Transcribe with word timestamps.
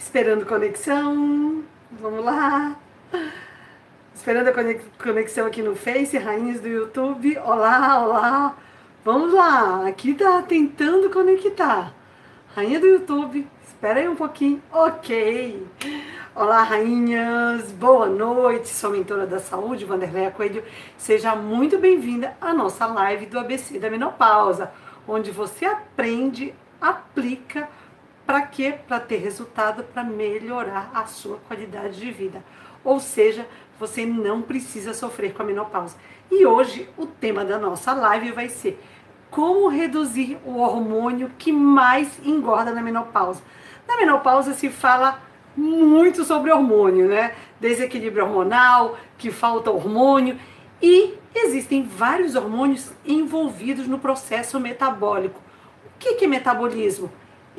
Esperando 0.00 0.46
conexão. 0.46 1.62
Vamos 1.92 2.24
lá. 2.24 2.74
Esperando 4.14 4.48
a 4.48 4.52
conexão 4.98 5.46
aqui 5.46 5.62
no 5.62 5.76
Face, 5.76 6.16
rainhas 6.16 6.58
do 6.58 6.68
YouTube. 6.68 7.36
Olá, 7.44 8.02
olá. 8.02 8.56
Vamos 9.04 9.34
lá. 9.34 9.86
Aqui 9.86 10.14
tá 10.14 10.40
tentando 10.40 11.10
conectar. 11.10 11.92
Rainha 12.56 12.80
do 12.80 12.86
YouTube. 12.86 13.46
Espera 13.62 14.00
aí 14.00 14.08
um 14.08 14.16
pouquinho. 14.16 14.62
Ok. 14.72 15.66
Olá, 16.34 16.62
rainhas. 16.62 17.70
Boa 17.70 18.06
noite. 18.06 18.68
Sou 18.68 18.90
mentora 18.90 19.26
da 19.26 19.38
saúde, 19.38 19.84
Vanderleia 19.84 20.30
Coelho. 20.30 20.64
Seja 20.96 21.36
muito 21.36 21.78
bem-vinda 21.78 22.34
à 22.40 22.54
nossa 22.54 22.86
live 22.86 23.26
do 23.26 23.38
ABC 23.38 23.78
da 23.78 23.90
menopausa, 23.90 24.72
onde 25.06 25.30
você 25.30 25.66
aprende, 25.66 26.54
aplica 26.80 27.68
para 28.30 28.42
quê? 28.42 28.76
Para 28.86 29.00
ter 29.00 29.16
resultado, 29.16 29.82
para 29.82 30.04
melhorar 30.04 30.92
a 30.94 31.04
sua 31.04 31.38
qualidade 31.48 31.98
de 31.98 32.12
vida. 32.12 32.44
Ou 32.84 33.00
seja, 33.00 33.44
você 33.76 34.06
não 34.06 34.40
precisa 34.40 34.94
sofrer 34.94 35.32
com 35.34 35.42
a 35.42 35.44
menopausa. 35.44 35.96
E 36.30 36.46
hoje 36.46 36.88
o 36.96 37.06
tema 37.06 37.44
da 37.44 37.58
nossa 37.58 37.92
live 37.92 38.30
vai 38.30 38.48
ser 38.48 38.80
como 39.32 39.66
reduzir 39.66 40.38
o 40.44 40.58
hormônio 40.58 41.32
que 41.36 41.50
mais 41.50 42.20
engorda 42.24 42.70
na 42.70 42.80
menopausa. 42.80 43.42
Na 43.88 43.96
menopausa 43.96 44.54
se 44.54 44.70
fala 44.70 45.20
muito 45.56 46.22
sobre 46.22 46.52
hormônio, 46.52 47.08
né? 47.08 47.34
Desequilíbrio 47.58 48.26
hormonal, 48.26 48.96
que 49.18 49.32
falta 49.32 49.72
hormônio 49.72 50.38
e 50.80 51.14
existem 51.34 51.82
vários 51.82 52.36
hormônios 52.36 52.92
envolvidos 53.04 53.88
no 53.88 53.98
processo 53.98 54.60
metabólico. 54.60 55.40
O 55.84 55.98
que 55.98 56.24
é 56.24 56.28
metabolismo? 56.28 57.10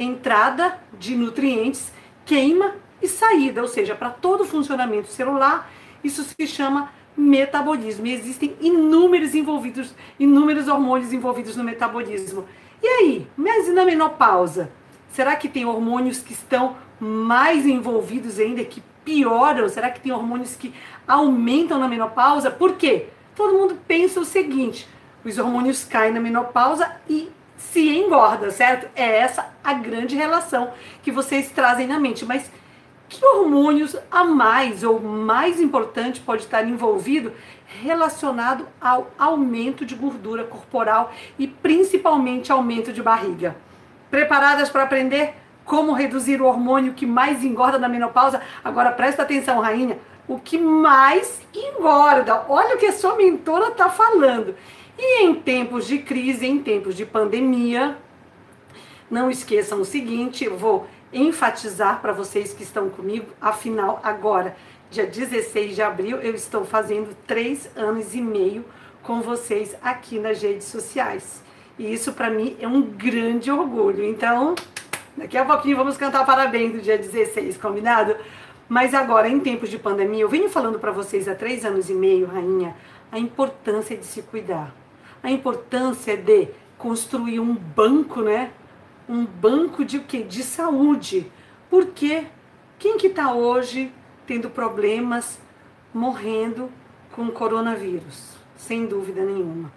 Entrada 0.03 0.79
de 0.97 1.15
nutrientes, 1.15 1.91
queima 2.25 2.75
e 3.01 3.07
saída, 3.07 3.61
ou 3.61 3.67
seja, 3.67 3.95
para 3.95 4.09
todo 4.09 4.41
o 4.41 4.45
funcionamento 4.45 5.07
celular, 5.07 5.71
isso 6.03 6.23
se 6.23 6.47
chama 6.47 6.91
metabolismo. 7.15 8.05
E 8.05 8.13
existem 8.13 8.55
inúmeros 8.61 9.35
envolvidos, 9.35 9.93
inúmeros 10.19 10.67
hormônios 10.67 11.11
envolvidos 11.13 11.55
no 11.55 11.63
metabolismo. 11.63 12.45
E 12.81 12.87
aí, 12.87 13.27
mas 13.35 13.67
e 13.67 13.71
na 13.71 13.85
menopausa? 13.85 14.71
Será 15.09 15.35
que 15.35 15.49
tem 15.49 15.65
hormônios 15.65 16.19
que 16.19 16.33
estão 16.33 16.75
mais 16.99 17.65
envolvidos 17.65 18.39
ainda, 18.39 18.63
que 18.63 18.81
pioram? 19.03 19.67
Será 19.67 19.89
que 19.89 19.99
tem 19.99 20.11
hormônios 20.11 20.55
que 20.55 20.73
aumentam 21.07 21.77
na 21.77 21.87
menopausa? 21.87 22.49
Por 22.49 22.75
quê? 22.75 23.07
Todo 23.35 23.57
mundo 23.57 23.77
pensa 23.87 24.19
o 24.19 24.25
seguinte: 24.25 24.87
os 25.23 25.37
hormônios 25.37 25.83
caem 25.83 26.13
na 26.13 26.19
menopausa 26.19 26.91
e 27.09 27.29
se 27.69 27.89
engorda, 27.89 28.51
certo? 28.51 28.89
É 28.95 29.19
essa 29.19 29.53
a 29.63 29.73
grande 29.73 30.15
relação 30.15 30.71
que 31.03 31.11
vocês 31.11 31.51
trazem 31.51 31.87
na 31.87 31.99
mente. 31.99 32.25
Mas 32.25 32.51
que 33.07 33.23
hormônios 33.25 33.95
a 34.09 34.23
mais 34.23 34.83
ou 34.83 34.99
mais 34.99 35.59
importante 35.59 36.21
pode 36.21 36.43
estar 36.43 36.67
envolvido 36.67 37.33
relacionado 37.65 38.67
ao 38.79 39.11
aumento 39.17 39.85
de 39.85 39.95
gordura 39.95 40.43
corporal 40.43 41.11
e 41.37 41.47
principalmente 41.47 42.51
aumento 42.51 42.91
de 42.91 43.01
barriga? 43.01 43.55
Preparadas 44.09 44.69
para 44.69 44.83
aprender 44.83 45.35
como 45.63 45.93
reduzir 45.93 46.41
o 46.41 46.45
hormônio 46.45 46.93
que 46.93 47.05
mais 47.05 47.43
engorda 47.43 47.77
na 47.77 47.87
menopausa? 47.87 48.41
Agora 48.63 48.91
presta 48.91 49.23
atenção, 49.23 49.59
rainha. 49.59 49.99
O 50.27 50.39
que 50.39 50.57
mais 50.57 51.41
engorda? 51.53 52.45
Olha 52.49 52.75
o 52.75 52.77
que 52.77 52.85
a 52.87 52.93
sua 52.93 53.15
mentora 53.15 53.69
está 53.69 53.89
falando. 53.89 54.55
E 54.97 55.23
em 55.23 55.33
tempos 55.35 55.87
de 55.87 55.99
crise, 55.99 56.45
em 56.45 56.59
tempos 56.59 56.95
de 56.95 57.05
pandemia, 57.05 57.97
não 59.09 59.29
esqueçam 59.29 59.81
o 59.81 59.85
seguinte, 59.85 60.45
eu 60.45 60.57
vou 60.57 60.87
enfatizar 61.13 62.01
para 62.01 62.13
vocês 62.13 62.53
que 62.53 62.63
estão 62.63 62.89
comigo, 62.89 63.27
afinal, 63.41 63.99
agora, 64.03 64.55
dia 64.89 65.05
16 65.05 65.75
de 65.75 65.81
abril, 65.81 66.17
eu 66.17 66.33
estou 66.33 66.65
fazendo 66.65 67.15
três 67.27 67.69
anos 67.75 68.15
e 68.15 68.21
meio 68.21 68.63
com 69.03 69.21
vocês 69.21 69.75
aqui 69.81 70.19
nas 70.19 70.41
redes 70.41 70.67
sociais. 70.67 71.41
E 71.77 71.91
isso 71.91 72.13
para 72.13 72.29
mim 72.29 72.55
é 72.59 72.67
um 72.67 72.81
grande 72.81 73.51
orgulho. 73.51 74.05
Então, 74.05 74.55
daqui 75.17 75.37
a 75.37 75.43
pouquinho 75.43 75.77
vamos 75.77 75.97
cantar 75.97 76.25
parabéns 76.25 76.73
do 76.73 76.79
dia 76.79 76.97
16, 76.97 77.57
combinado? 77.57 78.15
Mas 78.69 78.93
agora, 78.93 79.27
em 79.27 79.39
tempos 79.39 79.69
de 79.69 79.77
pandemia, 79.77 80.21
eu 80.21 80.29
venho 80.29 80.49
falando 80.49 80.79
para 80.79 80.91
vocês 80.91 81.27
há 81.27 81.35
três 81.35 81.65
anos 81.65 81.89
e 81.89 81.93
meio, 81.93 82.27
rainha, 82.27 82.75
a 83.11 83.19
importância 83.19 83.97
de 83.97 84.05
se 84.05 84.21
cuidar 84.21 84.80
a 85.23 85.29
importância 85.29 86.17
de 86.17 86.49
construir 86.77 87.39
um 87.39 87.53
banco, 87.55 88.21
né? 88.21 88.51
Um 89.07 89.25
banco 89.25 89.85
de 89.85 89.99
quê? 89.99 90.23
De 90.23 90.43
saúde. 90.43 91.31
Porque 91.69 92.25
quem 92.79 92.97
que 92.97 93.07
está 93.07 93.33
hoje 93.33 93.91
tendo 94.25 94.49
problemas, 94.49 95.39
morrendo 95.93 96.71
com 97.11 97.29
coronavírus? 97.29 98.35
Sem 98.55 98.85
dúvida 98.85 99.23
nenhuma. 99.23 99.71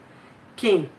Quem? 0.57 0.91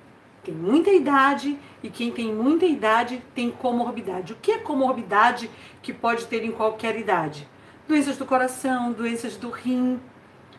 Tem 0.43 0.53
muita 0.53 0.91
idade 0.91 1.57
e 1.81 1.89
quem 1.89 2.11
tem 2.11 2.31
muita 2.33 2.65
idade 2.65 3.23
tem 3.33 3.49
comorbidade. 3.49 4.33
O 4.33 4.35
que 4.35 4.51
é 4.51 4.57
comorbidade 4.59 5.49
que 5.81 5.91
pode 5.91 6.25
ter 6.27 6.43
em 6.43 6.51
qualquer 6.51 6.99
idade? 6.99 7.47
Doenças 7.87 8.17
do 8.17 8.25
coração, 8.25 8.91
doenças 8.91 9.35
do 9.37 9.49
rim, 9.49 9.99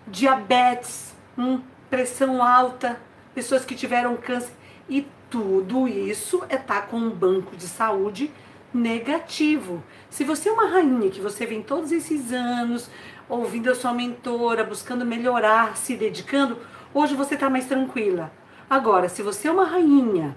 diabetes, 0.09 1.15
hum, 1.39 1.61
pressão 1.89 2.43
alta, 2.43 3.01
pessoas 3.37 3.67
que 3.67 3.75
tiveram 3.75 4.17
câncer. 4.17 4.55
E 4.89 5.07
tudo 5.29 5.87
isso 5.87 6.43
é 6.49 6.55
estar 6.55 6.81
tá 6.81 6.87
com 6.87 6.97
um 6.97 7.11
banco 7.11 7.55
de 7.55 7.69
saúde 7.69 8.31
negativo. 8.73 9.85
Se 10.09 10.25
você 10.25 10.49
é 10.49 10.53
uma 10.53 10.67
rainha 10.67 11.11
que 11.11 11.21
você 11.21 11.45
vem 11.45 11.63
todos 11.63 11.93
esses 11.93 12.33
anos 12.33 12.91
ouvindo 13.29 13.71
a 13.71 13.75
sua 13.75 13.93
mentora, 13.93 14.65
buscando 14.65 15.05
melhorar, 15.05 15.77
se 15.77 15.97
dedicando, 15.97 16.57
hoje 16.95 17.15
você 17.15 17.35
está 17.35 17.51
mais 17.51 17.67
tranquila. 17.67 18.33
Agora, 18.71 19.07
se 19.07 19.23
você 19.23 19.49
é 19.49 19.53
uma 19.53 19.67
rainha 19.67 20.35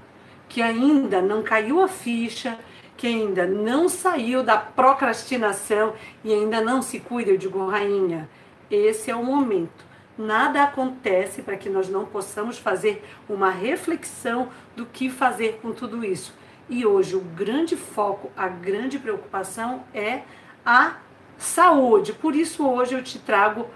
que 0.49 0.61
ainda 0.61 1.21
não 1.21 1.41
caiu 1.41 1.81
a 1.81 1.87
ficha, 1.87 2.59
que 2.97 3.07
ainda 3.07 3.47
não 3.47 3.87
saiu 3.87 4.43
da 4.43 4.57
procrastinação 4.57 5.93
e 6.21 6.33
ainda 6.33 6.59
não 6.59 6.81
se 6.81 6.99
cuida, 6.99 7.31
eu 7.31 7.37
digo, 7.37 7.65
rainha, 7.65 8.29
esse 8.69 9.09
é 9.09 9.15
o 9.15 9.23
momento 9.23 9.88
nada 10.19 10.63
acontece 10.63 11.41
para 11.41 11.55
que 11.55 11.69
nós 11.69 11.87
não 11.87 12.05
possamos 12.05 12.57
fazer 12.57 13.03
uma 13.27 13.49
reflexão 13.49 14.49
do 14.75 14.85
que 14.85 15.09
fazer 15.09 15.59
com 15.61 15.71
tudo 15.71 16.03
isso. 16.03 16.35
E 16.67 16.85
hoje 16.85 17.15
o 17.15 17.21
grande 17.21 17.77
foco, 17.77 18.29
a 18.35 18.49
grande 18.49 18.99
preocupação 18.99 19.83
é 19.93 20.23
a 20.65 20.97
saúde. 21.37 22.11
Por 22.11 22.35
isso 22.35 22.67
hoje 22.67 22.93
eu 22.93 23.01
te 23.01 23.17
trago 23.17 23.67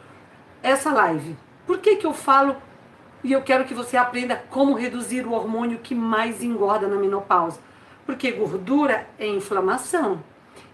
essa 0.61 0.91
live. 0.91 1.37
Por 1.65 1.79
que, 1.79 1.95
que 1.95 2.05
eu 2.05 2.13
falo 2.13 2.57
e 3.23 3.31
eu 3.31 3.41
quero 3.41 3.63
que 3.63 3.73
você 3.73 3.95
aprenda 3.95 4.35
como 4.49 4.75
reduzir 4.75 5.25
o 5.25 5.31
hormônio 5.31 5.79
que 5.79 5.95
mais 5.95 6.43
engorda 6.43 6.87
na 6.87 6.97
menopausa? 6.97 7.61
Porque 8.05 8.31
gordura 8.31 9.07
é 9.17 9.25
inflamação. 9.25 10.21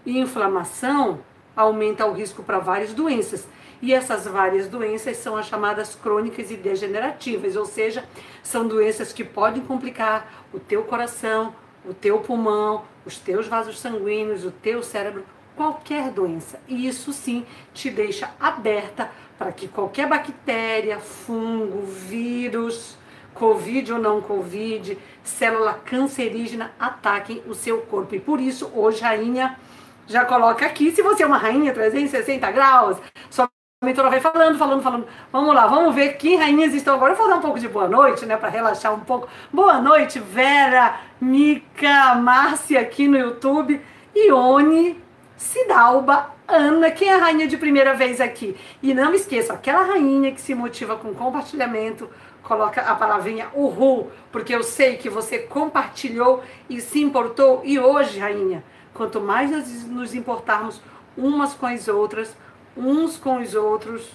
E 0.04 0.18
inflamação 0.18 1.20
aumenta 1.56 2.04
o 2.06 2.12
risco 2.12 2.42
para 2.42 2.58
várias 2.58 2.92
doenças. 2.92 3.46
E 3.82 3.94
essas 3.94 4.26
várias 4.26 4.68
doenças 4.68 5.16
são 5.16 5.36
as 5.36 5.46
chamadas 5.46 5.94
crônicas 5.94 6.50
e 6.50 6.56
degenerativas, 6.56 7.56
ou 7.56 7.64
seja, 7.64 8.04
são 8.42 8.68
doenças 8.68 9.12
que 9.12 9.24
podem 9.24 9.62
complicar 9.62 10.44
o 10.52 10.60
teu 10.60 10.84
coração, 10.84 11.54
o 11.84 11.94
teu 11.94 12.18
pulmão, 12.18 12.84
os 13.06 13.18
teus 13.18 13.46
vasos 13.46 13.78
sanguíneos, 13.78 14.44
o 14.44 14.50
teu 14.50 14.82
cérebro, 14.82 15.24
qualquer 15.56 16.10
doença. 16.10 16.60
E 16.68 16.86
isso 16.86 17.12
sim 17.12 17.46
te 17.72 17.90
deixa 17.90 18.30
aberta 18.38 19.10
para 19.38 19.52
que 19.52 19.66
qualquer 19.66 20.06
bactéria, 20.06 20.98
fungo, 20.98 21.82
vírus, 21.82 22.98
Covid 23.34 23.94
ou 23.94 23.98
não 23.98 24.20
Covid, 24.20 24.98
célula 25.22 25.74
cancerígena 25.74 26.72
ataquem 26.78 27.42
o 27.46 27.54
seu 27.54 27.80
corpo. 27.82 28.14
E 28.14 28.20
por 28.20 28.40
isso, 28.40 28.70
hoje, 28.74 29.00
rainha, 29.02 29.58
já 30.06 30.24
coloca 30.24 30.66
aqui, 30.66 30.90
se 30.90 31.00
você 31.00 31.22
é 31.22 31.26
uma 31.26 31.38
rainha 31.38 31.72
360 31.72 32.50
graus, 32.50 32.98
sua 33.30 33.48
a 33.82 33.86
mentora 33.86 34.10
vai 34.10 34.20
falando, 34.20 34.58
falando, 34.58 34.82
falando. 34.82 35.06
Vamos 35.32 35.54
lá, 35.54 35.66
vamos 35.66 35.94
ver 35.94 36.18
que 36.18 36.36
rainhas 36.36 36.74
estão 36.74 36.96
agora. 36.96 37.14
Eu 37.14 37.16
vou 37.16 37.30
dar 37.30 37.36
um 37.36 37.40
pouco 37.40 37.58
de 37.58 37.66
boa 37.66 37.88
noite, 37.88 38.26
né, 38.26 38.36
para 38.36 38.50
relaxar 38.50 38.92
um 38.92 39.00
pouco. 39.00 39.26
Boa 39.50 39.80
noite, 39.80 40.18
Vera, 40.18 41.00
Mica, 41.18 42.14
Márcia 42.16 42.78
aqui 42.78 43.08
no 43.08 43.16
YouTube, 43.16 43.80
Ione, 44.14 45.02
Cidalba, 45.34 46.30
Ana, 46.46 46.90
quem 46.90 47.08
é 47.08 47.14
a 47.14 47.20
rainha 47.20 47.48
de 47.48 47.56
primeira 47.56 47.94
vez 47.94 48.20
aqui? 48.20 48.54
E 48.82 48.92
não 48.92 49.14
esqueça, 49.14 49.54
aquela 49.54 49.82
rainha 49.82 50.30
que 50.30 50.42
se 50.42 50.54
motiva 50.54 50.96
com 50.96 51.14
compartilhamento, 51.14 52.10
coloca 52.42 52.82
a 52.82 52.94
palavrinha 52.94 53.48
uhul, 53.54 54.10
porque 54.30 54.54
eu 54.54 54.62
sei 54.62 54.98
que 54.98 55.08
você 55.08 55.38
compartilhou 55.38 56.42
e 56.68 56.82
se 56.82 57.00
importou. 57.00 57.62
E 57.64 57.78
hoje, 57.78 58.18
rainha, 58.18 58.62
quanto 58.92 59.22
mais 59.22 59.50
nós 59.50 59.86
nos 59.86 60.14
importarmos 60.14 60.82
umas 61.16 61.54
com 61.54 61.64
as 61.64 61.88
outras, 61.88 62.36
uns 62.80 63.16
com 63.16 63.40
os 63.40 63.54
outros, 63.54 64.08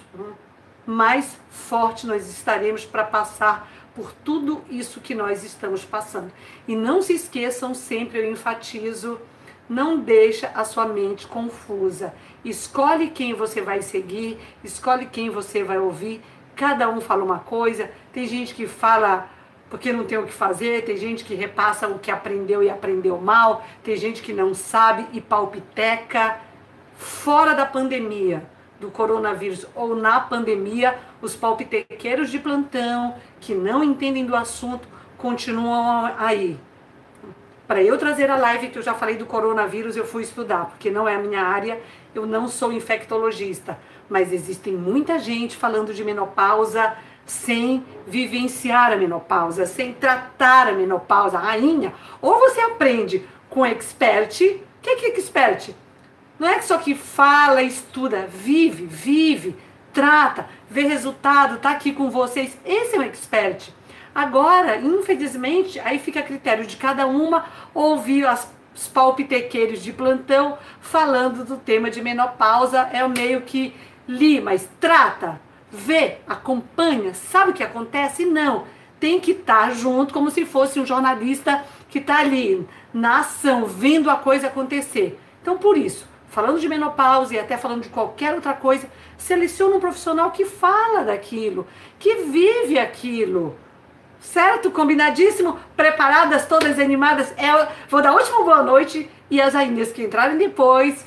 mais 0.86 1.38
forte 1.50 2.08
nós 2.08 2.30
estaremos 2.30 2.84
para 2.84 3.04
passar 3.04 3.72
por 3.96 4.12
tudo 4.12 4.64
isso 4.70 5.00
que 5.00 5.16
nós 5.16 5.44
estamos 5.44 5.86
passando. 5.86 6.32
E 6.68 6.76
não 6.76 7.02
se 7.02 7.14
esqueçam, 7.14 7.74
sempre 7.74 8.20
eu 8.20 8.32
enfatizo, 8.32 9.20
Não 9.68 9.98
deixa 9.98 10.52
a 10.54 10.64
sua 10.64 10.86
mente 10.86 11.26
confusa. 11.26 12.14
Escolhe 12.44 13.10
quem 13.10 13.34
você 13.34 13.62
vai 13.62 13.82
seguir, 13.82 14.38
escolhe 14.64 15.08
quem 15.08 15.32
você 15.32 15.64
vai 15.64 15.80
ouvir. 15.80 16.22
Cada 16.56 16.88
um 16.88 17.02
fala 17.02 17.24
uma 17.24 17.40
coisa. 17.40 17.90
Tem 18.14 18.28
gente 18.28 18.54
que 18.54 18.68
fala 18.68 19.28
porque 19.68 19.92
não 19.92 20.06
tem 20.06 20.20
o 20.20 20.26
que 20.28 20.32
fazer, 20.32 20.86
tem 20.86 20.96
gente 20.96 21.26
que 21.26 21.34
repassa 21.34 21.88
o 21.88 21.98
que 21.98 22.12
aprendeu 22.12 22.62
e 22.62 22.70
aprendeu 22.70 23.20
mal, 23.20 23.66
tem 23.84 23.98
gente 23.98 24.22
que 24.22 24.32
não 24.32 24.54
sabe 24.54 25.08
e 25.12 25.20
palpiteca. 25.20 26.40
Fora 26.96 27.56
da 27.56 27.66
pandemia, 27.66 28.48
do 28.80 28.92
coronavírus 28.92 29.66
ou 29.76 29.96
na 29.96 30.20
pandemia, 30.20 30.98
os 31.22 31.36
palpitequeiros 31.36 32.30
de 32.30 32.40
plantão 32.40 33.16
que 33.40 33.54
não 33.54 33.84
entendem 33.84 34.26
do 34.26 34.36
assunto 34.36 34.88
continuam 35.18 36.14
aí. 36.18 36.60
Para 37.68 37.82
eu 37.82 37.98
trazer 37.98 38.30
a 38.30 38.38
live 38.38 38.70
que 38.70 38.78
eu 38.78 38.84
já 38.84 38.94
falei 38.94 39.18
do 39.18 39.26
coronavírus, 39.26 39.98
eu 39.98 40.06
fui 40.06 40.22
estudar, 40.22 40.66
porque 40.66 40.92
não 40.92 41.08
é 41.08 41.16
a 41.16 41.20
minha 41.20 41.42
área, 41.42 41.82
eu 42.14 42.26
não 42.26 42.48
sou 42.48 42.72
infectologista, 42.72 43.80
mas 44.08 44.32
existem 44.32 44.74
muita 44.74 45.18
gente 45.18 45.58
falando 45.58 45.94
de 45.94 46.04
menopausa 46.04 46.96
sem 47.26 47.84
vivenciar 48.06 48.92
a 48.92 48.96
menopausa, 48.96 49.66
sem 49.66 49.94
tratar 49.94 50.68
a 50.68 50.74
menopausa, 50.74 51.40
rainha. 51.40 51.92
Ou 52.22 52.38
você 52.40 52.62
aprende 52.62 53.28
com 53.50 53.66
expert, 53.66 54.42
o 54.42 54.82
que 54.82 54.90
é 54.90 55.08
expert? 55.08 55.74
Não 56.38 56.48
é 56.48 56.62
só 56.62 56.78
que 56.78 56.96
fala, 56.96 57.62
estuda, 57.62 58.28
vive, 58.28 58.86
vive, 58.86 59.56
trata, 59.94 60.48
vê 60.70 60.84
resultado, 60.84 61.60
tá 61.60 61.72
aqui 61.72 61.94
com 61.94 62.10
vocês. 62.10 62.58
Esse 62.66 62.96
é 62.96 63.00
um 63.00 63.04
expert. 63.04 63.70
Agora, 64.14 64.78
infelizmente, 64.78 65.80
aí 65.80 66.00
fica 66.00 66.20
a 66.20 66.24
critério 66.24 66.66
de 66.66 66.78
cada 66.78 67.08
uma 67.08 67.46
ouvir 67.74 68.26
as, 68.26 68.50
os 68.74 68.88
palpitequeiros 68.88 69.82
de 69.82 69.94
plantão 69.94 70.58
falando 70.82 71.46
do 71.46 71.58
tema 71.58 71.90
de 71.90 72.02
menopausa. 72.02 72.90
É 72.94 73.04
o 73.04 73.10
meio 73.10 73.42
que 73.42 73.74
li, 74.08 74.42
mas 74.42 74.70
trata, 74.80 75.40
vê, 75.72 76.18
acompanha, 76.28 77.14
sabe 77.14 77.52
o 77.52 77.54
que 77.54 77.64
acontece? 77.64 78.26
Não. 78.26 78.66
Tem 79.00 79.20
que 79.20 79.32
estar 79.32 79.68
tá 79.68 79.72
junto, 79.72 80.14
como 80.14 80.32
se 80.32 80.46
fosse 80.46 80.80
um 80.80 80.86
jornalista 80.86 81.66
que 81.90 82.00
está 82.00 82.20
ali 82.20 82.68
na 82.94 83.20
ação, 83.20 83.66
vendo 83.66 84.10
a 84.10 84.16
coisa 84.16 84.48
acontecer. 84.48 85.20
Então, 85.42 85.58
por 85.58 85.78
isso, 85.78 86.08
falando 86.36 86.60
de 86.60 86.68
menopausa 86.68 87.34
e 87.34 87.40
até 87.40 87.56
falando 87.56 87.84
de 87.84 87.90
qualquer 87.90 88.36
outra 88.36 88.54
coisa, 88.54 88.90
seleciona 89.18 89.78
um 89.78 89.80
profissional 89.80 90.32
que 90.32 90.44
fala 90.44 91.06
daquilo, 91.06 91.66
que 91.98 92.16
vive 92.16 92.78
aquilo 92.78 93.56
Certo? 94.20 94.72
Combinadíssimo? 94.72 95.60
Preparadas, 95.78 96.48
todas 96.48 96.80
animadas? 96.80 97.32
É, 97.38 97.68
vou 97.88 98.02
dar 98.02 98.10
a 98.10 98.16
última 98.16 98.44
boa 98.44 98.64
noite 98.64 99.08
e 99.30 99.40
as 99.40 99.54
rainhas 99.54 99.92
que 99.92 100.04
entrarem 100.04 100.36
depois. 100.36 101.06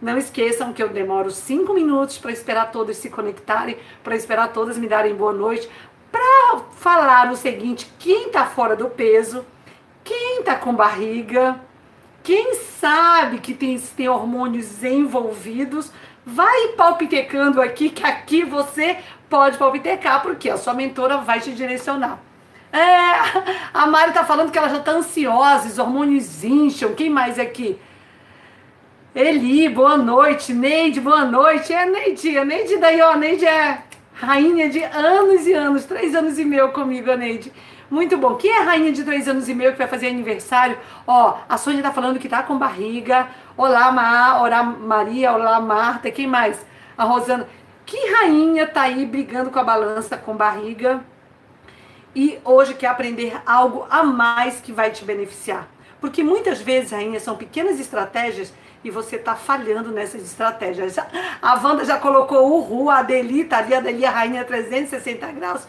Não 0.00 0.16
esqueçam 0.16 0.72
que 0.72 0.80
eu 0.80 0.88
demoro 0.88 1.32
cinco 1.32 1.74
minutos 1.74 2.16
para 2.16 2.30
esperar 2.30 2.70
todas 2.70 2.96
se 2.96 3.10
conectarem, 3.10 3.76
para 4.04 4.14
esperar 4.14 4.52
todas 4.52 4.78
me 4.78 4.86
darem 4.86 5.16
boa 5.16 5.32
noite, 5.32 5.68
para 6.12 6.60
falar 6.76 7.30
o 7.32 7.36
seguinte: 7.36 7.92
quem 7.98 8.28
está 8.28 8.46
fora 8.46 8.76
do 8.76 8.88
peso, 8.88 9.44
quem 10.04 10.38
está 10.38 10.54
com 10.54 10.72
barriga, 10.72 11.60
quem 12.30 12.54
sabe 12.54 13.40
que 13.40 13.52
tem, 13.52 13.76
tem 13.76 14.08
hormônios 14.08 14.84
envolvidos, 14.84 15.90
vai 16.24 16.68
palpitecando 16.76 17.60
aqui, 17.60 17.90
que 17.90 18.06
aqui 18.06 18.44
você 18.44 18.98
pode 19.28 19.58
palpitecar, 19.58 20.22
porque 20.22 20.48
a 20.48 20.56
sua 20.56 20.72
mentora 20.72 21.16
vai 21.16 21.40
te 21.40 21.50
direcionar. 21.50 22.20
É, 22.72 22.78
a 23.74 23.84
Mari 23.84 24.12
tá 24.12 24.24
falando 24.24 24.52
que 24.52 24.58
ela 24.58 24.68
já 24.68 24.78
tá 24.78 24.92
ansiosa, 24.92 25.66
os 25.66 25.76
hormônios 25.80 26.44
incham. 26.44 26.94
Quem 26.94 27.10
mais 27.10 27.36
aqui? 27.36 27.76
Eli, 29.12 29.68
boa 29.68 29.96
noite. 29.96 30.52
Neide, 30.52 31.00
boa 31.00 31.24
noite. 31.24 31.72
É, 31.72 31.84
Neide, 31.84 32.38
a 32.38 32.44
Neide 32.44 32.76
daí, 32.76 33.02
ó, 33.02 33.16
Neide 33.16 33.44
é 33.44 33.82
rainha 34.14 34.70
de 34.70 34.84
anos 34.84 35.48
e 35.48 35.52
anos, 35.52 35.84
três 35.84 36.14
anos 36.14 36.38
e 36.38 36.44
meio 36.44 36.70
comigo, 36.70 37.10
a 37.10 37.16
Neide. 37.16 37.52
Muito 37.90 38.16
bom. 38.16 38.36
Quem 38.36 38.50
é 38.50 38.60
rainha 38.60 38.92
de 38.92 39.02
três 39.02 39.26
anos 39.26 39.48
e 39.48 39.54
meio 39.54 39.72
que 39.72 39.78
vai 39.78 39.88
fazer 39.88 40.08
aniversário? 40.08 40.78
Ó, 41.06 41.38
a 41.48 41.58
Sônia 41.58 41.82
tá 41.82 41.92
falando 41.92 42.18
que 42.18 42.28
tá 42.28 42.42
com 42.42 42.56
barriga. 42.56 43.28
Olá, 43.56 43.90
Ma, 43.90 44.40
olá, 44.40 44.62
Maria, 44.62 45.32
olá, 45.32 45.60
Marta. 45.60 46.10
Quem 46.10 46.26
mais? 46.26 46.64
A 46.96 47.04
Rosana. 47.04 47.48
Que 47.84 47.96
rainha 48.12 48.66
tá 48.66 48.82
aí 48.82 49.04
brigando 49.04 49.50
com 49.50 49.58
a 49.58 49.64
balança 49.64 50.16
com 50.16 50.36
barriga? 50.36 51.00
e 52.14 52.38
hoje 52.44 52.74
quer 52.74 52.88
aprender 52.88 53.40
algo 53.46 53.86
a 53.88 54.02
mais 54.02 54.60
que 54.60 54.72
vai 54.72 54.90
te 54.90 55.04
beneficiar. 55.04 55.68
Porque 56.00 56.22
muitas 56.22 56.60
vezes, 56.60 56.92
rainha, 56.92 57.20
são 57.20 57.36
pequenas 57.36 57.78
estratégias 57.78 58.52
e 58.82 58.90
você 58.90 59.16
está 59.16 59.36
falhando 59.36 59.90
nessas 59.90 60.22
estratégias. 60.22 60.96
A 61.42 61.54
Wanda 61.62 61.84
já 61.84 61.98
colocou 61.98 62.56
o 62.56 62.60
Ru, 62.60 62.90
a 62.90 62.98
Adeli, 62.98 63.44
tá 63.44 63.58
ali, 63.58 63.74
a 63.74 63.78
Adeli, 63.78 64.04
a 64.04 64.10
rainha 64.10 64.44
360 64.44 65.26
graus. 65.32 65.66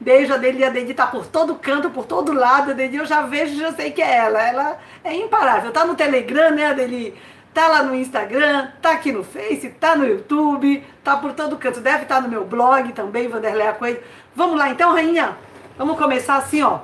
Beijo, 0.00 0.32
a 0.32 0.36
Adeli, 0.36 0.64
a 0.64 0.68
Adeli 0.68 0.92
tá 0.92 1.06
por 1.06 1.26
todo 1.26 1.54
canto, 1.54 1.90
por 1.90 2.04
todo 2.04 2.32
lado, 2.32 2.70
a 2.70 2.72
Adeli 2.72 2.96
eu 2.96 3.06
já 3.06 3.22
vejo, 3.22 3.56
já 3.56 3.72
sei 3.72 3.90
que 3.90 4.02
é 4.02 4.16
ela. 4.16 4.42
Ela 4.42 4.78
é 5.02 5.14
imparável. 5.14 5.72
Tá 5.72 5.84
no 5.84 5.94
Telegram, 5.94 6.50
né, 6.50 6.66
Adeli? 6.66 7.14
Tá 7.52 7.68
lá 7.68 7.82
no 7.84 7.94
Instagram, 7.94 8.68
tá 8.82 8.90
aqui 8.90 9.12
no 9.12 9.22
Face, 9.22 9.68
tá 9.70 9.94
no 9.94 10.04
YouTube, 10.04 10.84
tá 11.04 11.16
por 11.16 11.32
todo 11.32 11.56
canto. 11.56 11.80
Deve 11.80 12.02
estar 12.02 12.16
tá 12.16 12.20
no 12.20 12.28
meu 12.28 12.44
blog 12.44 12.92
também, 12.92 13.28
Vanderlei 13.28 13.72
Coelho. 13.74 14.02
Vamos 14.34 14.58
lá 14.58 14.70
então, 14.70 14.92
rainha. 14.92 15.36
Vamos 15.78 15.96
começar 15.96 16.36
assim, 16.36 16.62
ó. 16.62 16.80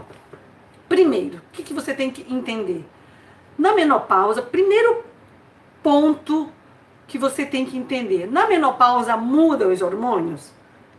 Primeiro, 0.88 1.38
o 1.38 1.42
que, 1.52 1.62
que 1.62 1.74
você 1.74 1.92
tem 1.92 2.10
que 2.10 2.32
entender? 2.32 2.84
Na 3.58 3.74
menopausa, 3.74 4.42
primeiro 4.42 5.04
ponto 5.82 6.50
que 7.06 7.18
você 7.18 7.44
tem 7.44 7.66
que 7.66 7.76
entender. 7.76 8.30
Na 8.30 8.46
menopausa 8.46 9.16
mudam 9.16 9.72
os 9.72 9.82
hormônios? 9.82 10.52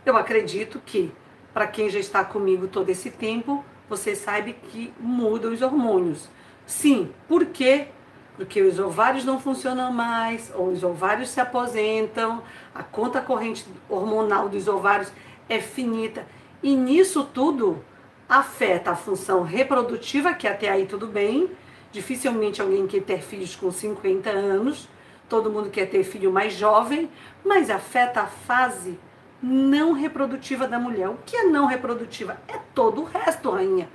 Eu 0.04 0.16
acredito 0.16 0.80
que, 0.84 1.10
para 1.52 1.66
quem 1.66 1.90
já 1.90 1.98
está 1.98 2.24
comigo 2.24 2.66
todo 2.66 2.88
esse 2.88 3.10
tempo, 3.10 3.64
você 3.88 4.14
sabe 4.14 4.54
que 4.54 4.92
mudam 4.98 5.52
os 5.52 5.60
hormônios. 5.60 6.28
Sim, 6.66 7.10
por 7.28 7.46
quê? 7.46 7.88
Porque 8.36 8.62
os 8.62 8.78
ovários 8.78 9.24
não 9.24 9.38
funcionam 9.38 9.92
mais, 9.92 10.50
ou 10.54 10.68
os 10.68 10.82
ovários 10.82 11.28
se 11.28 11.40
aposentam, 11.40 12.42
a 12.74 12.82
conta 12.82 13.20
corrente 13.20 13.66
hormonal 13.88 14.48
dos 14.48 14.66
ovários 14.68 15.12
é 15.48 15.60
finita. 15.60 16.26
E 16.62 16.74
nisso 16.74 17.24
tudo 17.24 17.84
afeta 18.28 18.92
a 18.92 18.96
função 18.96 19.42
reprodutiva, 19.42 20.32
que 20.32 20.48
até 20.48 20.70
aí 20.70 20.86
tudo 20.86 21.06
bem. 21.06 21.50
Dificilmente 21.90 22.62
alguém 22.62 22.86
quer 22.86 23.02
ter 23.02 23.20
filhos 23.20 23.54
com 23.54 23.70
50 23.70 24.30
anos, 24.30 24.88
todo 25.28 25.50
mundo 25.50 25.68
quer 25.68 25.86
ter 25.90 26.02
filho 26.02 26.32
mais 26.32 26.54
jovem, 26.54 27.10
mas 27.44 27.68
afeta 27.68 28.22
a 28.22 28.26
fase 28.26 28.98
não 29.42 29.92
reprodutiva 29.92 30.68
da 30.68 30.78
mulher. 30.78 31.08
O 31.08 31.18
que 31.26 31.36
é 31.36 31.44
não 31.44 31.66
reprodutiva? 31.66 32.38
É 32.46 32.58
todo 32.74 33.02
o 33.02 33.04
resto, 33.04 33.50
rainha. 33.50 33.88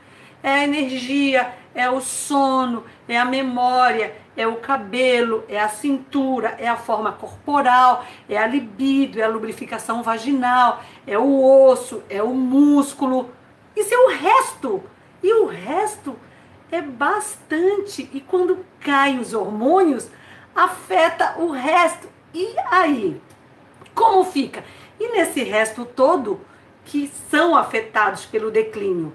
É 0.43 0.49
a 0.49 0.63
energia, 0.63 1.53
é 1.73 1.89
o 1.89 1.99
sono, 1.99 2.83
é 3.07 3.17
a 3.17 3.25
memória, 3.25 4.15
é 4.35 4.45
o 4.45 4.57
cabelo, 4.57 5.43
é 5.49 5.59
a 5.59 5.69
cintura, 5.69 6.55
é 6.59 6.67
a 6.67 6.75
forma 6.75 7.11
corporal, 7.11 8.05
é 8.29 8.37
a 8.37 8.45
libido, 8.45 9.19
é 9.19 9.23
a 9.23 9.27
lubrificação 9.27 10.03
vaginal, 10.03 10.83
é 11.07 11.17
o 11.17 11.43
osso, 11.43 12.03
é 12.09 12.21
o 12.21 12.33
músculo. 12.33 13.31
Isso 13.75 13.93
é 13.93 13.97
o 13.97 14.09
resto. 14.09 14.83
E 15.23 15.33
o 15.33 15.47
resto 15.47 16.15
é 16.71 16.81
bastante. 16.81 18.09
E 18.13 18.21
quando 18.21 18.63
caem 18.79 19.19
os 19.19 19.33
hormônios, 19.33 20.07
afeta 20.55 21.35
o 21.39 21.51
resto. 21.51 22.07
E 22.33 22.55
aí? 22.69 23.19
Como 23.95 24.23
fica? 24.23 24.63
E 24.99 25.09
nesse 25.09 25.43
resto 25.43 25.85
todo, 25.85 26.39
que 26.85 27.11
são 27.29 27.55
afetados 27.55 28.25
pelo 28.25 28.49
declínio 28.49 29.13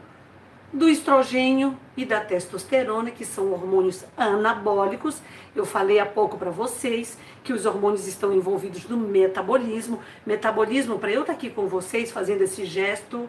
do 0.72 0.88
estrogênio 0.88 1.78
e 1.96 2.04
da 2.04 2.20
testosterona, 2.20 3.10
que 3.10 3.26
são 3.26 3.52
hormônios 3.52 4.04
anabólicos. 4.16 5.20
Eu 5.54 5.66
falei 5.66 5.98
há 5.98 6.06
pouco 6.06 6.38
para 6.38 6.50
vocês 6.50 7.18
que 7.44 7.52
os 7.52 7.66
hormônios 7.66 8.06
estão 8.06 8.32
envolvidos 8.32 8.88
no 8.88 8.96
metabolismo. 8.96 10.00
Metabolismo, 10.24 10.98
para 10.98 11.10
eu 11.10 11.20
estar 11.20 11.34
tá 11.34 11.38
aqui 11.38 11.50
com 11.50 11.66
vocês 11.66 12.10
fazendo 12.10 12.42
esse 12.42 12.64
gesto, 12.64 13.28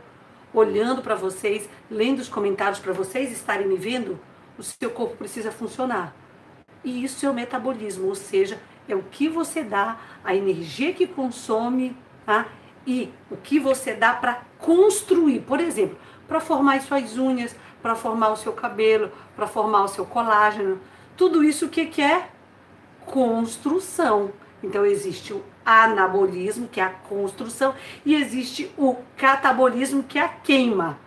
olhando 0.53 1.01
para 1.01 1.15
vocês, 1.15 1.67
lendo 1.91 2.19
os 2.19 2.29
comentários 2.29 2.79
para 2.79 2.93
vocês 2.93 3.31
estarem 3.31 3.67
me 3.67 3.75
vendo, 3.75 4.17
o 4.57 4.63
seu 4.63 4.91
corpo 4.91 5.17
precisa 5.17 5.51
funcionar. 5.51 6.15
E 6.83 7.03
isso 7.03 7.25
é 7.25 7.29
o 7.29 7.33
metabolismo, 7.33 8.07
ou 8.07 8.15
seja, 8.15 8.60
é 8.88 8.95
o 8.95 9.03
que 9.03 9.27
você 9.27 9.63
dá, 9.63 9.98
a 10.24 10.36
energia 10.36 10.93
que 10.93 11.07
consome, 11.07 11.95
tá? 12.25 12.48
E 12.86 13.12
o 13.32 13.38
que 13.38 13.60
você 13.60 13.94
dá 13.94 14.13
para 14.13 14.42
construir. 14.60 15.42
Por 15.42 15.60
exemplo, 15.60 15.98
para 16.27 16.39
formar 16.39 16.75
as 16.75 16.84
suas 16.84 17.18
unhas, 17.18 17.56
para 17.82 17.96
formar 17.96 18.30
o 18.30 18.38
seu 18.38 18.53
cabelo, 18.53 19.12
para 19.36 19.46
formar 19.46 19.84
o 19.84 19.88
seu 19.88 20.06
colágeno. 20.06 20.80
Tudo 21.15 21.44
isso 21.44 21.65
o 21.65 21.70
que, 21.70 21.86
que 21.86 22.01
é? 22.01 22.30
Construção. 23.06 24.32
Então 24.63 24.86
existe 24.86 25.34
o 25.34 25.44
anabolismo, 25.65 26.68
que 26.68 26.80
é 26.80 26.84
a 26.84 26.89
construção, 26.89 27.75
e 28.06 28.15
existe 28.15 28.72
o 28.77 28.96
catabolismo, 29.18 30.03
que 30.03 30.18
é 30.18 30.24
a 30.24 30.30
queima. 30.30 30.98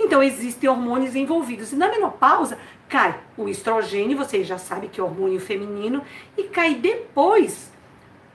Então 0.00 0.22
existem 0.22 0.68
hormônios 0.68 1.14
envolvidos. 1.14 1.72
E 1.72 1.76
na 1.76 1.88
menopausa 1.88 2.58
cai 2.88 3.20
o 3.36 3.48
estrogênio, 3.48 4.16
você 4.16 4.42
já 4.42 4.58
sabe 4.58 4.88
que 4.88 5.00
é 5.00 5.04
hormônio 5.04 5.40
feminino, 5.40 6.02
e 6.36 6.44
cai 6.44 6.74
depois 6.74 7.70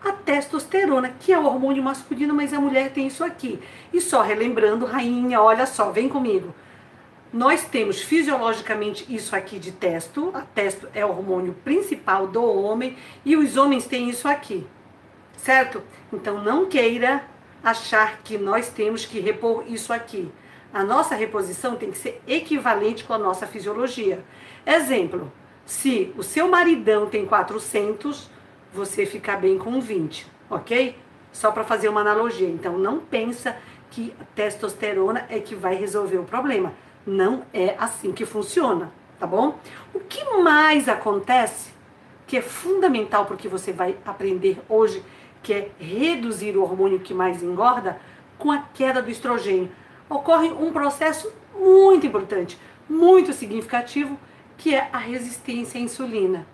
a 0.04 0.12
testosterona, 0.12 1.10
que 1.20 1.34
é 1.34 1.38
o 1.38 1.46
hormônio 1.46 1.84
masculino, 1.84 2.34
mas 2.34 2.54
a 2.54 2.60
mulher 2.60 2.92
tem 2.92 3.08
isso 3.08 3.24
aqui. 3.24 3.60
E 3.92 4.00
só 4.00 4.22
relembrando, 4.22 4.86
rainha, 4.86 5.42
olha 5.42 5.66
só, 5.66 5.92
vem 5.92 6.08
comigo. 6.08 6.54
Nós 7.32 7.66
temos 7.66 8.02
fisiologicamente 8.02 9.06
isso 9.14 9.36
aqui 9.36 9.60
de 9.60 9.72
testo. 9.72 10.32
A 10.34 10.42
testo 10.42 10.88
é 10.94 11.06
o 11.06 11.10
hormônio 11.10 11.54
principal 11.64 12.26
do 12.26 12.44
homem 12.44 12.98
e 13.24 13.36
os 13.36 13.56
homens 13.56 13.86
têm 13.86 14.10
isso 14.10 14.28
aqui. 14.28 14.66
Certo? 15.38 15.84
Então 16.12 16.42
não 16.42 16.66
queira 16.66 17.24
achar 17.64 18.20
que 18.24 18.38
nós 18.38 18.70
temos 18.70 19.06
que 19.06 19.20
repor 19.20 19.64
isso 19.68 19.94
aqui. 19.94 20.32
A 20.74 20.84
nossa 20.84 21.14
reposição 21.14 21.76
tem 21.76 21.92
que 21.92 21.98
ser 21.98 22.22
equivalente 22.28 23.04
com 23.04 23.14
a 23.14 23.18
nossa 23.18 23.46
fisiologia. 23.46 24.24
Exemplo, 24.66 25.32
se 25.66 26.12
o 26.18 26.24
seu 26.24 26.48
maridão 26.48 27.08
tem 27.08 27.26
400, 27.26 28.30
você 28.74 29.06
fica 29.06 29.36
bem 29.36 29.58
com 29.58 29.80
20, 29.80 30.28
ok? 30.50 30.96
Só 31.32 31.52
para 31.52 31.64
fazer 31.64 31.90
uma 31.90 32.02
analogia. 32.02 32.48
Então 32.48 32.78
não 32.78 33.00
pensa 33.00 33.56
que 33.90 34.14
testosterona 34.36 35.26
é 35.30 35.40
que 35.40 35.56
vai 35.56 35.76
resolver 35.76 36.18
o 36.18 36.24
problema. 36.24 36.74
Não 37.06 37.44
é 37.54 37.76
assim 37.80 38.12
que 38.12 38.26
funciona, 38.26 38.92
tá 39.20 39.26
bom? 39.26 39.58
O 39.94 40.00
que 40.00 40.24
mais 40.42 40.88
acontece, 40.88 41.72
que 42.28 42.38
é 42.38 42.42
fundamental 42.42 43.26
porque 43.26 43.48
você 43.48 43.72
vai 43.72 43.98
aprender 44.06 44.62
hoje, 44.70 45.04
que 45.42 45.54
é 45.54 45.72
reduzir 45.80 46.56
o 46.56 46.62
hormônio 46.62 47.00
que 47.00 47.14
mais 47.14 47.42
engorda, 47.42 48.00
com 48.38 48.52
a 48.52 48.60
queda 48.74 49.02
do 49.02 49.10
estrogênio. 49.10 49.72
Ocorre 50.10 50.50
um 50.50 50.72
processo 50.72 51.32
muito 51.58 52.06
importante, 52.06 52.60
muito 52.88 53.34
significativo, 53.34 54.18
que 54.58 54.76
é 54.76 54.90
a 54.92 54.98
resistência 54.98 55.80
à 55.80 55.84
insulina. 55.84 56.46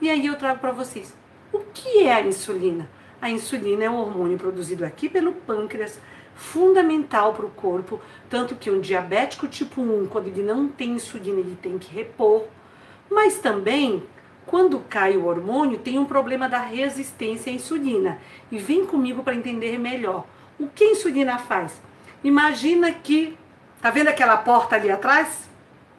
E 0.00 0.10
aí 0.10 0.26
eu 0.26 0.36
trago 0.36 0.60
para 0.60 0.72
vocês 0.72 1.14
o 1.52 1.60
que 1.72 2.04
é 2.04 2.14
a 2.14 2.20
insulina? 2.20 2.88
A 3.20 3.30
insulina 3.30 3.84
é 3.84 3.90
um 3.90 3.98
hormônio 3.98 4.38
produzido 4.38 4.84
aqui 4.84 5.08
pelo 5.08 5.32
pâncreas, 5.32 6.00
fundamental 6.34 7.32
para 7.32 7.46
o 7.46 7.50
corpo, 7.50 8.00
tanto 8.28 8.54
que 8.54 8.70
um 8.70 8.80
diabético 8.80 9.48
tipo 9.48 9.80
1, 9.80 10.06
quando 10.06 10.28
ele 10.28 10.42
não 10.42 10.68
tem 10.68 10.90
insulina, 10.90 11.40
ele 11.40 11.56
tem 11.60 11.78
que 11.78 11.94
repor. 11.94 12.44
Mas 13.10 13.38
também, 13.38 14.02
quando 14.44 14.80
cai 14.80 15.16
o 15.16 15.26
hormônio, 15.26 15.78
tem 15.78 15.98
um 15.98 16.04
problema 16.04 16.48
da 16.48 16.60
resistência 16.60 17.50
à 17.50 17.54
insulina. 17.54 18.18
E 18.50 18.58
vem 18.58 18.84
comigo 18.84 19.22
para 19.22 19.34
entender 19.34 19.78
melhor. 19.78 20.26
O 20.58 20.68
que 20.68 20.84
a 20.84 20.90
insulina 20.90 21.38
faz? 21.38 21.80
Imagina 22.22 22.92
que. 22.92 23.36
Tá 23.80 23.90
vendo 23.90 24.08
aquela 24.08 24.36
porta 24.38 24.74
ali 24.74 24.90
atrás? 24.90 25.48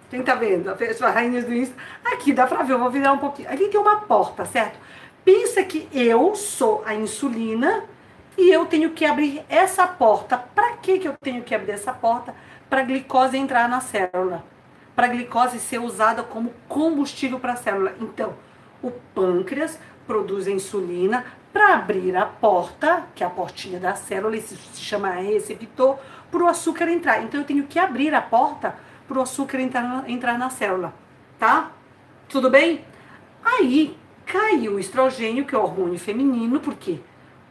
Quem 0.10 0.22
tá 0.24 0.36
vendo? 0.36 0.70
As 0.70 1.00
rainhas 1.00 1.46
do 1.46 1.54
Insta. 1.54 1.76
Aqui, 2.04 2.34
dá 2.34 2.48
pra 2.48 2.64
ver, 2.64 2.74
eu 2.74 2.80
vou 2.80 2.90
virar 2.90 3.14
um 3.14 3.18
pouquinho. 3.18 3.50
Ali 3.50 3.68
tem 3.68 3.80
uma 3.80 3.98
porta, 3.98 4.46
certo? 4.46 4.78
Pensa 5.28 5.62
que 5.62 5.90
eu 5.92 6.36
sou 6.36 6.82
a 6.86 6.96
insulina 6.96 7.84
e 8.38 8.50
eu 8.50 8.66
tenho 8.66 8.92
que 8.92 9.04
abrir 9.04 9.44
essa 9.50 9.86
porta. 9.86 10.38
Para 10.38 10.78
que, 10.78 11.00
que 11.00 11.08
eu 11.10 11.18
tenho 11.22 11.44
que 11.44 11.54
abrir 11.54 11.74
essa 11.74 11.92
porta? 11.92 12.34
Para 12.70 12.80
a 12.80 12.86
glicose 12.86 13.36
entrar 13.36 13.68
na 13.68 13.82
célula. 13.82 14.46
Para 14.96 15.08
a 15.08 15.10
glicose 15.10 15.60
ser 15.60 15.80
usada 15.80 16.24
como 16.24 16.54
combustível 16.70 17.42
para 17.42 17.52
a 17.52 17.56
célula. 17.58 17.94
Então, 18.00 18.36
o 18.82 18.90
pâncreas 18.90 19.78
produz 20.08 20.48
a 20.48 20.52
insulina 20.52 21.26
para 21.52 21.74
abrir 21.74 22.16
a 22.16 22.26
porta, 22.26 23.04
que 23.14 23.22
é 23.22 23.28
a 23.28 23.30
portinha 23.30 23.82
da 23.82 23.96
célula, 23.96 24.38
isso 24.38 24.56
se 24.56 24.80
chama 24.82 25.10
receptor, 25.10 26.00
para 26.32 26.42
o 26.42 26.48
açúcar 26.48 26.88
entrar. 26.88 27.22
Então, 27.22 27.42
eu 27.42 27.46
tenho 27.46 27.68
que 27.68 27.78
abrir 27.78 28.14
a 28.14 28.22
porta 28.22 28.78
para 29.06 29.20
o 29.20 29.22
açúcar 29.22 29.60
entrar, 29.60 30.10
entrar 30.10 30.40
na 30.40 30.50
célula. 30.50 30.94
Tá? 31.38 31.72
Tudo 32.30 32.50
bem? 32.50 32.86
Aí, 33.44 33.98
caiu 34.28 34.74
o 34.74 34.80
estrogênio, 34.80 35.46
que 35.46 35.56
é 35.56 35.58
o 35.58 35.64
hormônio 35.64 35.98
feminino, 35.98 36.60
porque 36.60 37.00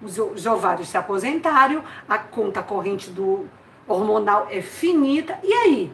os 0.00 0.47
ovários 0.47 0.88
se 0.88 0.99
aposentaram, 0.99 1.83
a 2.06 2.18
conta 2.18 2.62
corrente 2.62 3.11
do 3.11 3.49
hormonal 3.88 4.47
é 4.50 4.61
finita. 4.61 5.38
E 5.42 5.52
aí? 5.52 5.92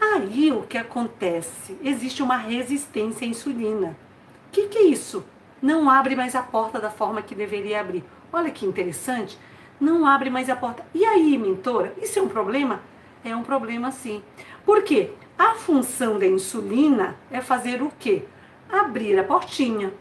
Aí 0.00 0.52
o 0.52 0.62
que 0.62 0.76
acontece? 0.76 1.76
Existe 1.82 2.22
uma 2.22 2.36
resistência 2.36 3.26
à 3.26 3.30
insulina. 3.30 3.96
O 4.48 4.50
que, 4.52 4.68
que 4.68 4.78
é 4.78 4.82
isso? 4.82 5.24
Não 5.60 5.90
abre 5.90 6.14
mais 6.14 6.36
a 6.36 6.42
porta 6.42 6.78
da 6.78 6.90
forma 6.90 7.22
que 7.22 7.34
deveria 7.34 7.80
abrir. 7.80 8.04
Olha 8.32 8.50
que 8.50 8.66
interessante. 8.66 9.38
Não 9.80 10.06
abre 10.06 10.28
mais 10.28 10.50
a 10.50 10.56
porta. 10.56 10.84
E 10.94 11.04
aí, 11.04 11.36
mentora, 11.38 11.94
isso 12.00 12.18
é 12.18 12.22
um 12.22 12.28
problema? 12.28 12.80
É 13.24 13.34
um 13.34 13.42
problema 13.42 13.90
sim. 13.90 14.22
Por 14.64 14.82
quê? 14.82 15.10
A 15.38 15.54
função 15.54 16.18
da 16.18 16.26
insulina 16.26 17.16
é 17.30 17.40
fazer 17.40 17.82
o 17.82 17.90
quê? 17.98 18.24
Abrir 18.70 19.18
a 19.18 19.24
portinha. 19.24 19.92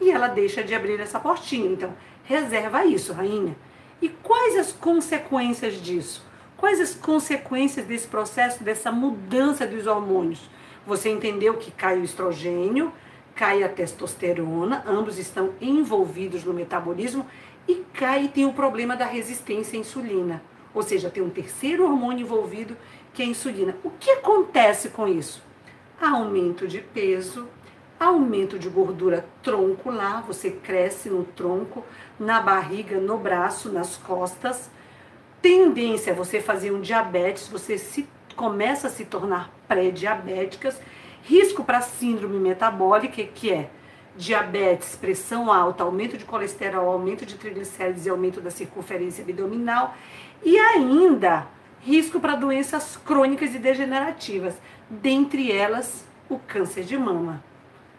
E 0.00 0.10
ela 0.10 0.28
deixa 0.28 0.62
de 0.62 0.74
abrir 0.74 1.00
essa 1.00 1.18
portinha. 1.18 1.70
Então, 1.70 1.92
reserva 2.24 2.84
isso, 2.84 3.12
rainha. 3.12 3.56
E 4.00 4.08
quais 4.08 4.56
as 4.56 4.72
consequências 4.72 5.74
disso? 5.82 6.24
Quais 6.56 6.80
as 6.80 6.94
consequências 6.94 7.86
desse 7.86 8.06
processo, 8.06 8.62
dessa 8.62 8.90
mudança 8.90 9.66
dos 9.66 9.86
hormônios? 9.86 10.48
Você 10.86 11.10
entendeu 11.10 11.54
que 11.54 11.70
cai 11.70 11.98
o 11.98 12.04
estrogênio, 12.04 12.92
cai 13.34 13.62
a 13.62 13.68
testosterona, 13.68 14.82
ambos 14.86 15.18
estão 15.18 15.52
envolvidos 15.60 16.44
no 16.44 16.52
metabolismo, 16.52 17.26
e 17.68 17.84
cai 17.92 18.28
tem 18.28 18.44
o 18.44 18.52
problema 18.52 18.96
da 18.96 19.04
resistência 19.04 19.76
à 19.76 19.80
insulina. 19.80 20.42
Ou 20.74 20.82
seja, 20.82 21.10
tem 21.10 21.22
um 21.22 21.30
terceiro 21.30 21.84
hormônio 21.84 22.22
envolvido, 22.22 22.76
que 23.12 23.22
é 23.22 23.26
a 23.26 23.28
insulina. 23.28 23.76
O 23.84 23.90
que 23.90 24.10
acontece 24.10 24.88
com 24.88 25.06
isso? 25.06 25.42
Aumento 26.00 26.66
de 26.66 26.80
peso, 26.80 27.48
aumento 27.98 28.58
de 28.58 28.68
gordura 28.68 29.26
troncular, 29.42 30.22
você 30.22 30.50
cresce 30.50 31.08
no 31.10 31.24
tronco, 31.24 31.84
na 32.18 32.40
barriga, 32.40 33.00
no 33.00 33.18
braço, 33.18 33.70
nas 33.70 33.96
costas. 33.96 34.70
Tendência 35.42 36.12
a 36.12 36.16
você 36.16 36.40
fazer 36.40 36.70
um 36.70 36.80
diabetes, 36.80 37.48
você 37.48 37.76
se, 37.76 38.08
começa 38.36 38.86
a 38.86 38.90
se 38.90 39.04
tornar 39.04 39.50
pré-diabéticas. 39.66 40.80
Risco 41.22 41.64
para 41.64 41.80
síndrome 41.80 42.38
metabólica, 42.38 43.22
que 43.24 43.52
é 43.52 43.70
diabetes, 44.16 44.96
pressão 44.96 45.52
alta, 45.52 45.82
aumento 45.82 46.16
de 46.16 46.24
colesterol, 46.24 46.90
aumento 46.90 47.26
de 47.26 47.36
triglicéridos 47.36 48.06
e 48.06 48.10
aumento 48.10 48.40
da 48.40 48.50
circunferência 48.50 49.22
abdominal. 49.22 49.94
E 50.44 50.56
ainda 50.58 51.48
risco 51.80 52.20
para 52.20 52.34
doenças 52.36 52.96
crônicas 52.96 53.54
e 53.54 53.58
degenerativas, 53.58 54.54
dentre 54.88 55.52
elas 55.52 56.04
o 56.28 56.38
câncer 56.38 56.84
de 56.84 56.96
mama 56.96 57.42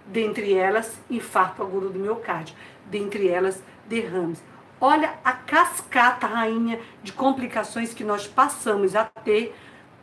dentre 0.09 0.53
elas 0.53 0.99
infarto 1.09 1.61
agudo 1.61 1.89
do 1.89 1.99
miocárdio, 1.99 2.55
dentre 2.85 3.27
elas 3.27 3.61
derrames. 3.87 4.43
Olha 4.81 5.13
a 5.23 5.31
cascata 5.31 6.25
rainha 6.25 6.79
de 7.03 7.11
complicações 7.11 7.93
que 7.93 8.03
nós 8.03 8.27
passamos 8.27 8.95
a 8.95 9.05
ter 9.05 9.55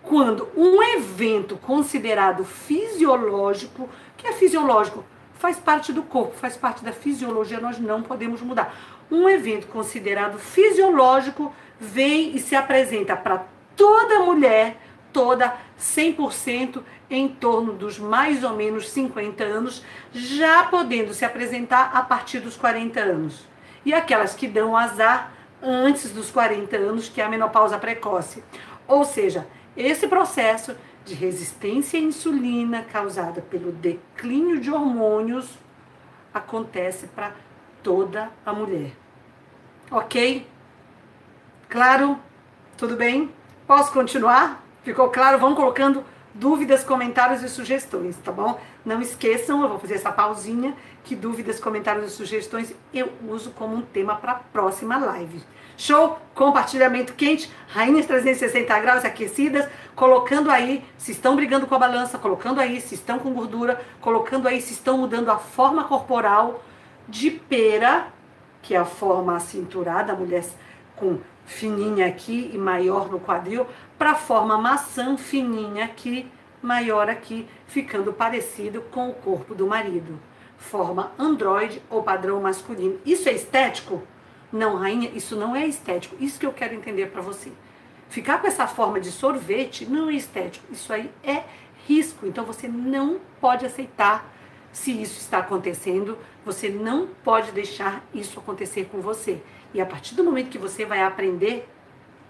quando 0.02 0.48
um 0.56 0.82
evento 0.82 1.56
considerado 1.56 2.44
fisiológico, 2.44 3.88
que 4.16 4.26
é 4.26 4.32
fisiológico, 4.32 5.04
faz 5.34 5.58
parte 5.58 5.92
do 5.92 6.02
corpo, 6.02 6.36
faz 6.36 6.56
parte 6.56 6.84
da 6.84 6.92
fisiologia, 6.92 7.58
nós 7.58 7.78
não 7.78 8.02
podemos 8.02 8.40
mudar. 8.40 8.74
Um 9.10 9.28
evento 9.28 9.66
considerado 9.66 10.38
fisiológico 10.38 11.52
vem 11.80 12.36
e 12.36 12.38
se 12.38 12.54
apresenta 12.54 13.16
para 13.16 13.46
toda 13.74 14.20
mulher, 14.20 14.76
toda 15.12 15.56
100% 15.78 16.82
em 17.08 17.28
torno 17.28 17.72
dos 17.72 17.98
mais 17.98 18.42
ou 18.42 18.54
menos 18.54 18.88
50 18.90 19.44
anos, 19.44 19.84
já 20.12 20.64
podendo 20.64 21.14
se 21.14 21.24
apresentar 21.24 21.90
a 21.94 22.02
partir 22.02 22.40
dos 22.40 22.56
40 22.56 23.00
anos. 23.00 23.46
E 23.84 23.94
aquelas 23.94 24.34
que 24.34 24.48
dão 24.48 24.76
azar 24.76 25.32
antes 25.62 26.10
dos 26.10 26.30
40 26.30 26.76
anos, 26.76 27.08
que 27.08 27.20
é 27.20 27.24
a 27.24 27.28
menopausa 27.28 27.78
precoce. 27.78 28.42
Ou 28.86 29.04
seja, 29.04 29.46
esse 29.76 30.08
processo 30.08 30.76
de 31.04 31.14
resistência 31.14 31.98
à 31.98 32.02
insulina 32.02 32.82
causada 32.82 33.40
pelo 33.40 33.70
declínio 33.70 34.60
de 34.60 34.70
hormônios 34.70 35.56
acontece 36.34 37.06
para 37.06 37.32
toda 37.82 38.30
a 38.44 38.52
mulher. 38.52 38.92
Ok? 39.90 40.46
Claro? 41.68 42.18
Tudo 42.76 42.96
bem? 42.96 43.32
Posso 43.66 43.92
continuar? 43.92 44.62
Ficou 44.82 45.08
claro? 45.08 45.38
Vão 45.38 45.54
colocando 45.54 46.04
dúvidas, 46.38 46.84
comentários 46.84 47.42
e 47.42 47.48
sugestões, 47.48 48.16
tá 48.22 48.30
bom? 48.30 48.60
Não 48.84 49.00
esqueçam, 49.00 49.62
eu 49.62 49.68
vou 49.68 49.78
fazer 49.78 49.94
essa 49.94 50.12
pausinha, 50.12 50.74
que 51.02 51.16
dúvidas, 51.16 51.58
comentários 51.58 52.12
e 52.12 52.14
sugestões 52.14 52.74
eu 52.92 53.10
uso 53.28 53.50
como 53.50 53.74
um 53.74 53.82
tema 53.82 54.16
para 54.16 54.32
a 54.32 54.34
próxima 54.36 54.98
live. 54.98 55.42
Show? 55.76 56.18
Compartilhamento 56.34 57.14
quente, 57.14 57.50
rainhas 57.68 58.06
360 58.06 58.78
graus 58.80 59.04
aquecidas, 59.04 59.68
colocando 59.94 60.50
aí 60.50 60.84
se 60.96 61.12
estão 61.12 61.36
brigando 61.36 61.66
com 61.66 61.74
a 61.74 61.78
balança, 61.78 62.18
colocando 62.18 62.60
aí 62.60 62.80
se 62.80 62.94
estão 62.94 63.18
com 63.18 63.32
gordura, 63.32 63.80
colocando 64.00 64.48
aí 64.48 64.60
se 64.60 64.72
estão 64.72 64.98
mudando 64.98 65.30
a 65.30 65.38
forma 65.38 65.84
corporal 65.84 66.62
de 67.08 67.30
pera, 67.30 68.08
que 68.62 68.74
é 68.74 68.78
a 68.78 68.84
forma 68.84 69.36
acinturada, 69.36 70.12
a 70.12 70.16
mulher 70.16 70.44
com 70.96 71.18
fininha 71.46 72.06
aqui 72.06 72.50
e 72.52 72.58
maior 72.58 73.08
no 73.08 73.20
quadril, 73.20 73.66
para 73.98 74.12
a 74.12 74.14
forma 74.14 74.58
maçã 74.58 75.16
fininha 75.16 75.84
aqui, 75.84 76.30
maior 76.62 77.08
aqui, 77.08 77.46
ficando 77.66 78.12
parecido 78.12 78.82
com 78.90 79.08
o 79.08 79.14
corpo 79.14 79.54
do 79.54 79.66
marido. 79.66 80.18
Forma 80.58 81.12
androide 81.18 81.82
ou 81.88 82.02
padrão 82.02 82.40
masculino. 82.40 82.98
Isso 83.04 83.28
é 83.28 83.32
estético? 83.32 84.02
Não, 84.52 84.76
rainha, 84.76 85.10
isso 85.14 85.36
não 85.36 85.54
é 85.54 85.66
estético. 85.66 86.16
Isso 86.18 86.38
que 86.38 86.46
eu 86.46 86.52
quero 86.52 86.74
entender 86.74 87.06
para 87.06 87.20
você. 87.20 87.52
Ficar 88.08 88.38
com 88.40 88.46
essa 88.46 88.66
forma 88.66 89.00
de 89.00 89.10
sorvete 89.10 89.84
não 89.86 90.08
é 90.08 90.14
estético. 90.14 90.66
Isso 90.72 90.92
aí 90.92 91.10
é 91.22 91.44
risco. 91.86 92.26
Então 92.26 92.44
você 92.44 92.68
não 92.68 93.20
pode 93.40 93.66
aceitar 93.66 94.32
se 94.72 94.90
isso 94.90 95.18
está 95.18 95.38
acontecendo. 95.38 96.18
Você 96.44 96.68
não 96.68 97.08
pode 97.24 97.52
deixar 97.52 98.04
isso 98.14 98.38
acontecer 98.38 98.88
com 98.90 99.00
você. 99.00 99.42
E 99.74 99.80
a 99.80 99.86
partir 99.86 100.14
do 100.14 100.24
momento 100.24 100.50
que 100.50 100.58
você 100.58 100.84
vai 100.84 101.02
aprender 101.02 101.68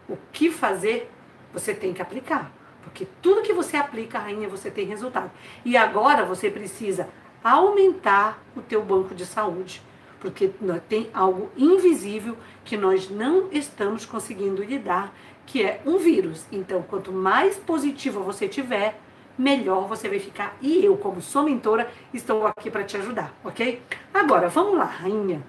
o 0.09 0.17
que 0.33 0.51
fazer, 0.51 1.11
você 1.57 1.73
tem 1.73 1.95
que 1.95 2.03
aplicar. 2.03 2.53
Porque 2.83 3.07
tudo 3.23 3.43
que 3.43 3.53
você 3.55 3.79
aplica, 3.79 4.19
rainha, 4.19 4.47
você 4.47 4.71
tem 4.71 4.85
resultado. 4.87 5.31
E 5.65 5.75
agora 5.75 6.23
você 6.25 6.51
precisa 6.51 7.09
aumentar 7.43 8.43
o 8.55 8.61
teu 8.61 8.83
banco 8.83 9.15
de 9.15 9.25
saúde. 9.25 9.83
Porque 10.21 10.51
tem 10.87 11.09
algo 11.15 11.51
invisível 11.57 12.37
que 12.63 12.77
nós 12.77 13.09
não 13.09 13.49
estamos 13.51 14.05
conseguindo 14.05 14.63
lidar, 14.63 15.15
que 15.47 15.63
é 15.63 15.81
um 15.87 15.97
vírus. 15.97 16.45
Então, 16.53 16.83
quanto 16.83 17.11
mais 17.11 17.57
positivo 17.57 18.23
você 18.23 18.47
tiver, 18.47 19.01
melhor 19.39 19.89
você 19.89 20.09
vai 20.09 20.19
ficar. 20.19 20.57
E 20.61 20.85
eu, 20.85 20.97
como 20.99 21.23
sua 21.23 21.43
mentora, 21.43 21.91
estou 22.13 22.47
aqui 22.47 22.71
para 22.71 22.85
te 22.85 22.99
ajudar, 22.99 23.35
ok? 23.43 23.81
Agora, 24.13 24.49
vamos 24.49 24.77
lá, 24.77 24.85
rainha. 24.85 25.43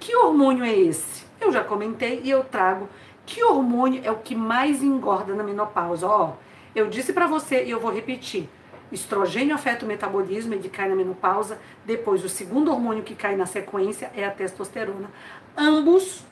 Que 0.00 0.16
hormônio 0.16 0.64
é 0.64 0.74
esse? 0.74 1.24
Eu 1.40 1.52
já 1.52 1.62
comentei 1.62 2.20
e 2.24 2.30
eu 2.30 2.42
trago. 2.42 2.88
Que 3.24 3.42
hormônio 3.42 4.02
é 4.04 4.10
o 4.10 4.18
que 4.18 4.34
mais 4.34 4.82
engorda 4.82 5.34
na 5.34 5.42
menopausa? 5.42 6.06
Ó, 6.06 6.32
eu 6.74 6.88
disse 6.88 7.12
para 7.12 7.26
você 7.26 7.64
e 7.64 7.70
eu 7.70 7.80
vou 7.80 7.92
repetir. 7.92 8.48
Estrogênio 8.90 9.54
afeta 9.54 9.84
o 9.84 9.88
metabolismo, 9.88 10.52
ele 10.54 10.68
cai 10.68 10.88
na 10.88 10.94
menopausa. 10.94 11.58
Depois, 11.84 12.24
o 12.24 12.28
segundo 12.28 12.70
hormônio 12.70 13.02
que 13.02 13.14
cai 13.14 13.36
na 13.36 13.46
sequência 13.46 14.10
é 14.14 14.24
a 14.24 14.30
testosterona. 14.30 15.10
Ambos 15.56 16.24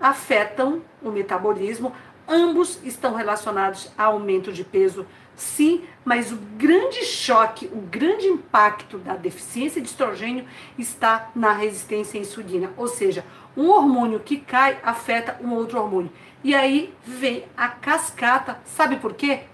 afetam 0.00 0.82
o 1.02 1.10
metabolismo, 1.10 1.92
ambos 2.28 2.78
estão 2.84 3.14
relacionados 3.14 3.90
a 3.96 4.04
aumento 4.04 4.52
de 4.52 4.62
peso 4.62 5.06
Sim, 5.36 5.82
mas 6.04 6.30
o 6.30 6.36
grande 6.36 7.04
choque, 7.04 7.66
o 7.72 7.80
grande 7.80 8.26
impacto 8.26 8.98
da 8.98 9.16
deficiência 9.16 9.80
de 9.80 9.88
estrogênio 9.88 10.44
está 10.78 11.30
na 11.34 11.52
resistência 11.52 12.18
à 12.18 12.22
insulina. 12.22 12.70
Ou 12.76 12.86
seja, 12.86 13.24
um 13.56 13.68
hormônio 13.68 14.20
que 14.20 14.36
cai 14.36 14.78
afeta 14.82 15.38
um 15.42 15.52
outro 15.52 15.80
hormônio. 15.80 16.10
E 16.44 16.54
aí 16.54 16.94
vem 17.02 17.46
a 17.56 17.68
cascata. 17.68 18.58
Sabe 18.66 18.96
por 18.96 19.14
quê? 19.14 19.44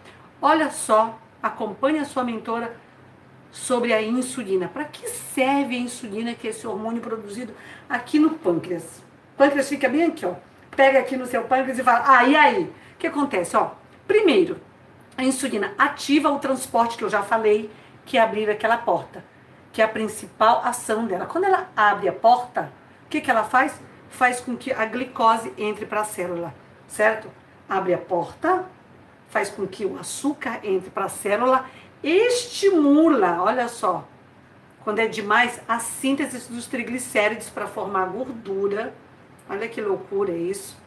Olha 0.43 0.73
só, 0.73 1.17
acompanhe 1.41 2.01
a 2.01 2.05
sua 2.05 2.25
mentora 2.25 2.77
sobre 3.53 3.93
a 3.93 4.03
insulina. 4.03 4.67
Para 4.67 4.85
que 4.87 5.09
serve 5.09 5.77
a 5.77 5.79
insulina, 5.79 6.35
que 6.35 6.49
é 6.49 6.51
esse 6.51 6.67
hormônio 6.67 7.01
produzido 7.01 7.55
aqui 7.89 8.19
no 8.19 8.31
pâncreas? 8.31 9.05
O 9.35 9.39
pâncreas 9.39 9.69
fica 9.69 9.89
bem 9.89 10.07
aqui, 10.07 10.27
ó. 10.27 10.35
Pega 10.75 10.99
aqui 10.99 11.17
no 11.17 11.27
seu 11.27 11.45
pâncreas 11.45 11.79
e 11.79 11.85
fala: 11.85 12.03
"Ah, 12.05 12.25
e 12.25 12.35
aí? 12.35 12.65
O 12.65 12.99
que 12.99 13.07
acontece, 13.07 13.57
ó? 13.57 13.71
Primeiro, 14.09 14.61
a 15.17 15.23
insulina 15.23 15.73
ativa 15.79 16.29
o 16.29 16.41
transporte 16.41 16.99
que 16.99 17.05
eu 17.05 17.09
já 17.09 17.23
falei, 17.23 17.71
que 18.05 18.19
é 18.19 18.21
abrir 18.21 18.51
aquela 18.51 18.77
porta, 18.77 19.25
que 19.73 19.81
é 19.81 19.85
a 19.85 19.89
principal 19.89 20.61
ação 20.65 21.07
dela. 21.07 21.27
Quando 21.27 21.45
ela 21.45 21.69
abre 21.77 22.09
a 22.09 22.13
porta, 22.13 22.73
o 23.07 23.09
que, 23.09 23.21
que 23.21 23.31
ela 23.31 23.45
faz? 23.45 23.81
Faz 24.09 24.41
com 24.41 24.57
que 24.57 24.73
a 24.73 24.85
glicose 24.87 25.53
entre 25.57 25.87
para 25.87 26.01
a 26.01 26.05
célula, 26.05 26.53
certo? 26.91 27.29
Abre 27.69 27.95
a 27.95 27.99
porta, 27.99 28.67
faz 29.29 29.49
com 29.49 29.67
que 29.67 29.85
o 29.85 29.99
açúcar 29.99 30.61
entre 30.63 30.91
para 30.91 31.07
a 31.07 31.09
célula, 31.09 31.65
estimula, 32.03 33.43
olha 33.43 33.69
só, 33.69 34.07
quando 34.85 34.99
é 34.99 35.07
demais, 35.07 35.61
a 35.67 35.79
síntese 35.79 36.51
dos 36.51 36.67
triglicéridos 36.67 37.49
para 37.49 37.67
formar 37.67 38.07
gordura. 38.07 38.95
Olha 39.49 39.69
que 39.69 39.81
loucura 39.81 40.33
isso 40.33 40.81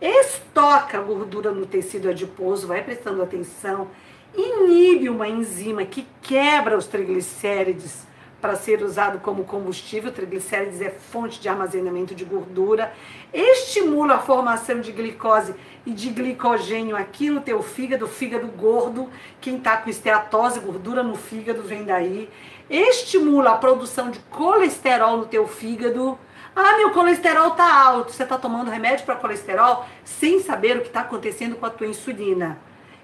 estoca 0.00 0.98
a 0.98 1.02
gordura 1.02 1.50
no 1.50 1.66
tecido 1.66 2.08
adiposo, 2.08 2.66
vai 2.66 2.82
prestando 2.82 3.22
atenção, 3.22 3.88
inibe 4.34 5.08
uma 5.08 5.28
enzima 5.28 5.84
que 5.84 6.06
quebra 6.22 6.76
os 6.76 6.86
triglicérides 6.86 8.06
para 8.40 8.56
ser 8.56 8.82
usado 8.82 9.20
como 9.20 9.44
combustível. 9.44 10.12
Triglicérides 10.12 10.80
é 10.80 10.90
fonte 10.90 11.40
de 11.40 11.48
armazenamento 11.48 12.14
de 12.14 12.24
gordura, 12.24 12.92
estimula 13.32 14.14
a 14.14 14.18
formação 14.18 14.80
de 14.80 14.92
glicose 14.92 15.54
e 15.84 15.92
de 15.92 16.10
glicogênio 16.10 16.96
aqui 16.96 17.30
no 17.30 17.40
teu 17.40 17.62
fígado, 17.62 18.06
fígado 18.06 18.46
gordo. 18.48 19.08
Quem 19.40 19.56
está 19.56 19.76
com 19.76 19.90
esteatose, 19.90 20.60
gordura 20.60 21.02
no 21.02 21.16
fígado, 21.16 21.62
vem 21.62 21.84
daí. 21.84 22.28
Estimula 22.68 23.50
a 23.50 23.56
produção 23.56 24.10
de 24.10 24.18
colesterol 24.30 25.16
no 25.16 25.26
teu 25.26 25.46
fígado 25.46 26.18
ah, 26.54 26.76
meu 26.76 26.90
colesterol 26.90 27.52
tá 27.52 27.84
alto. 27.84 28.12
Você 28.12 28.22
está 28.22 28.36
tomando 28.36 28.70
remédio 28.70 29.06
para 29.06 29.16
colesterol 29.16 29.86
sem 30.04 30.40
saber 30.40 30.76
o 30.76 30.80
que 30.80 30.88
está 30.88 31.00
acontecendo 31.00 31.56
com 31.56 31.66
a 31.66 31.70
tua 31.70 31.86
insulina. 31.86 32.58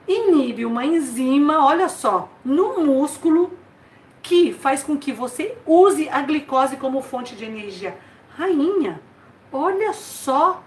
Inibe 0.06 0.64
uma 0.64 0.84
enzima, 0.84 1.64
olha 1.64 1.88
só, 1.88 2.28
no 2.44 2.84
músculo 2.84 3.52
que 4.26 4.52
faz 4.52 4.82
com 4.82 4.98
que 4.98 5.12
você 5.12 5.56
use 5.64 6.08
a 6.08 6.20
glicose 6.20 6.76
como 6.76 7.00
fonte 7.00 7.36
de 7.36 7.44
energia. 7.44 7.96
Rainha, 8.36 9.00
olha 9.52 9.92
só 9.92 10.64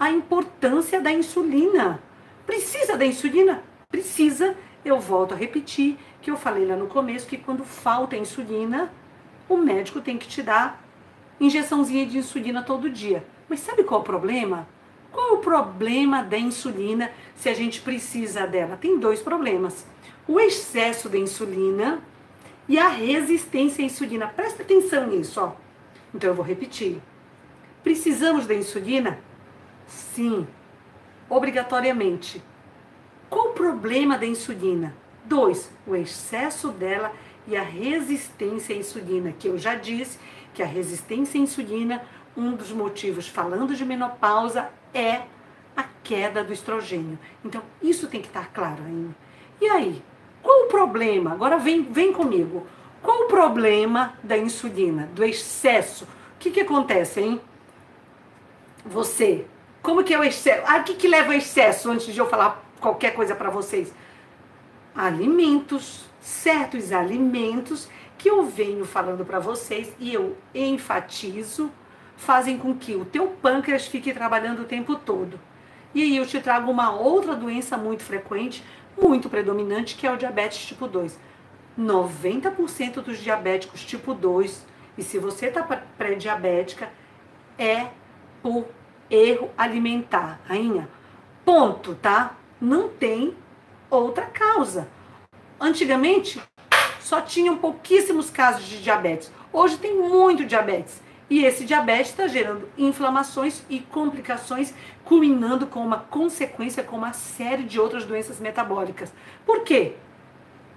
a 0.00 0.10
importância 0.10 1.02
da 1.02 1.12
insulina. 1.12 2.02
Precisa 2.46 2.96
da 2.96 3.04
insulina? 3.04 3.62
Precisa. 3.90 4.56
Eu 4.82 4.98
volto 4.98 5.34
a 5.34 5.36
repetir 5.36 5.98
que 6.22 6.30
eu 6.30 6.36
falei 6.38 6.64
lá 6.64 6.76
no 6.76 6.86
começo 6.86 7.26
que 7.26 7.36
quando 7.36 7.62
falta 7.62 8.16
insulina, 8.16 8.90
o 9.50 9.58
médico 9.58 10.00
tem 10.00 10.16
que 10.16 10.26
te 10.26 10.42
dar 10.42 10.82
injeçãozinha 11.38 12.06
de 12.06 12.16
insulina 12.16 12.62
todo 12.62 12.88
dia. 12.88 13.22
Mas 13.50 13.60
sabe 13.60 13.84
qual 13.84 14.00
é 14.00 14.02
o 14.02 14.06
problema? 14.06 14.66
Qual 15.12 15.28
é 15.28 15.32
o 15.32 15.38
problema 15.38 16.22
da 16.22 16.38
insulina 16.38 17.10
se 17.36 17.50
a 17.50 17.54
gente 17.54 17.82
precisa 17.82 18.46
dela? 18.46 18.78
Tem 18.78 18.98
dois 18.98 19.20
problemas. 19.20 19.86
O 20.26 20.40
excesso 20.40 21.10
da 21.10 21.18
insulina 21.18 22.02
e 22.68 22.78
a 22.78 22.88
resistência 22.88 23.82
à 23.82 23.86
insulina. 23.86 24.26
Presta 24.26 24.62
atenção 24.62 25.06
nisso, 25.06 25.40
ó. 25.40 25.52
Então 26.14 26.30
eu 26.30 26.34
vou 26.34 26.44
repetir. 26.44 27.00
Precisamos 27.82 28.46
da 28.46 28.54
insulina? 28.54 29.18
Sim, 29.86 30.46
obrigatoriamente. 31.28 32.42
Qual 33.28 33.48
o 33.48 33.52
problema 33.52 34.16
da 34.16 34.26
insulina? 34.26 34.94
Dois, 35.24 35.70
o 35.86 35.94
excesso 35.96 36.68
dela 36.68 37.12
e 37.46 37.56
a 37.56 37.62
resistência 37.62 38.74
à 38.74 38.78
insulina, 38.78 39.32
que 39.32 39.48
eu 39.48 39.58
já 39.58 39.74
disse 39.74 40.18
que 40.54 40.62
a 40.62 40.66
resistência 40.66 41.38
à 41.38 41.42
insulina, 41.42 42.02
um 42.36 42.52
dos 42.52 42.70
motivos, 42.70 43.28
falando 43.28 43.74
de 43.74 43.84
menopausa, 43.84 44.70
é 44.92 45.22
a 45.76 45.82
queda 46.02 46.44
do 46.44 46.52
estrogênio. 46.52 47.18
Então, 47.44 47.62
isso 47.82 48.06
tem 48.06 48.20
que 48.20 48.28
estar 48.28 48.50
claro 48.52 48.82
ainda. 48.84 49.14
E 49.60 49.68
aí, 49.68 50.02
qual 50.44 50.66
o 50.66 50.68
problema? 50.68 51.32
Agora 51.32 51.56
vem, 51.56 51.82
vem 51.82 52.12
comigo. 52.12 52.66
Qual 53.02 53.22
o 53.22 53.28
problema 53.28 54.12
da 54.22 54.36
insulina, 54.36 55.08
do 55.14 55.24
excesso? 55.24 56.04
O 56.04 56.38
que, 56.38 56.50
que 56.50 56.60
acontece, 56.60 57.20
hein? 57.22 57.40
Você, 58.84 59.46
como 59.82 60.04
que 60.04 60.12
é 60.12 60.18
o 60.18 60.22
excesso? 60.22 60.62
Ah, 60.66 60.76
o 60.76 60.84
que, 60.84 60.94
que 60.94 61.08
leva 61.08 61.32
ao 61.32 61.38
excesso 61.38 61.90
antes 61.90 62.12
de 62.12 62.20
eu 62.20 62.28
falar 62.28 62.62
qualquer 62.78 63.14
coisa 63.14 63.34
para 63.34 63.48
vocês? 63.48 63.94
Alimentos, 64.94 66.04
certos 66.20 66.92
alimentos 66.92 67.88
que 68.18 68.28
eu 68.28 68.44
venho 68.44 68.84
falando 68.84 69.24
para 69.24 69.38
vocês 69.38 69.94
e 69.98 70.12
eu 70.12 70.36
enfatizo, 70.54 71.72
fazem 72.18 72.58
com 72.58 72.74
que 72.74 72.94
o 72.94 73.06
teu 73.06 73.28
pâncreas 73.28 73.86
fique 73.86 74.12
trabalhando 74.12 74.60
o 74.60 74.66
tempo 74.66 74.94
todo. 74.96 75.40
E 75.94 76.02
aí 76.02 76.16
eu 76.16 76.26
te 76.26 76.40
trago 76.40 76.70
uma 76.70 76.92
outra 76.92 77.34
doença 77.34 77.76
muito 77.78 78.02
frequente, 78.02 78.64
muito 79.00 79.28
predominante, 79.28 79.94
que 79.94 80.06
é 80.06 80.12
o 80.12 80.16
diabetes 80.16 80.64
tipo 80.64 80.86
2. 80.86 81.18
90% 81.78 82.94
dos 83.02 83.18
diabéticos 83.18 83.84
tipo 83.84 84.14
2, 84.14 84.64
e 84.96 85.02
se 85.02 85.18
você 85.18 85.46
está 85.46 85.62
pré-diabética, 85.98 86.90
é 87.58 87.88
por 88.42 88.66
erro 89.10 89.50
alimentar. 89.56 90.40
Rainha, 90.46 90.88
ponto, 91.44 91.94
tá? 91.94 92.36
Não 92.60 92.88
tem 92.88 93.36
outra 93.90 94.26
causa. 94.26 94.88
Antigamente, 95.60 96.40
só 97.00 97.20
tinham 97.20 97.56
pouquíssimos 97.56 98.30
casos 98.30 98.64
de 98.64 98.82
diabetes. 98.82 99.32
Hoje 99.52 99.76
tem 99.78 99.96
muito 99.96 100.44
diabetes. 100.44 101.02
E 101.28 101.44
esse 101.44 101.64
diabetes 101.64 102.10
está 102.10 102.26
gerando 102.26 102.68
inflamações 102.76 103.62
e 103.70 103.80
complicações, 103.80 104.74
culminando 105.04 105.66
com 105.66 105.80
uma 105.80 105.98
consequência 105.98 106.82
com 106.82 106.96
uma 106.96 107.12
série 107.12 107.62
de 107.62 107.80
outras 107.80 108.04
doenças 108.04 108.38
metabólicas. 108.38 109.12
Por 109.46 109.62
quê? 109.62 109.94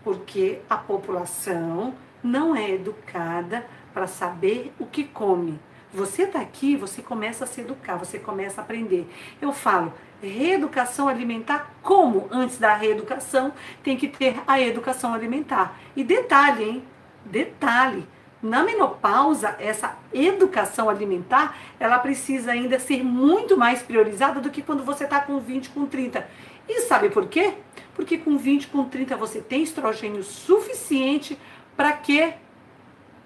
Porque 0.04 0.60
a 0.70 0.78
população 0.78 1.94
não 2.24 2.56
é 2.56 2.72
educada 2.72 3.66
para 3.94 4.08
saber 4.08 4.74
o 4.80 4.86
que 4.86 5.04
come, 5.04 5.60
Você 5.94 6.24
está 6.24 6.40
aqui, 6.42 6.76
você 6.76 7.02
começa 7.02 7.46
a 7.46 7.48
se 7.48 7.62
educar, 7.62 7.96
você 7.96 8.20
começa 8.20 8.62
a 8.62 8.64
aprender. 8.64 9.10
Eu 9.42 9.54
falo, 9.54 9.94
reeducação 10.22 11.08
alimentar, 11.08 11.74
como 11.82 12.28
antes 12.30 12.58
da 12.58 12.76
reeducação 12.76 13.54
tem 13.82 13.96
que 13.98 14.08
ter 14.08 14.40
a 14.46 14.60
educação 14.60 15.14
alimentar. 15.14 15.80
E 15.96 16.04
detalhe, 16.04 16.64
hein? 16.64 16.84
Detalhe. 17.26 18.08
Na 18.42 18.64
menopausa, 18.64 19.56
essa 19.60 19.98
educação 20.14 20.90
alimentar, 20.90 21.58
ela 21.80 21.98
precisa 21.98 22.52
ainda 22.52 22.78
ser 22.78 23.04
muito 23.04 23.58
mais 23.58 23.82
priorizada 23.82 24.40
do 24.40 24.52
que 24.52 24.62
quando 24.62 24.84
você 24.84 25.06
está 25.06 25.20
com 25.20 25.40
20, 25.40 25.70
com 25.70 25.86
30. 25.88 26.28
E 26.70 26.82
sabe 26.82 27.10
por 27.10 27.28
quê? 27.28 27.56
Porque 27.96 28.18
com 28.18 28.38
20, 28.38 28.68
com 28.68 28.84
30 28.84 29.18
você 29.18 29.42
tem 29.42 29.64
estrogênio 29.64 30.24
suficiente 30.24 31.38
para 31.76 31.94
quê? 31.94 32.36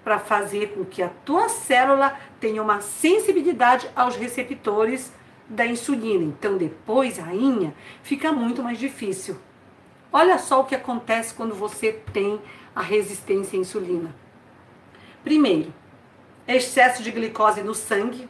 Para 0.02 0.18
fazer 0.18 0.68
com 0.68 0.84
que 0.84 1.02
a 1.02 1.10
tua 1.24 1.48
célula 1.48 2.18
tenha 2.40 2.62
uma 2.62 2.80
sensibilidade 2.80 3.90
aos 3.94 4.16
receptores 4.16 5.12
da 5.46 5.66
insulina. 5.66 6.24
Então, 6.24 6.56
depois, 6.56 7.18
rainha, 7.18 7.74
fica 8.02 8.32
muito 8.32 8.62
mais 8.62 8.78
difícil. 8.78 9.36
Olha 10.10 10.38
só 10.38 10.60
o 10.60 10.64
que 10.64 10.74
acontece 10.74 11.34
quando 11.34 11.54
você 11.54 11.92
tem 12.12 12.40
a 12.74 12.80
resistência 12.80 13.58
à 13.58 13.60
insulina. 13.60 14.14
Primeiro, 15.24 15.72
excesso 16.46 17.02
de 17.02 17.10
glicose 17.10 17.62
no 17.62 17.74
sangue, 17.74 18.28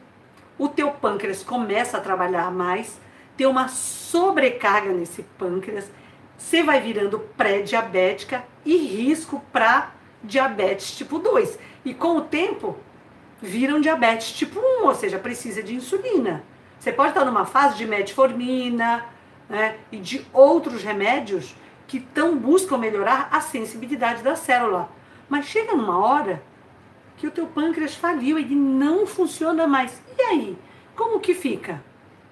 o 0.57 0.69
teu 0.69 0.91
pâncreas 0.91 1.43
começa 1.43 1.97
a 1.97 2.01
trabalhar 2.01 2.51
mais, 2.51 2.99
tem 3.35 3.47
uma 3.47 3.67
sobrecarga 3.67 4.91
nesse 4.93 5.23
pâncreas, 5.23 5.89
você 6.37 6.61
vai 6.61 6.79
virando 6.79 7.19
pré-diabética 7.35 8.43
e 8.63 8.77
risco 8.77 9.43
para 9.51 9.91
diabetes 10.23 10.95
tipo 10.95 11.17
2. 11.17 11.57
E 11.83 11.93
com 11.93 12.17
o 12.17 12.21
tempo, 12.21 12.77
viram 13.41 13.81
diabetes 13.81 14.31
tipo 14.31 14.59
1, 14.59 14.85
ou 14.85 14.93
seja, 14.93 15.17
precisa 15.17 15.63
de 15.63 15.73
insulina. 15.73 16.43
Você 16.79 16.91
pode 16.91 17.09
estar 17.09 17.25
numa 17.25 17.45
fase 17.45 17.77
de 17.77 17.85
metformina 17.85 19.05
né, 19.49 19.77
e 19.91 19.97
de 19.97 20.25
outros 20.31 20.83
remédios 20.83 21.55
que 21.87 21.99
tão 21.99 22.37
buscam 22.37 22.77
melhorar 22.77 23.29
a 23.31 23.41
sensibilidade 23.41 24.21
da 24.21 24.35
célula. 24.35 24.89
Mas 25.27 25.45
chega 25.45 25.75
numa 25.75 25.97
hora 25.97 26.41
que 27.17 27.27
o 27.27 27.31
teu 27.31 27.47
pâncreas 27.47 27.95
faliu, 27.95 28.37
ele 28.37 28.55
não 28.55 29.05
funciona 29.05 29.67
mais. 29.67 30.01
E 30.17 30.21
aí? 30.21 30.57
Como 30.95 31.19
que 31.19 31.33
fica? 31.33 31.83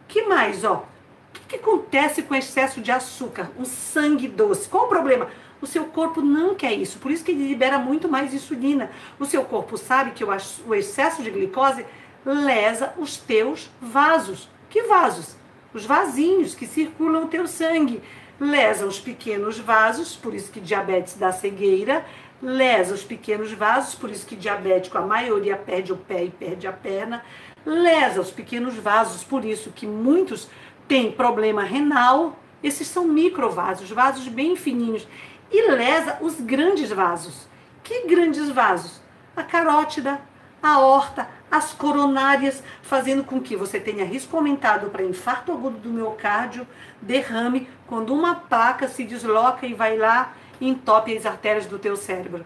Que 0.07 0.23
mais, 0.23 0.63
ó? 0.63 0.85
O 1.29 1.33
que, 1.33 1.41
que 1.47 1.55
acontece 1.55 2.23
com 2.23 2.33
o 2.33 2.37
excesso 2.37 2.81
de 2.81 2.91
açúcar? 2.91 3.49
O 3.57 3.65
sangue 3.65 4.27
doce. 4.27 4.67
Qual 4.67 4.85
o 4.85 4.89
problema? 4.89 5.29
O 5.61 5.67
seu 5.67 5.85
corpo 5.85 6.21
não 6.21 6.55
quer 6.55 6.73
isso, 6.73 6.97
por 6.97 7.11
isso 7.11 7.23
que 7.23 7.31
ele 7.31 7.47
libera 7.47 7.77
muito 7.77 8.09
mais 8.09 8.33
insulina. 8.33 8.89
O 9.19 9.25
seu 9.25 9.43
corpo 9.45 9.77
sabe 9.77 10.11
que 10.11 10.23
o 10.23 10.75
excesso 10.75 11.21
de 11.21 11.29
glicose 11.29 11.85
lesa 12.25 12.93
os 12.97 13.17
teus 13.17 13.69
vasos. 13.79 14.49
Que 14.69 14.83
vasos? 14.83 15.35
Os 15.73 15.85
vasinhos 15.85 16.55
que 16.55 16.65
circulam 16.65 17.25
o 17.25 17.27
teu 17.27 17.47
sangue. 17.47 18.01
Lesa 18.39 18.87
os 18.87 18.99
pequenos 18.99 19.59
vasos, 19.59 20.15
por 20.15 20.33
isso 20.33 20.51
que 20.51 20.59
diabetes 20.59 21.13
dá 21.13 21.31
cegueira. 21.31 22.03
Lesa 22.41 22.95
os 22.95 23.03
pequenos 23.03 23.51
vasos, 23.51 23.93
por 23.93 24.09
isso 24.09 24.25
que 24.25 24.35
diabético 24.35 24.97
a 24.97 25.01
maioria 25.01 25.55
perde 25.55 25.93
o 25.93 25.97
pé 25.97 26.23
e 26.23 26.29
perde 26.31 26.65
a 26.65 26.73
perna. 26.73 27.23
Lesa 27.63 28.19
os 28.19 28.31
pequenos 28.31 28.75
vasos, 28.75 29.23
por 29.23 29.45
isso 29.45 29.71
que 29.71 29.85
muitos 29.85 30.49
têm 30.87 31.11
problema 31.11 31.63
renal. 31.63 32.39
Esses 32.63 32.87
são 32.87 33.05
microvasos, 33.05 33.91
vasos 33.91 34.27
bem 34.27 34.55
fininhos. 34.55 35.07
E 35.51 35.69
lesa 35.69 36.17
os 36.21 36.41
grandes 36.41 36.89
vasos. 36.89 37.47
Que 37.83 38.07
grandes 38.07 38.49
vasos? 38.49 38.99
A 39.35 39.43
carótida, 39.43 40.19
a 40.63 40.69
aorta, 40.69 41.27
as 41.51 41.73
coronárias, 41.73 42.63
fazendo 42.81 43.23
com 43.23 43.39
que 43.39 43.55
você 43.55 43.79
tenha 43.79 44.05
risco 44.05 44.35
aumentado 44.35 44.89
para 44.89 45.03
infarto 45.03 45.51
agudo 45.51 45.77
do 45.77 45.89
miocárdio, 45.89 46.67
derrame, 47.01 47.69
quando 47.85 48.13
uma 48.13 48.33
placa 48.33 48.87
se 48.87 49.03
desloca 49.03 49.67
e 49.67 49.73
vai 49.73 49.97
lá 49.97 50.33
e 50.61 50.69
entope 50.69 51.17
as 51.17 51.25
artérias 51.25 51.65
do 51.65 51.77
teu 51.77 51.97
cérebro. 51.97 52.45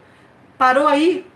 Parou 0.58 0.88
aí? 0.88 1.28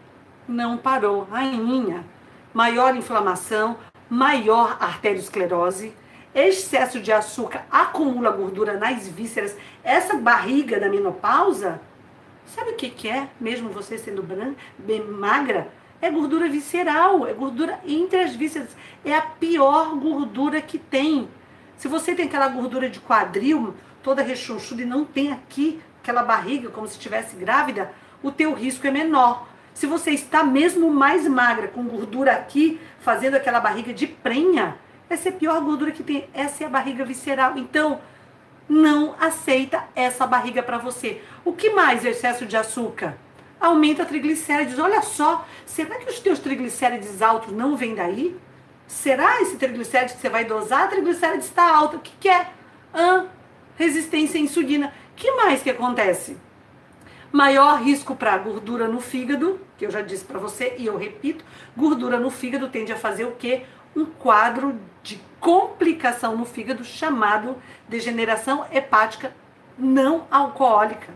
Não 0.47 0.77
parou. 0.77 1.27
Rainha. 1.29 2.05
Maior 2.53 2.95
inflamação, 2.95 3.77
maior 4.09 4.77
arteriosclerose, 4.79 5.93
excesso 6.33 6.99
de 6.99 7.11
açúcar 7.11 7.65
acumula 7.69 8.31
gordura 8.31 8.77
nas 8.77 9.07
vísceras. 9.07 9.55
Essa 9.83 10.15
barriga 10.15 10.79
da 10.79 10.89
menopausa, 10.89 11.79
sabe 12.47 12.71
o 12.71 12.75
que, 12.75 12.89
que 12.89 13.07
é? 13.07 13.29
Mesmo 13.39 13.69
você 13.69 13.97
sendo 13.99 14.23
branca, 14.23 14.55
bem 14.79 15.05
magra, 15.05 15.71
é 16.01 16.09
gordura 16.09 16.47
visceral, 16.47 17.27
é 17.27 17.33
gordura 17.33 17.79
entre 17.85 18.19
as 18.19 18.35
vísceras. 18.35 18.75
É 19.03 19.13
a 19.13 19.21
pior 19.21 19.95
gordura 19.97 20.61
que 20.61 20.79
tem. 20.79 21.29
Se 21.77 21.87
você 21.87 22.15
tem 22.15 22.25
aquela 22.25 22.47
gordura 22.47 22.89
de 22.89 22.99
quadril, 22.99 23.75
toda 24.01 24.23
rechonchuda 24.23 24.81
e 24.81 24.85
não 24.85 25.05
tem 25.05 25.31
aqui 25.31 25.81
aquela 26.09 26.23
barriga 26.23 26.69
como 26.69 26.87
se 26.87 26.93
estivesse 26.93 27.35
grávida, 27.35 27.91
o 28.23 28.31
teu 28.31 28.53
risco 28.53 28.85
é 28.87 28.91
menor. 28.91 29.47
Se 29.73 29.85
você 29.85 30.11
está 30.11 30.43
mesmo 30.43 30.89
mais 30.91 31.27
magra, 31.27 31.67
com 31.67 31.83
gordura 31.83 32.33
aqui, 32.33 32.79
fazendo 32.99 33.35
aquela 33.35 33.59
barriga 33.59 33.93
de 33.93 34.07
prenha, 34.07 34.75
essa 35.09 35.29
é 35.29 35.31
a 35.31 35.35
pior 35.35 35.61
gordura 35.61 35.91
que 35.91 36.03
tem. 36.03 36.27
Essa 36.33 36.63
é 36.63 36.67
a 36.67 36.69
barriga 36.69 37.05
visceral. 37.05 37.57
Então, 37.57 38.01
não 38.67 39.15
aceita 39.19 39.83
essa 39.95 40.27
barriga 40.27 40.61
para 40.61 40.77
você. 40.77 41.21
O 41.45 41.53
que 41.53 41.69
mais 41.71 42.05
é 42.05 42.09
excesso 42.09 42.45
de 42.45 42.57
açúcar? 42.57 43.17
aumenta 43.59 44.05
triglicérides. 44.05 44.79
Olha 44.79 45.01
só, 45.01 45.45
será 45.65 45.95
que 45.95 46.09
os 46.09 46.19
teus 46.19 46.39
triglicérides 46.39 47.21
altos 47.21 47.53
não 47.53 47.75
vêm 47.75 47.93
daí? 47.93 48.35
Será 48.87 49.41
esse 49.41 49.57
triglicérides 49.57 50.15
que 50.15 50.21
você 50.21 50.29
vai 50.29 50.45
dosar? 50.45 50.83
A 50.83 50.87
triglicérides 50.87 51.45
está 51.45 51.75
alta. 51.75 51.97
O 51.97 51.99
que, 51.99 52.13
que 52.19 52.29
é? 52.29 52.47
Ah, 52.93 53.25
resistência 53.75 54.39
à 54.39 54.43
insulina. 54.43 54.93
Que 55.19 55.31
mais 55.33 55.61
que 55.61 55.69
acontece? 55.69 56.37
Maior 57.29 57.83
risco 57.83 58.15
para 58.15 58.37
gordura 58.37 58.87
no 58.87 59.01
fígado, 59.01 59.59
que 59.77 59.85
eu 59.85 59.91
já 59.91 60.01
disse 60.01 60.23
para 60.23 60.39
você 60.39 60.75
e 60.77 60.85
eu 60.85 60.97
repito, 60.97 61.43
gordura 61.75 62.17
no 62.17 62.31
fígado 62.31 62.69
tende 62.69 62.93
a 62.93 62.95
fazer 62.95 63.25
o 63.25 63.33
quê? 63.33 63.65
Um 63.93 64.05
quadro 64.05 64.79
de 65.03 65.21
complicação 65.39 66.37
no 66.37 66.45
fígado 66.45 66.85
chamado 66.85 67.57
degeneração 67.87 68.65
hepática 68.71 69.35
não 69.77 70.25
alcoólica. 70.31 71.13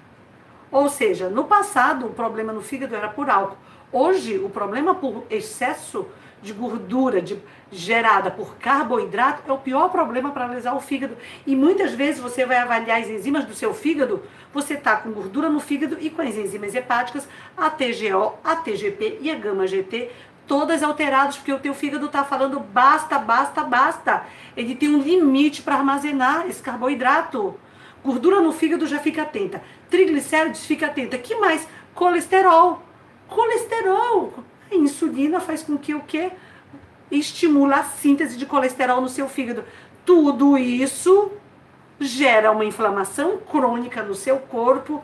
Ou 0.69 0.89
seja, 0.89 1.29
no 1.29 1.45
passado 1.45 2.05
o 2.05 2.13
problema 2.13 2.51
no 2.51 2.61
fígado 2.61 2.95
era 2.95 3.07
por 3.07 3.29
álcool. 3.29 3.57
Hoje 3.91 4.37
o 4.37 4.49
problema 4.49 4.93
por 4.93 5.23
excesso 5.29 6.05
de 6.43 6.53
gordura 6.53 7.21
de, 7.21 7.41
gerada 7.71 8.29
por 8.29 8.55
carboidrato 8.57 9.49
é 9.49 9.53
o 9.53 9.57
pior 9.57 9.89
problema 9.89 10.31
para 10.31 10.45
analisar 10.45 10.75
o 10.75 10.79
fígado. 10.79 11.17
E 11.47 11.55
muitas 11.55 11.93
vezes 11.93 12.21
você 12.21 12.45
vai 12.45 12.57
avaliar 12.57 13.01
as 13.01 13.09
enzimas 13.09 13.45
do 13.45 13.55
seu 13.55 13.73
fígado, 13.73 14.21
você 14.53 14.75
está 14.75 14.97
com 14.97 15.11
gordura 15.11 15.49
no 15.49 15.59
fígado 15.59 15.97
e 15.99 16.09
com 16.09 16.21
as 16.21 16.35
enzimas 16.35 16.75
hepáticas, 16.75 17.27
a 17.57 17.69
TGO, 17.69 18.33
a 18.43 18.55
TGP 18.57 19.19
e 19.21 19.31
a 19.31 19.35
gama-GT, 19.35 20.11
todas 20.45 20.83
alteradas, 20.83 21.37
porque 21.37 21.53
o 21.53 21.59
teu 21.59 21.73
fígado 21.73 22.05
está 22.05 22.23
falando 22.23 22.59
basta, 22.59 23.17
basta, 23.17 23.63
basta. 23.63 24.25
Ele 24.55 24.75
tem 24.75 24.89
um 24.89 25.01
limite 25.01 25.61
para 25.61 25.75
armazenar 25.75 26.45
esse 26.47 26.61
carboidrato. 26.61 27.57
Gordura 28.03 28.41
no 28.41 28.51
fígado 28.51 28.85
já 28.85 28.99
fica 28.99 29.21
atenta. 29.21 29.63
Triglicérides 29.89 30.65
fica 30.65 30.87
atenta. 30.87 31.17
Que 31.17 31.35
mais? 31.35 31.65
Colesterol. 31.95 32.83
Colesterol. 33.29 34.33
A 34.73 34.75
insulina 34.75 35.39
faz 35.39 35.61
com 35.61 35.77
que 35.77 35.93
o 35.93 36.01
quê? 36.01 36.31
Estimula 37.11 37.77
a 37.77 37.83
síntese 37.83 38.37
de 38.37 38.45
colesterol 38.45 38.99
no 38.99 39.07
seu 39.07 39.29
fígado. 39.29 39.63
Tudo 40.03 40.57
isso 40.57 41.31
gera 41.99 42.51
uma 42.51 42.65
inflamação 42.65 43.37
crônica 43.37 44.01
no 44.01 44.15
seu 44.15 44.39
corpo. 44.39 45.03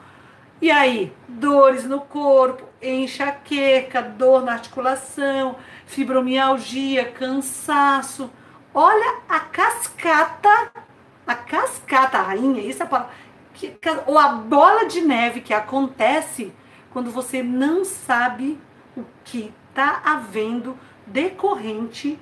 E 0.61 0.71
aí, 0.71 1.13
dores 1.27 1.85
no 1.85 2.01
corpo, 2.01 2.63
enxaqueca, 2.81 4.01
dor 4.01 4.43
na 4.43 4.53
articulação, 4.53 5.55
fibromialgia, 5.85 7.05
cansaço. 7.05 8.29
Olha 8.73 9.19
a 9.29 9.39
cascata 9.39 10.71
a 11.29 11.35
cascata 11.35 12.17
rainha, 12.17 12.59
isso 12.59 12.81
é 12.81 12.85
a 12.87 12.89
palavra, 12.89 13.13
que, 13.53 13.77
ou 14.07 14.17
a 14.17 14.29
bola 14.29 14.85
de 14.85 15.01
neve 15.01 15.41
que 15.41 15.53
acontece 15.53 16.51
quando 16.91 17.11
você 17.11 17.43
não 17.43 17.85
sabe 17.85 18.59
o 18.97 19.05
que 19.23 19.53
está 19.69 20.01
havendo 20.03 20.77
decorrente 21.05 22.19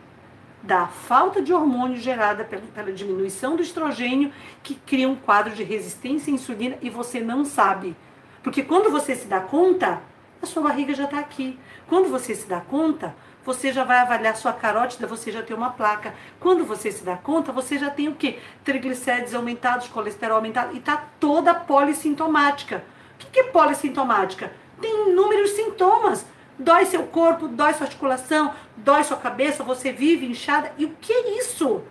da 0.62 0.88
falta 0.88 1.42
de 1.42 1.54
hormônio 1.54 1.98
gerada 1.98 2.44
pela, 2.44 2.62
pela, 2.62 2.92
diminuição 2.92 3.56
do 3.56 3.62
estrogênio, 3.62 4.34
que 4.64 4.76
cria 4.76 5.08
um 5.08 5.16
quadro 5.16 5.54
de 5.54 5.64
resistência 5.64 6.32
à 6.32 6.36
insulina 6.36 6.78
e 6.82 6.90
você 6.90 7.20
não 7.20 7.46
sabe. 7.46 7.96
Porque 8.44 8.64
quando 8.64 8.92
você 8.92 9.16
se 9.16 9.28
dá 9.28 9.40
conta, 9.40 10.02
a 10.42 10.46
sua 10.46 10.64
barriga 10.64 10.94
já 10.94 11.06
está 11.06 11.20
aqui. 11.20 11.58
Quando 11.88 12.10
você 12.10 12.36
se 12.36 12.48
dá 12.48 12.60
conta, 12.60 13.16
você 13.46 13.72
já 13.72 13.84
vai 13.84 14.00
avaliar 14.00 14.36
sua 14.36 14.52
carótida, 14.52 15.08
você 15.08 15.32
já 15.32 15.42
tem 15.42 15.56
uma 15.56 15.70
placa. 15.70 16.14
Quando 16.40 16.66
você 16.66 16.92
se 16.92 17.04
dá 17.04 17.16
conta, 17.16 17.52
você 17.52 17.78
já 17.78 17.90
tem 17.90 18.10
o 18.10 18.16
quê? 18.16 18.40
Triglicérides 18.64 19.34
aumentados, 19.34 19.88
colesterol 19.88 20.36
aumentado 20.36 20.76
e 20.76 20.80
está 20.80 20.98
toda 21.20 21.56
polissintomática. 21.56 22.84
O 23.14 23.18
que 23.32 23.40
é 23.40 23.44
polissintomática? 23.44 24.52
Tem 24.82 25.10
inúmeros 25.10 25.52
sintomas. 25.52 26.26
Dói 26.60 26.86
seu 26.86 27.04
corpo, 27.04 27.48
dói 27.48 27.74
sua 27.74 27.86
articulação, 27.86 28.54
dói 28.76 29.04
sua 29.04 29.17
cabeça, 29.17 29.63
você 29.63 29.91
vive 29.91 30.26
inchada. 30.26 30.72
E 30.78 30.86
o 30.86 30.89
que 31.00 31.13
é 31.13 31.39
isso? 31.39 31.84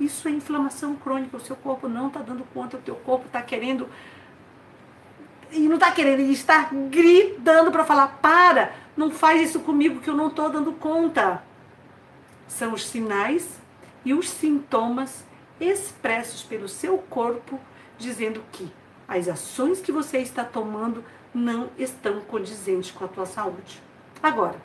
Isso 0.00 0.26
é 0.26 0.30
inflamação 0.30 0.94
crônica. 0.96 1.36
O 1.36 1.40
seu 1.40 1.54
corpo 1.54 1.88
não 1.88 2.08
está 2.08 2.20
dando 2.20 2.44
conta, 2.54 2.76
o 2.76 2.80
teu 2.80 2.96
corpo 2.96 3.26
está 3.26 3.42
querendo. 3.42 3.88
E 5.50 5.68
não 5.68 5.74
está 5.74 5.90
querendo, 5.90 6.20
ele 6.20 6.32
está 6.32 6.70
gritando 6.90 7.70
para 7.70 7.84
falar: 7.84 8.18
para, 8.22 8.72
não 8.96 9.10
faz 9.10 9.42
isso 9.42 9.60
comigo 9.60 10.00
que 10.00 10.08
eu 10.08 10.16
não 10.16 10.28
estou 10.28 10.48
dando 10.48 10.72
conta. 10.72 11.42
São 12.48 12.72
os 12.72 12.86
sinais 12.86 13.60
e 14.04 14.14
os 14.14 14.28
sintomas 14.28 15.24
expressos 15.60 16.42
pelo 16.42 16.68
seu 16.68 16.98
corpo 16.98 17.60
dizendo 17.98 18.42
que 18.50 18.72
as 19.06 19.28
ações 19.28 19.80
que 19.80 19.92
você 19.92 20.18
está 20.18 20.42
tomando 20.42 21.04
não 21.34 21.70
estão 21.78 22.20
condizentes 22.20 22.90
com 22.90 23.04
a 23.04 23.08
tua 23.08 23.26
saúde. 23.26 23.82
Agora, 24.22 24.56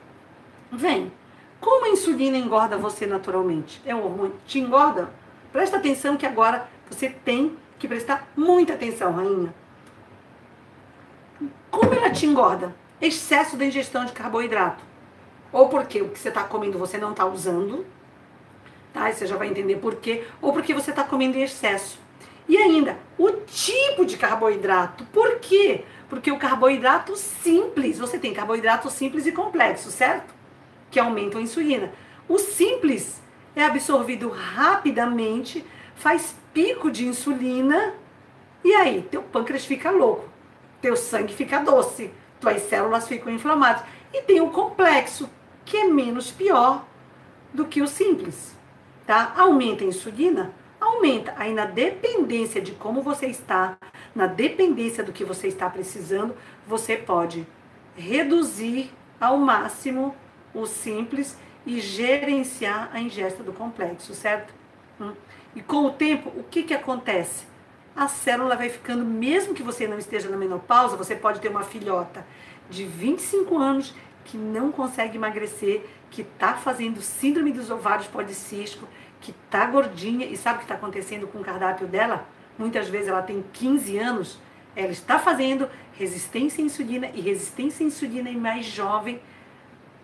vem. 0.71 1.11
Como 1.59 1.85
a 1.85 1.89
insulina 1.89 2.37
engorda 2.37 2.77
você 2.77 3.07
naturalmente? 3.07 3.81
É 3.85 3.95
um 3.95 4.03
hormônio 4.03 4.35
te 4.45 4.59
engorda? 4.59 5.09
Presta 5.51 5.77
atenção 5.77 6.17
que 6.17 6.25
agora 6.25 6.69
você 6.89 7.09
tem 7.09 7.57
que 7.79 7.87
prestar 7.87 8.27
muita 8.35 8.73
atenção, 8.73 9.11
rainha. 9.11 9.53
Como 11.71 11.93
ela 11.93 12.09
te 12.09 12.25
engorda? 12.25 12.75
Excesso 13.01 13.57
da 13.57 13.65
ingestão 13.65 14.05
de 14.05 14.11
carboidrato. 14.11 14.83
Ou 15.51 15.69
porque 15.69 16.01
o 16.01 16.09
que 16.09 16.19
você 16.19 16.29
está 16.29 16.43
comendo 16.43 16.77
você 16.77 16.97
não 16.97 17.11
está 17.11 17.25
usando, 17.25 17.85
tá? 18.93 19.09
E 19.09 19.13
você 19.13 19.25
já 19.25 19.35
vai 19.35 19.47
entender 19.47 19.77
por 19.77 19.95
quê. 19.95 20.25
Ou 20.41 20.53
porque 20.53 20.73
você 20.73 20.91
está 20.91 21.03
comendo 21.03 21.37
em 21.37 21.43
excesso. 21.43 21.99
E 22.47 22.57
ainda, 22.57 22.97
o 23.17 23.31
tipo 23.31 24.05
de 24.05 24.17
carboidrato. 24.17 25.03
Por 25.05 25.39
quê? 25.39 25.83
Porque 26.09 26.31
o 26.31 26.37
carboidrato 26.37 27.15
simples, 27.15 27.99
você 27.99 28.17
tem 28.17 28.33
carboidrato 28.33 28.89
simples 28.89 29.25
e 29.25 29.31
complexo, 29.31 29.91
certo? 29.91 30.33
Que 30.89 30.99
aumentam 30.99 31.39
a 31.39 31.43
insulina. 31.43 31.91
O 32.27 32.37
simples 32.37 33.21
é 33.55 33.63
absorvido 33.63 34.29
rapidamente, 34.29 35.65
faz 35.95 36.35
pico 36.53 36.89
de 36.89 37.05
insulina 37.05 37.93
e 38.63 38.73
aí 38.73 39.01
teu 39.09 39.21
pâncreas 39.23 39.65
fica 39.65 39.91
louco, 39.91 40.27
teu 40.81 40.95
sangue 40.95 41.33
fica 41.33 41.59
doce, 41.59 42.11
tuas 42.39 42.61
células 42.63 43.07
ficam 43.07 43.33
inflamadas. 43.33 43.83
E 44.13 44.21
tem 44.21 44.41
o 44.41 44.49
complexo, 44.49 45.29
que 45.65 45.77
é 45.77 45.85
menos 45.85 46.31
pior 46.31 46.85
do 47.53 47.65
que 47.65 47.81
o 47.81 47.87
simples, 47.87 48.55
tá? 49.05 49.33
Aumenta 49.35 49.83
a 49.83 49.87
insulina, 49.87 50.53
aumenta. 50.79 51.33
Aí 51.37 51.53
na 51.53 51.65
dependência 51.65 52.61
de 52.61 52.71
como 52.73 53.01
você 53.01 53.27
está, 53.27 53.77
na 54.17 54.25
dependência 54.25 55.03
do 55.03 55.13
que 55.13 55.23
você 55.23 55.47
está 55.47 55.69
precisando, 55.69 56.35
você 56.65 56.97
pode 56.97 57.45
reduzir 57.95 58.91
ao 59.21 59.37
máximo 59.37 60.15
o 60.55 60.65
simples 60.65 61.37
e 61.63 61.79
gerenciar 61.79 62.89
a 62.91 62.99
ingesta 62.99 63.43
do 63.43 63.53
complexo, 63.53 64.15
certo? 64.15 64.51
Hum. 64.99 65.13
E 65.55 65.61
com 65.61 65.85
o 65.85 65.91
tempo, 65.91 66.31
o 66.35 66.43
que, 66.43 66.63
que 66.63 66.73
acontece? 66.73 67.45
A 67.95 68.07
célula 68.07 68.55
vai 68.55 68.69
ficando, 68.69 69.05
mesmo 69.05 69.53
que 69.53 69.61
você 69.61 69.87
não 69.87 69.99
esteja 69.99 70.29
na 70.29 70.37
menopausa, 70.37 70.97
você 70.97 71.15
pode 71.15 71.39
ter 71.39 71.49
uma 71.49 71.63
filhota 71.63 72.25
de 72.71 72.85
25 72.85 73.55
anos 73.55 73.93
que 74.25 74.35
não 74.35 74.71
consegue 74.71 75.15
emagrecer, 75.17 75.85
que 76.09 76.23
está 76.23 76.55
fazendo 76.55 77.03
síndrome 77.03 77.51
dos 77.51 77.69
ovários 77.69 78.07
policísticos, 78.07 78.89
que 79.21 79.29
está 79.29 79.63
gordinha 79.67 80.25
e 80.25 80.35
sabe 80.35 80.55
o 80.55 80.59
que 80.59 80.65
está 80.65 80.73
acontecendo 80.73 81.27
com 81.27 81.37
o 81.37 81.43
cardápio 81.43 81.85
dela? 81.85 82.27
Muitas 82.57 82.89
vezes 82.89 83.07
ela 83.07 83.21
tem 83.21 83.43
15 83.53 83.97
anos, 83.97 84.39
ela 84.75 84.91
está 84.91 85.19
fazendo 85.19 85.69
resistência 85.93 86.63
à 86.63 86.65
insulina 86.65 87.09
e 87.13 87.21
resistência 87.21 87.83
à 87.83 87.87
insulina 87.87 88.29
em 88.29 88.37
mais 88.37 88.65
jovem 88.65 89.19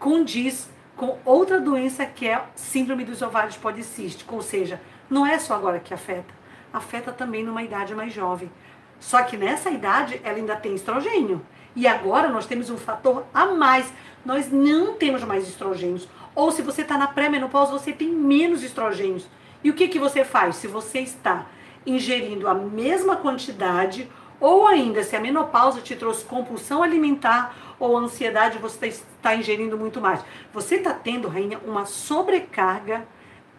condiz 0.04 0.70
com 0.98 1.18
outra 1.24 1.62
doença 1.62 2.06
que 2.06 2.28
é 2.28 2.44
síndrome 2.56 3.06
dos 3.06 3.22
ovários 3.22 3.56
policísticos, 3.56 4.36
ou 4.36 4.42
seja, 4.42 4.82
não 5.10 5.26
é 5.26 5.40
só 5.40 5.56
agora 5.56 5.80
que 5.80 5.94
afeta, 5.94 6.34
afeta 6.74 7.14
também 7.14 7.42
numa 7.42 7.64
idade 7.64 7.96
mais 7.96 8.14
jovem. 8.14 8.52
Só 9.00 9.24
que 9.24 9.38
nessa 9.38 9.70
idade 9.70 10.20
ela 10.22 10.36
ainda 10.36 10.58
tem 10.58 10.76
estrogênio. 10.76 11.42
E 11.74 11.88
agora 11.88 12.28
nós 12.30 12.46
temos 12.46 12.70
um 12.70 12.78
fator 12.78 13.26
a 13.34 13.46
mais. 13.46 13.94
Nós 14.26 14.52
não 14.52 14.96
temos 14.96 15.24
mais 15.24 15.48
estrogênios. 15.48 16.08
Ou 16.36 16.52
se 16.52 16.62
você 16.62 16.82
está 16.82 16.98
na 16.98 17.08
pré-menopausa, 17.08 17.72
você 17.72 17.94
tem 17.94 18.10
menos 18.10 18.62
estrogênios. 18.62 19.28
E 19.64 19.70
o 19.70 19.74
que, 19.74 19.88
que 19.88 20.00
você 20.00 20.26
faz? 20.26 20.58
Se 20.58 20.68
você 20.68 21.00
está 21.00 21.46
ingerindo 21.86 22.48
a 22.48 22.54
mesma 22.54 23.16
quantidade, 23.16 24.10
ou 24.40 24.68
ainda 24.68 25.04
se 25.04 25.16
a 25.16 25.20
menopausa 25.20 25.82
te 25.82 25.96
trouxe 25.96 26.26
compulsão 26.26 26.84
alimentar 26.84 27.76
ou 27.80 27.98
ansiedade, 27.98 28.58
você 28.58 28.88
está 28.88 29.36
ingerindo 29.36 29.78
muito 29.78 30.02
mais. 30.02 30.24
Você 30.54 30.76
está 30.76 30.94
tendo, 30.94 31.28
rainha, 31.28 31.60
uma 31.66 31.86
sobrecarga 31.86 33.06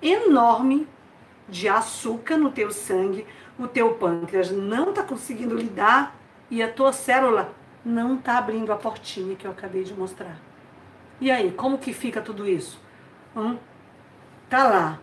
enorme 0.03 0.87
de 1.49 1.69
açúcar 1.69 2.37
no 2.37 2.51
teu 2.51 2.71
sangue, 2.71 3.27
o 3.59 3.67
teu 3.67 3.95
pâncreas 3.95 4.51
não 4.51 4.91
está 4.91 5.03
conseguindo 5.03 5.55
lidar 5.55 6.17
e 6.51 6.63
a 6.63 6.71
tua 6.71 6.93
célula 6.93 7.55
não 7.85 8.17
está 8.17 8.39
abrindo 8.39 8.73
a 8.73 8.77
portinha 8.77 9.37
que 9.37 9.47
eu 9.47 9.51
acabei 9.51 9.85
de 9.85 9.95
mostrar. 9.95 10.37
E 11.21 11.31
aí, 11.31 11.53
como 11.53 11.79
que 11.79 11.93
fica 11.93 12.21
tudo 12.21 12.47
isso? 12.47 12.81
Hum? 13.37 13.57
Tá 14.49 14.65
lá. 14.65 14.99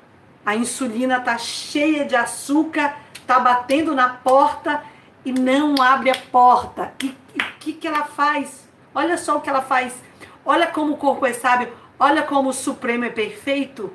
A 0.46 0.56
insulina 0.56 1.20
tá 1.20 1.38
cheia 1.38 2.06
de 2.06 2.16
açúcar, 2.16 2.98
tá 3.32 3.40
batendo 3.40 3.96
na 3.96 4.10
porta 4.10 4.84
e 5.24 5.32
não 5.32 5.82
abre 5.82 6.10
a 6.10 6.18
porta. 6.18 6.94
E 7.02 7.08
o 7.08 7.60
que, 7.62 7.72
que 7.72 7.88
ela 7.88 8.04
faz? 8.04 8.68
Olha 8.94 9.18
só 9.18 9.38
o 9.38 9.42
que 9.42 9.50
ela 9.50 9.62
faz. 9.62 10.04
Olha 10.44 10.68
como 10.68 10.94
o 10.94 10.98
corpo 10.98 11.26
é 11.26 11.32
sábio. 11.32 11.72
Olha 11.98 12.24
como 12.24 12.50
o 12.50 12.54
Supremo 12.54 13.06
é 13.06 13.10
perfeito. 13.10 13.90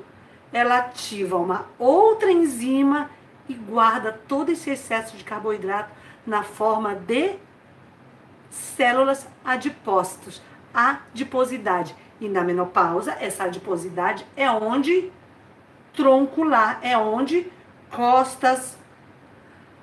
Ela 0.51 0.77
ativa 0.79 1.37
uma 1.37 1.67
outra 1.77 2.31
enzima 2.31 3.11
e 3.47 3.53
guarda 3.53 4.11
todo 4.27 4.49
esse 4.49 4.71
excesso 4.71 5.15
de 5.15 5.23
carboidrato 5.23 5.91
na 6.25 6.41
forma 6.41 6.95
de 6.95 7.35
células 8.49 9.27
adipócitos, 9.45 10.41
adiposidade. 10.73 11.95
E 12.19 12.27
na 12.27 12.43
menopausa, 12.43 13.15
essa 13.19 13.43
adiposidade 13.43 14.25
é 14.35 14.49
onde 14.49 15.11
troncular, 15.93 16.79
é 16.81 16.97
onde 16.97 17.51
costas, 17.91 18.77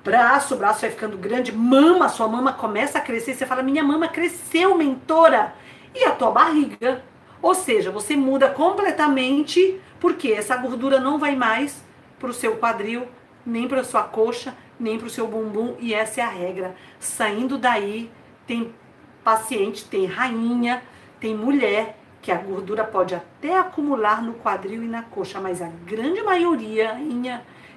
braço, 0.05 0.53
o 0.53 0.57
braço 0.57 0.81
vai 0.81 0.91
ficando 0.91 1.17
grande, 1.17 1.51
mama, 1.51 2.07
sua 2.07 2.27
mama 2.27 2.53
começa 2.53 2.99
a 2.99 3.01
crescer, 3.01 3.33
você 3.33 3.43
fala, 3.43 3.63
minha 3.63 3.83
mama 3.83 4.07
cresceu, 4.07 4.77
mentora, 4.77 5.55
e 5.95 6.05
a 6.05 6.11
tua 6.11 6.29
barriga. 6.29 7.03
Ou 7.41 7.55
seja, 7.55 7.89
você 7.89 8.15
muda 8.15 8.47
completamente, 8.49 9.81
porque 9.99 10.31
essa 10.31 10.55
gordura 10.57 10.99
não 10.99 11.17
vai 11.17 11.35
mais 11.35 11.83
para 12.19 12.29
o 12.29 12.33
seu 12.33 12.57
quadril, 12.57 13.07
nem 13.43 13.67
para 13.67 13.83
sua 13.83 14.03
coxa, 14.03 14.55
nem 14.79 14.99
para 14.99 15.07
o 15.07 15.09
seu 15.09 15.27
bumbum, 15.27 15.75
e 15.79 15.91
essa 15.91 16.21
é 16.21 16.23
a 16.23 16.29
regra. 16.29 16.75
Saindo 16.99 17.57
daí, 17.57 18.11
tem 18.45 18.75
paciente, 19.23 19.85
tem 19.85 20.05
rainha, 20.05 20.83
tem 21.19 21.35
mulher 21.35 21.97
que 22.21 22.31
a 22.31 22.37
gordura 22.37 22.83
pode 22.83 23.15
até 23.15 23.57
acumular 23.57 24.21
no 24.21 24.35
quadril 24.35 24.83
e 24.83 24.87
na 24.87 25.01
coxa, 25.01 25.39
mas 25.41 25.63
a 25.63 25.69
grande 25.83 26.21
maioria, 26.21 26.95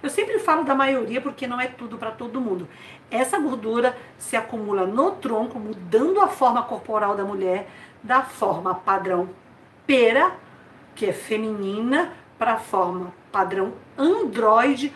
eu 0.02 0.10
sempre 0.10 0.38
falo 0.38 0.64
da 0.64 0.74
maioria 0.74 1.20
porque 1.20 1.46
não 1.46 1.60
é 1.60 1.66
tudo 1.66 1.98
para 1.98 2.10
todo 2.10 2.40
mundo. 2.40 2.68
Essa 3.10 3.38
gordura 3.38 3.96
se 4.18 4.36
acumula 4.36 4.86
no 4.86 5.12
tronco, 5.12 5.58
mudando 5.58 6.20
a 6.20 6.28
forma 6.28 6.62
corporal 6.62 7.16
da 7.16 7.24
mulher, 7.24 7.68
da 8.02 8.22
forma 8.22 8.74
padrão 8.74 9.30
pera, 9.86 10.32
que 10.94 11.06
é 11.06 11.12
feminina, 11.12 12.12
para 12.38 12.54
a 12.54 12.58
forma 12.58 13.12
padrão 13.32 13.72
androide, 13.96 14.92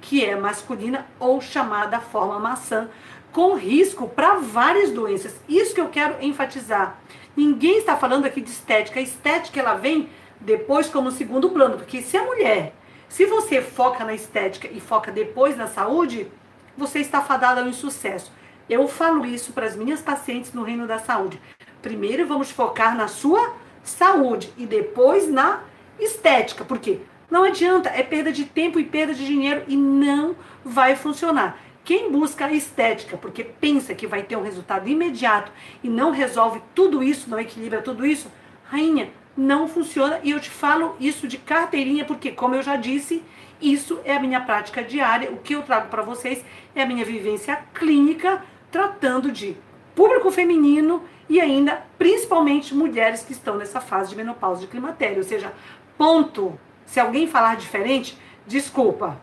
que 0.00 0.24
é 0.24 0.36
masculina, 0.36 1.06
ou 1.18 1.40
chamada 1.40 2.00
forma 2.00 2.38
maçã, 2.38 2.88
com 3.32 3.54
risco 3.54 4.08
para 4.08 4.36
várias 4.36 4.92
doenças. 4.92 5.38
Isso 5.48 5.74
que 5.74 5.80
eu 5.80 5.88
quero 5.88 6.22
enfatizar. 6.24 6.98
Ninguém 7.36 7.78
está 7.78 7.96
falando 7.96 8.24
aqui 8.24 8.40
de 8.40 8.50
estética. 8.50 9.00
A 9.00 9.02
estética 9.02 9.60
ela 9.60 9.74
vem 9.74 10.08
depois 10.40 10.88
como 10.88 11.10
segundo 11.10 11.50
plano, 11.50 11.76
porque 11.76 12.02
se 12.02 12.16
a 12.16 12.24
mulher, 12.24 12.72
se 13.08 13.24
você 13.24 13.62
foca 13.62 14.04
na 14.04 14.14
estética 14.14 14.68
e 14.70 14.80
foca 14.80 15.10
depois 15.12 15.56
na 15.56 15.66
saúde, 15.66 16.28
você 16.76 16.98
está 16.98 17.20
fadada 17.20 17.60
ao 17.60 17.68
insucesso. 17.68 18.32
Eu 18.68 18.88
falo 18.88 19.24
isso 19.24 19.52
para 19.52 19.66
as 19.66 19.76
minhas 19.76 20.02
pacientes 20.02 20.52
no 20.52 20.62
reino 20.62 20.86
da 20.86 20.98
saúde. 20.98 21.40
Primeiro 21.80 22.26
vamos 22.26 22.50
focar 22.50 22.96
na 22.96 23.08
sua 23.08 23.54
saúde 23.82 24.52
e 24.56 24.66
depois 24.66 25.30
na 25.30 25.60
estética, 25.98 26.64
porque 26.64 27.00
não 27.30 27.44
adianta, 27.44 27.88
é 27.88 28.02
perda 28.02 28.32
de 28.32 28.44
tempo 28.44 28.78
e 28.78 28.84
perda 28.84 29.14
de 29.14 29.24
dinheiro 29.24 29.64
e 29.66 29.76
não 29.76 30.36
vai 30.64 30.96
funcionar. 30.96 31.58
Quem 31.84 32.10
busca 32.10 32.46
a 32.46 32.52
estética 32.52 33.16
porque 33.16 33.44
pensa 33.44 33.94
que 33.94 34.06
vai 34.06 34.22
ter 34.24 34.36
um 34.36 34.42
resultado 34.42 34.88
imediato 34.88 35.52
e 35.82 35.88
não 35.88 36.10
resolve 36.10 36.60
tudo 36.74 37.02
isso, 37.02 37.30
não 37.30 37.38
equilibra 37.38 37.80
tudo 37.80 38.04
isso, 38.04 38.30
rainha, 38.64 39.10
não 39.36 39.68
funciona. 39.68 40.20
E 40.22 40.30
eu 40.30 40.40
te 40.40 40.50
falo 40.50 40.96
isso 40.98 41.28
de 41.28 41.38
carteirinha 41.38 42.04
porque, 42.04 42.30
como 42.30 42.54
eu 42.54 42.62
já 42.62 42.76
disse, 42.76 43.22
isso 43.60 44.00
é 44.04 44.16
a 44.16 44.20
minha 44.20 44.40
prática 44.40 44.82
diária. 44.82 45.30
O 45.30 45.38
que 45.38 45.54
eu 45.54 45.62
trago 45.62 45.88
para 45.88 46.02
vocês 46.02 46.44
é 46.74 46.82
a 46.82 46.86
minha 46.86 47.04
vivência 47.04 47.56
clínica 47.74 48.42
tratando 48.70 49.30
de 49.30 49.56
público 49.94 50.30
feminino 50.30 51.02
e 51.28 51.40
ainda, 51.40 51.84
principalmente, 51.98 52.74
mulheres 52.74 53.22
que 53.22 53.32
estão 53.32 53.56
nessa 53.56 53.80
fase 53.80 54.10
de 54.10 54.16
menopausa 54.16 54.60
de 54.60 54.66
climatério. 54.66 55.18
Ou 55.18 55.24
seja, 55.24 55.52
ponto. 55.96 56.58
Se 56.84 57.00
alguém 57.00 57.26
falar 57.26 57.56
diferente, 57.56 58.16
desculpa. 58.46 59.20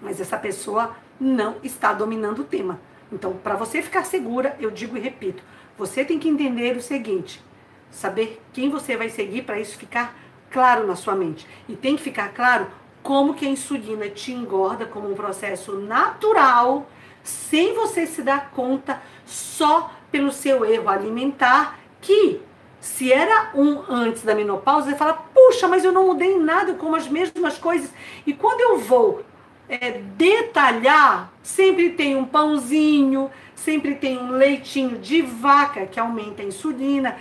Mas 0.00 0.20
essa 0.20 0.38
pessoa 0.38 0.96
não 1.20 1.56
está 1.62 1.92
dominando 1.92 2.40
o 2.40 2.44
tema. 2.44 2.80
Então, 3.12 3.34
para 3.34 3.54
você 3.54 3.82
ficar 3.82 4.04
segura, 4.04 4.56
eu 4.58 4.70
digo 4.70 4.96
e 4.96 5.00
repito, 5.00 5.42
você 5.76 6.04
tem 6.04 6.18
que 6.18 6.28
entender 6.28 6.76
o 6.76 6.82
seguinte: 6.82 7.42
saber 7.94 8.42
quem 8.52 8.68
você 8.68 8.96
vai 8.96 9.08
seguir 9.08 9.42
para 9.42 9.60
isso 9.60 9.78
ficar 9.78 10.16
claro 10.50 10.86
na 10.86 10.96
sua 10.96 11.14
mente. 11.14 11.46
E 11.68 11.76
tem 11.76 11.96
que 11.96 12.02
ficar 12.02 12.30
claro 12.30 12.66
como 13.02 13.34
que 13.34 13.46
a 13.46 13.48
insulina 13.48 14.08
te 14.08 14.32
engorda 14.32 14.84
como 14.84 15.10
um 15.10 15.14
processo 15.14 15.72
natural, 15.78 16.88
sem 17.22 17.74
você 17.74 18.06
se 18.06 18.22
dar 18.22 18.50
conta 18.50 19.00
só 19.24 19.90
pelo 20.10 20.32
seu 20.32 20.64
erro 20.64 20.88
alimentar, 20.88 21.78
que 22.00 22.40
se 22.80 23.12
era 23.12 23.50
um 23.54 23.82
antes 23.88 24.22
da 24.22 24.34
menopausa, 24.34 24.90
você 24.90 24.96
fala, 24.96 25.14
puxa, 25.14 25.66
mas 25.66 25.84
eu 25.84 25.92
não 25.92 26.06
mudei 26.08 26.38
nada, 26.38 26.72
eu 26.72 26.76
como 26.76 26.96
as 26.96 27.08
mesmas 27.08 27.56
coisas. 27.58 27.90
E 28.26 28.32
quando 28.34 28.60
eu 28.60 28.78
vou 28.78 29.22
é, 29.68 29.92
detalhar, 30.16 31.32
sempre 31.42 31.90
tem 31.90 32.14
um 32.16 32.24
pãozinho, 32.24 33.30
sempre 33.54 33.94
tem 33.94 34.18
um 34.18 34.32
leitinho 34.32 34.98
de 34.98 35.22
vaca 35.22 35.86
que 35.86 35.98
aumenta 35.98 36.42
a 36.42 36.46
insulina, 36.46 37.16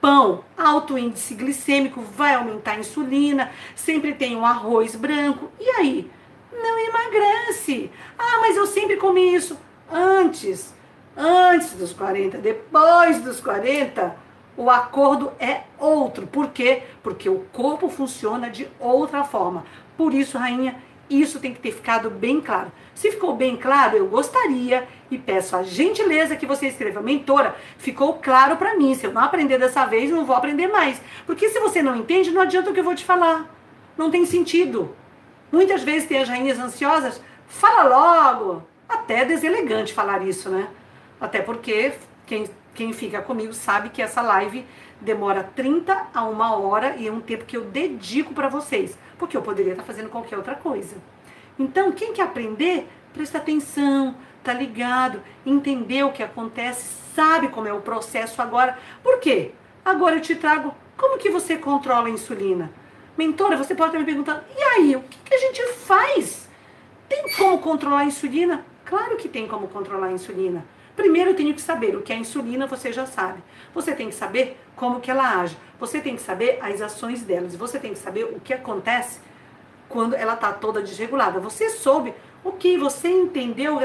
pão, 0.00 0.44
alto 0.56 0.98
índice 0.98 1.34
glicêmico, 1.34 2.00
vai 2.00 2.34
aumentar 2.34 2.72
a 2.72 2.78
insulina, 2.78 3.50
sempre 3.74 4.14
tem 4.14 4.36
um 4.36 4.44
arroz 4.44 4.94
branco. 4.94 5.50
E 5.58 5.68
aí? 5.70 6.10
Não 6.52 6.78
emagrece. 6.78 7.90
Ah, 8.18 8.38
mas 8.40 8.56
eu 8.56 8.66
sempre 8.66 8.96
comi 8.96 9.34
isso 9.34 9.58
antes, 9.90 10.74
antes 11.16 11.72
dos 11.72 11.92
40, 11.92 12.38
depois 12.38 13.20
dos 13.22 13.40
40, 13.40 14.16
o 14.56 14.70
acordo 14.70 15.32
é 15.38 15.62
outro. 15.78 16.26
Por 16.26 16.48
quê? 16.50 16.82
Porque 17.02 17.28
o 17.28 17.44
corpo 17.52 17.88
funciona 17.88 18.50
de 18.50 18.68
outra 18.80 19.24
forma. 19.24 19.64
Por 19.96 20.12
isso, 20.12 20.36
rainha, 20.36 20.76
isso 21.08 21.40
tem 21.40 21.54
que 21.54 21.60
ter 21.60 21.72
ficado 21.72 22.10
bem 22.10 22.40
claro. 22.40 22.70
Se 22.98 23.12
ficou 23.12 23.36
bem 23.36 23.56
claro, 23.56 23.96
eu 23.96 24.08
gostaria 24.08 24.88
e 25.08 25.16
peço 25.16 25.54
a 25.54 25.62
gentileza 25.62 26.34
que 26.34 26.44
você 26.44 26.66
escreva, 26.66 27.00
mentora, 27.00 27.54
ficou 27.76 28.14
claro 28.14 28.56
para 28.56 28.76
mim. 28.76 28.92
Se 28.92 29.06
eu 29.06 29.12
não 29.12 29.22
aprender 29.22 29.56
dessa 29.56 29.86
vez, 29.86 30.10
não 30.10 30.24
vou 30.24 30.34
aprender 30.34 30.66
mais. 30.66 31.00
Porque 31.24 31.48
se 31.48 31.60
você 31.60 31.80
não 31.80 31.94
entende, 31.94 32.32
não 32.32 32.42
adianta 32.42 32.70
o 32.70 32.74
que 32.74 32.80
eu 32.80 32.84
vou 32.84 32.96
te 32.96 33.04
falar. 33.04 33.48
Não 33.96 34.10
tem 34.10 34.26
sentido. 34.26 34.96
Muitas 35.52 35.84
vezes 35.84 36.08
tem 36.08 36.20
as 36.20 36.28
rainhas 36.28 36.58
ansiosas, 36.58 37.22
fala 37.46 37.84
logo. 37.84 38.64
Até 38.88 39.20
é 39.20 39.24
deselegante 39.24 39.94
falar 39.94 40.26
isso, 40.26 40.50
né? 40.50 40.66
Até 41.20 41.40
porque 41.40 41.92
quem, 42.26 42.50
quem 42.74 42.92
fica 42.92 43.22
comigo 43.22 43.52
sabe 43.52 43.90
que 43.90 44.02
essa 44.02 44.22
live 44.22 44.66
demora 45.00 45.44
30 45.54 46.08
a 46.12 46.24
uma 46.24 46.56
hora 46.56 46.96
e 46.96 47.06
é 47.06 47.12
um 47.12 47.20
tempo 47.20 47.44
que 47.44 47.56
eu 47.56 47.62
dedico 47.62 48.34
para 48.34 48.48
vocês 48.48 48.98
porque 49.16 49.36
eu 49.36 49.42
poderia 49.42 49.72
estar 49.72 49.84
fazendo 49.84 50.08
qualquer 50.08 50.36
outra 50.36 50.54
coisa. 50.54 50.96
Então, 51.58 51.92
quem 51.92 52.12
quer 52.12 52.22
aprender, 52.22 52.88
presta 53.12 53.38
atenção, 53.38 54.14
tá 54.44 54.52
ligado, 54.52 55.20
entender 55.44 56.04
o 56.04 56.12
que 56.12 56.22
acontece, 56.22 56.86
sabe 57.14 57.48
como 57.48 57.66
é 57.66 57.72
o 57.72 57.80
processo 57.80 58.40
agora. 58.40 58.78
Por 59.02 59.18
quê? 59.18 59.52
Agora 59.84 60.16
eu 60.16 60.20
te 60.20 60.36
trago 60.36 60.74
como 60.96 61.18
que 61.18 61.30
você 61.30 61.56
controla 61.56 62.06
a 62.06 62.10
insulina. 62.10 62.70
Mentora, 63.16 63.56
você 63.56 63.74
pode 63.74 63.90
estar 63.90 63.98
me 63.98 64.04
perguntando, 64.04 64.42
e 64.56 64.62
aí, 64.62 64.96
o 64.96 65.00
que, 65.02 65.18
que 65.24 65.34
a 65.34 65.38
gente 65.38 65.66
faz? 65.72 66.48
Tem 67.08 67.24
como 67.36 67.58
controlar 67.58 68.00
a 68.00 68.04
insulina? 68.04 68.64
Claro 68.84 69.16
que 69.16 69.28
tem 69.28 69.48
como 69.48 69.66
controlar 69.66 70.06
a 70.06 70.12
insulina. 70.12 70.64
Primeiro 70.94 71.30
eu 71.30 71.36
tenho 71.36 71.54
que 71.54 71.60
saber 71.60 71.96
o 71.96 72.02
que 72.02 72.12
é 72.12 72.16
a 72.16 72.18
insulina, 72.18 72.66
você 72.66 72.92
já 72.92 73.06
sabe. 73.06 73.42
Você 73.74 73.94
tem 73.94 74.08
que 74.08 74.14
saber 74.14 74.58
como 74.74 75.00
que 75.00 75.10
ela 75.10 75.40
age. 75.40 75.56
Você 75.78 76.00
tem 76.00 76.16
que 76.16 76.22
saber 76.22 76.58
as 76.60 76.80
ações 76.80 77.22
delas. 77.22 77.54
Você 77.54 77.78
tem 77.78 77.92
que 77.92 77.98
saber 77.98 78.24
o 78.24 78.40
que 78.40 78.52
acontece 78.52 79.20
quando 79.88 80.14
ela 80.14 80.34
está 80.34 80.52
toda 80.52 80.82
desregulada. 80.82 81.40
Você 81.40 81.70
soube 81.70 82.14
o 82.44 82.52
que 82.52 82.76
você 82.76 83.08
entendeu 83.08 83.78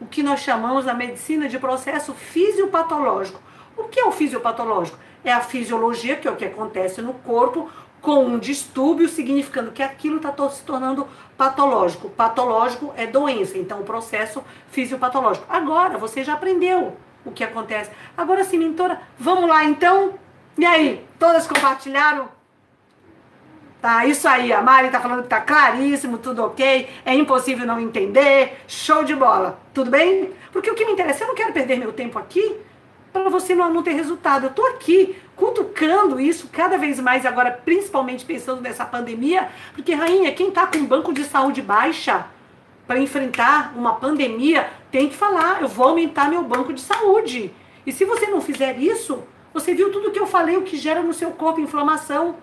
o 0.00 0.06
que 0.06 0.22
nós 0.22 0.40
chamamos 0.40 0.84
na 0.84 0.94
medicina 0.94 1.48
de 1.48 1.58
processo 1.58 2.12
fisiopatológico. 2.12 3.40
O 3.76 3.84
que 3.84 4.00
é 4.00 4.04
o 4.04 4.12
fisiopatológico? 4.12 4.98
É 5.24 5.32
a 5.32 5.40
fisiologia, 5.40 6.16
que 6.16 6.28
é 6.28 6.30
o 6.30 6.36
que 6.36 6.44
acontece 6.44 7.00
no 7.00 7.14
corpo, 7.14 7.70
com 8.00 8.24
um 8.24 8.38
distúrbio, 8.38 9.08
significando 9.08 9.72
que 9.72 9.82
aquilo 9.82 10.18
está 10.18 10.32
se 10.50 10.62
tornando 10.62 11.08
patológico. 11.38 12.10
Patológico 12.10 12.92
é 12.96 13.06
doença, 13.06 13.56
então 13.56 13.80
o 13.80 13.84
processo 13.84 14.44
fisiopatológico. 14.70 15.46
Agora 15.48 15.96
você 15.96 16.22
já 16.22 16.34
aprendeu 16.34 16.96
o 17.24 17.30
que 17.30 17.42
acontece. 17.42 17.90
Agora 18.16 18.44
sim, 18.44 18.58
mentora, 18.58 19.00
vamos 19.18 19.48
lá 19.48 19.64
então? 19.64 20.14
E 20.58 20.66
aí, 20.66 21.06
todas 21.18 21.46
compartilharam? 21.46 22.28
Tá, 23.84 24.06
isso 24.06 24.26
aí, 24.26 24.50
a 24.50 24.62
Mari 24.62 24.88
tá 24.88 24.98
falando 24.98 25.24
que 25.24 25.28
tá 25.28 25.42
claríssimo, 25.42 26.16
tudo 26.16 26.42
ok, 26.42 26.88
é 27.04 27.14
impossível 27.14 27.66
não 27.66 27.78
entender, 27.78 28.60
show 28.66 29.04
de 29.04 29.14
bola, 29.14 29.60
tudo 29.74 29.90
bem? 29.90 30.32
Porque 30.50 30.70
o 30.70 30.74
que 30.74 30.86
me 30.86 30.92
interessa, 30.92 31.24
eu 31.24 31.28
não 31.28 31.34
quero 31.34 31.52
perder 31.52 31.76
meu 31.76 31.92
tempo 31.92 32.18
aqui 32.18 32.56
para 33.12 33.28
você 33.28 33.54
não, 33.54 33.70
não 33.70 33.82
ter 33.82 33.92
resultado. 33.92 34.46
Eu 34.46 34.54
tô 34.54 34.64
aqui 34.68 35.14
cutucando 35.36 36.18
isso 36.18 36.48
cada 36.50 36.78
vez 36.78 36.98
mais 36.98 37.26
agora, 37.26 37.50
principalmente 37.50 38.24
pensando 38.24 38.62
nessa 38.62 38.86
pandemia, 38.86 39.50
porque, 39.74 39.92
rainha, 39.92 40.32
quem 40.32 40.50
tá 40.50 40.66
com 40.66 40.82
banco 40.86 41.12
de 41.12 41.22
saúde 41.22 41.60
baixa 41.60 42.24
para 42.86 42.98
enfrentar 42.98 43.74
uma 43.76 43.96
pandemia, 43.96 44.66
tem 44.90 45.10
que 45.10 45.14
falar, 45.14 45.60
eu 45.60 45.68
vou 45.68 45.88
aumentar 45.88 46.30
meu 46.30 46.42
banco 46.42 46.72
de 46.72 46.80
saúde. 46.80 47.52
E 47.84 47.92
se 47.92 48.06
você 48.06 48.28
não 48.28 48.40
fizer 48.40 48.78
isso, 48.78 49.22
você 49.52 49.74
viu 49.74 49.92
tudo 49.92 50.10
que 50.10 50.18
eu 50.18 50.26
falei, 50.26 50.56
o 50.56 50.62
que 50.62 50.78
gera 50.78 51.02
no 51.02 51.12
seu 51.12 51.32
corpo 51.32 51.60
inflamação. 51.60 52.36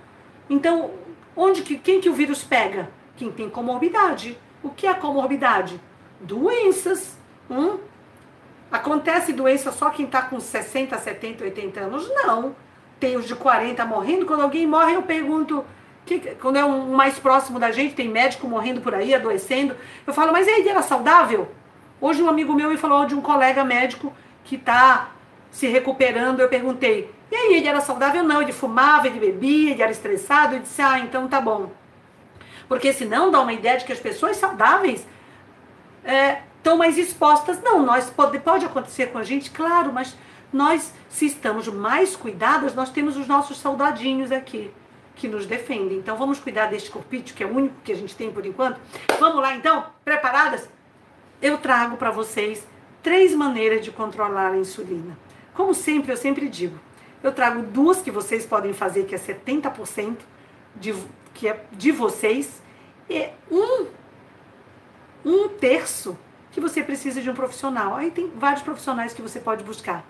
Então, 0.48 0.92
onde 1.36 1.62
que 1.62 1.78
quem 1.78 2.02
que 2.02 2.10
o 2.10 2.14
vírus 2.14 2.44
pega? 2.44 2.90
Quem 3.18 3.32
tem 3.32 3.50
comorbidade. 3.50 4.38
O 4.64 4.70
que 4.70 4.88
é 4.88 4.94
comorbidade? 4.94 5.80
Doenças. 6.20 7.18
Hum? 7.50 7.78
Acontece 8.72 9.34
doença 9.34 9.72
só 9.72 9.90
quem 9.90 10.06
está 10.06 10.22
com 10.22 10.40
60, 10.40 10.98
70, 10.98 11.44
80 11.44 11.80
anos? 11.82 12.10
Não. 12.10 12.56
Tem 13.00 13.18
os 13.18 13.28
de 13.28 13.36
40 13.36 13.84
morrendo. 13.86 14.26
Quando 14.26 14.42
alguém 14.42 14.66
morre, 14.66 14.96
eu 14.96 15.04
pergunto. 15.04 15.66
Que, 16.06 16.20
quando 16.36 16.58
é 16.58 16.66
um 16.66 16.94
mais 16.94 17.20
próximo 17.20 17.60
da 17.60 17.72
gente, 17.72 17.94
tem 17.94 18.10
médico 18.10 18.48
morrendo 18.48 18.82
por 18.82 18.96
aí, 18.96 19.14
adoecendo. 19.14 19.76
Eu 20.06 20.14
falo, 20.14 20.32
mas 20.32 20.48
aí, 20.48 20.68
era 20.68 20.82
saudável? 20.82 21.50
Hoje 22.00 22.24
um 22.24 22.30
amigo 22.30 22.54
meu 22.54 22.70
me 22.70 22.78
falou 22.78 23.06
de 23.06 23.14
um 23.14 23.22
colega 23.22 23.64
médico 23.64 24.12
que 24.44 24.56
está 24.56 25.12
se 25.52 25.68
recuperando, 25.68 26.40
eu 26.40 26.50
perguntei, 26.50 27.12
e 27.32 27.36
aí, 27.36 27.56
ele 27.56 27.68
era 27.68 27.80
saudável? 27.80 28.24
Não, 28.24 28.42
ele 28.42 28.52
fumava, 28.52 29.08
ele 29.08 29.20
bebia, 29.20 29.72
ele 29.72 29.82
era 29.82 29.92
estressado, 29.92 30.56
eu 30.56 30.60
disse, 30.60 30.82
ah, 30.82 31.00
então 31.00 31.30
tá 31.30 31.40
bom. 31.40 31.72
Porque 32.68 32.92
senão 32.92 33.32
dá 33.32 33.40
uma 33.40 33.54
ideia 33.54 33.78
de 33.78 33.86
que 33.86 33.94
as 33.94 34.00
pessoas 34.00 34.36
saudáveis 34.38 35.08
estão 36.58 36.76
é, 36.76 36.78
mais 36.78 36.98
expostas. 36.98 37.62
Não, 37.62 37.84
nós 37.84 38.10
pode, 38.10 38.38
pode 38.40 38.66
acontecer 38.66 39.08
com 39.08 39.18
a 39.18 39.24
gente, 39.24 39.50
claro, 39.50 39.94
mas 39.94 40.18
nós, 40.52 40.94
se 41.10 41.26
estamos 41.26 41.68
mais 41.70 42.16
cuidadas, 42.16 42.76
nós 42.76 42.90
temos 42.90 43.16
os 43.16 43.28
nossos 43.28 43.58
soldadinhos 43.58 44.32
aqui 44.32 44.72
que 45.16 45.28
nos 45.28 45.46
defendem. 45.46 45.98
Então 45.98 46.18
vamos 46.18 46.40
cuidar 46.40 46.66
deste 46.66 46.92
corpite, 46.92 47.34
que 47.34 47.44
é 47.44 47.46
o 47.46 47.56
único 47.56 47.76
que 47.84 47.92
a 47.92 47.96
gente 47.96 48.16
tem 48.16 48.32
por 48.32 48.46
enquanto. 48.46 48.80
Vamos 49.20 49.42
lá 49.42 49.56
então? 49.56 49.86
Preparadas? 50.04 50.70
Eu 51.42 51.58
trago 51.58 51.96
para 51.96 52.12
vocês 52.12 52.68
três 53.02 53.34
maneiras 53.34 53.84
de 53.84 53.92
controlar 53.92 54.52
a 54.52 54.58
insulina. 54.58 55.18
Como 55.54 55.74
sempre, 55.74 56.12
eu 56.12 56.18
sempre 56.18 56.50
digo, 56.50 56.80
eu 57.24 57.32
trago 57.32 57.62
duas 57.62 58.02
que 58.02 58.12
vocês 58.12 58.46
podem 58.46 58.74
fazer, 58.74 59.06
que 59.06 59.16
é 59.16 59.18
70% 59.18 60.18
de, 60.76 60.96
que 61.34 61.48
é 61.48 61.66
de 61.72 61.92
vocês, 61.92 62.62
e 63.10 63.30
um, 63.50 63.88
um 65.26 65.50
terço 65.50 66.18
que 66.52 66.60
você 66.60 66.84
precisa 66.84 67.22
de 67.22 67.30
um 67.30 67.34
profissional. 67.34 67.96
Aí 67.96 68.12
tem 68.12 68.30
vários 68.36 68.62
profissionais 68.62 69.14
que 69.14 69.22
você 69.22 69.40
pode 69.40 69.64
buscar, 69.64 70.06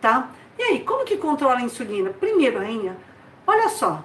tá? 0.00 0.30
E 0.58 0.62
aí, 0.62 0.80
como 0.80 1.04
que 1.04 1.16
controla 1.16 1.58
a 1.58 1.62
insulina? 1.62 2.10
Primeiro, 2.10 2.58
rainha, 2.58 2.96
olha 3.46 3.68
só, 3.68 4.04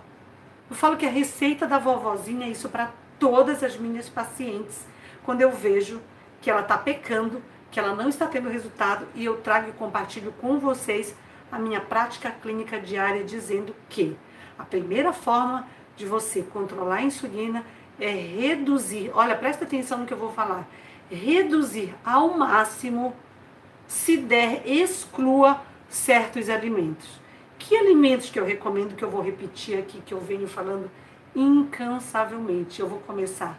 eu 0.70 0.76
falo 0.76 0.98
que 0.98 1.06
a 1.06 1.10
receita 1.10 1.68
da 1.68 1.78
vovozinha 1.78 2.48
é 2.48 2.50
isso 2.50 2.70
para 2.70 2.92
todas 3.20 3.64
as 3.64 3.78
minhas 3.78 4.08
pacientes, 4.08 4.86
quando 5.24 5.42
eu 5.42 5.52
vejo 5.52 6.02
que 6.42 6.50
ela 6.50 6.62
está 6.62 6.78
pecando 6.78 7.42
que 7.72 7.80
ela 7.80 7.94
não 7.94 8.10
está 8.10 8.28
tendo 8.28 8.50
resultado 8.50 9.08
e 9.14 9.26
eu 9.26 9.38
trago 9.38 9.70
e 9.70 9.74
compartilho 9.74 10.34
com 10.40 10.60
vocês 10.60 11.16
a 11.52 11.58
minha 11.60 11.80
prática 11.80 12.32
clínica 12.32 12.80
diária 12.80 13.24
dizendo 13.24 13.76
que 13.90 14.18
a 14.58 14.64
primeira 14.64 15.14
forma 15.14 15.68
de 15.96 16.06
você 16.06 16.42
controlar 16.42 16.98
a 16.98 17.02
insulina 17.02 17.66
é 18.00 18.12
reduzir, 18.12 19.12
olha, 19.14 19.36
presta 19.36 19.66
atenção 19.66 20.00
no 20.00 20.06
que 20.06 20.14
eu 20.14 20.18
vou 20.18 20.32
falar, 20.32 20.68
reduzir 21.10 21.96
ao 22.06 22.38
máximo, 22.38 23.16
se 23.88 24.18
der, 24.18 24.62
exclua 24.66 25.62
certos 25.90 26.50
alimentos. 26.50 27.20
Que 27.58 27.76
alimentos 27.76 28.30
que 28.30 28.40
eu 28.40 28.46
recomendo 28.46 28.96
que 28.96 29.04
eu 29.04 29.10
vou 29.10 29.22
repetir 29.22 29.80
aqui, 29.80 30.02
que 30.02 30.14
eu 30.14 30.20
venho 30.20 30.48
falando 30.48 30.92
incansavelmente? 31.36 32.80
Eu 32.80 32.88
vou 32.88 33.00
começar. 33.00 33.58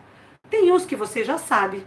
Tem 0.48 0.70
uns 0.72 0.84
que 0.84 0.94
você 0.94 1.24
já 1.24 1.36
sabe, 1.36 1.84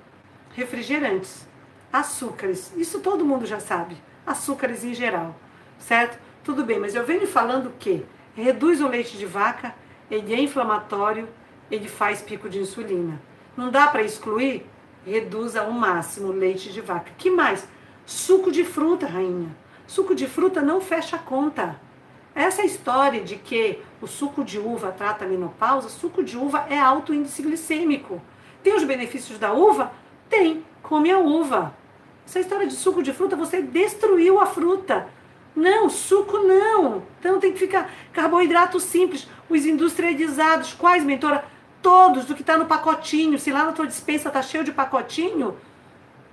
refrigerantes 0.53 1.47
açúcares. 1.91 2.73
Isso 2.75 2.99
todo 2.99 3.25
mundo 3.25 3.45
já 3.45 3.59
sabe. 3.59 3.95
açúcares 4.25 4.83
em 4.83 4.93
geral, 4.93 5.35
certo? 5.81 6.17
Tudo 6.43 6.63
bem, 6.63 6.79
mas 6.79 6.95
eu 6.95 7.05
venho 7.05 7.27
falando 7.27 7.73
que 7.77 8.05
reduz 8.35 8.81
o 8.81 8.87
leite 8.87 9.17
de 9.17 9.25
vaca, 9.25 9.75
ele 10.09 10.33
é 10.33 10.39
inflamatório, 10.39 11.27
ele 11.69 11.87
faz 11.87 12.21
pico 12.21 12.49
de 12.49 12.59
insulina. 12.59 13.21
Não 13.55 13.69
dá 13.69 13.87
para 13.87 14.03
excluir? 14.03 14.65
Reduza 15.05 15.61
ao 15.61 15.71
máximo 15.71 16.27
o 16.27 16.31
leite 16.31 16.71
de 16.71 16.81
vaca. 16.81 17.11
Que 17.17 17.29
mais? 17.29 17.67
Suco 18.05 18.51
de 18.51 18.63
fruta, 18.63 19.05
rainha. 19.05 19.55
Suco 19.87 20.15
de 20.15 20.27
fruta 20.27 20.61
não 20.61 20.79
fecha 20.79 21.15
a 21.15 21.19
conta. 21.19 21.79
Essa 22.33 22.63
história 22.63 23.21
de 23.21 23.35
que 23.35 23.79
o 24.01 24.07
suco 24.07 24.43
de 24.43 24.57
uva 24.57 24.91
trata 24.91 25.25
a 25.25 25.27
menopausa, 25.27 25.89
suco 25.89 26.23
de 26.23 26.37
uva 26.37 26.65
é 26.69 26.79
alto 26.79 27.13
índice 27.13 27.41
glicêmico. 27.41 28.21
Tem 28.63 28.73
os 28.75 28.83
benefícios 28.83 29.37
da 29.37 29.51
uva? 29.51 29.91
Tem. 30.29 30.63
Come 30.81 31.11
a 31.11 31.19
uva. 31.19 31.75
Essa 32.25 32.39
história 32.39 32.67
de 32.67 32.73
suco 32.73 33.03
de 33.03 33.11
fruta, 33.11 33.35
você 33.35 33.61
destruiu 33.61 34.39
a 34.39 34.45
fruta. 34.45 35.07
Não, 35.55 35.89
suco 35.89 36.37
não. 36.39 37.03
Então 37.19 37.39
tem 37.39 37.51
que 37.51 37.59
ficar 37.59 37.91
carboidrato 38.13 38.79
simples. 38.79 39.27
Os 39.49 39.65
industrializados, 39.65 40.73
quais, 40.73 41.03
mentora? 41.03 41.43
Todos, 41.81 42.25
do 42.25 42.35
que 42.35 42.41
está 42.41 42.57
no 42.57 42.65
pacotinho. 42.65 43.37
Se 43.37 43.51
lá 43.51 43.65
na 43.65 43.71
tua 43.71 43.87
dispensa 43.87 44.29
está 44.29 44.41
cheio 44.41 44.63
de 44.63 44.71
pacotinho, 44.71 45.57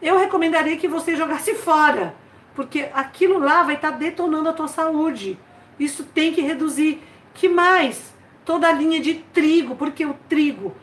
eu 0.00 0.18
recomendaria 0.18 0.76
que 0.76 0.86
você 0.86 1.16
jogasse 1.16 1.54
fora. 1.54 2.14
Porque 2.54 2.88
aquilo 2.92 3.38
lá 3.38 3.62
vai 3.62 3.74
estar 3.76 3.92
tá 3.92 3.96
detonando 3.96 4.48
a 4.48 4.52
tua 4.52 4.68
saúde. 4.68 5.38
Isso 5.78 6.04
tem 6.04 6.32
que 6.32 6.40
reduzir. 6.40 7.02
Que 7.34 7.48
mais? 7.48 8.14
Toda 8.44 8.68
a 8.68 8.72
linha 8.72 9.00
de 9.00 9.14
trigo, 9.14 9.74
porque 9.74 10.04
o 10.04 10.14
trigo 10.28 10.74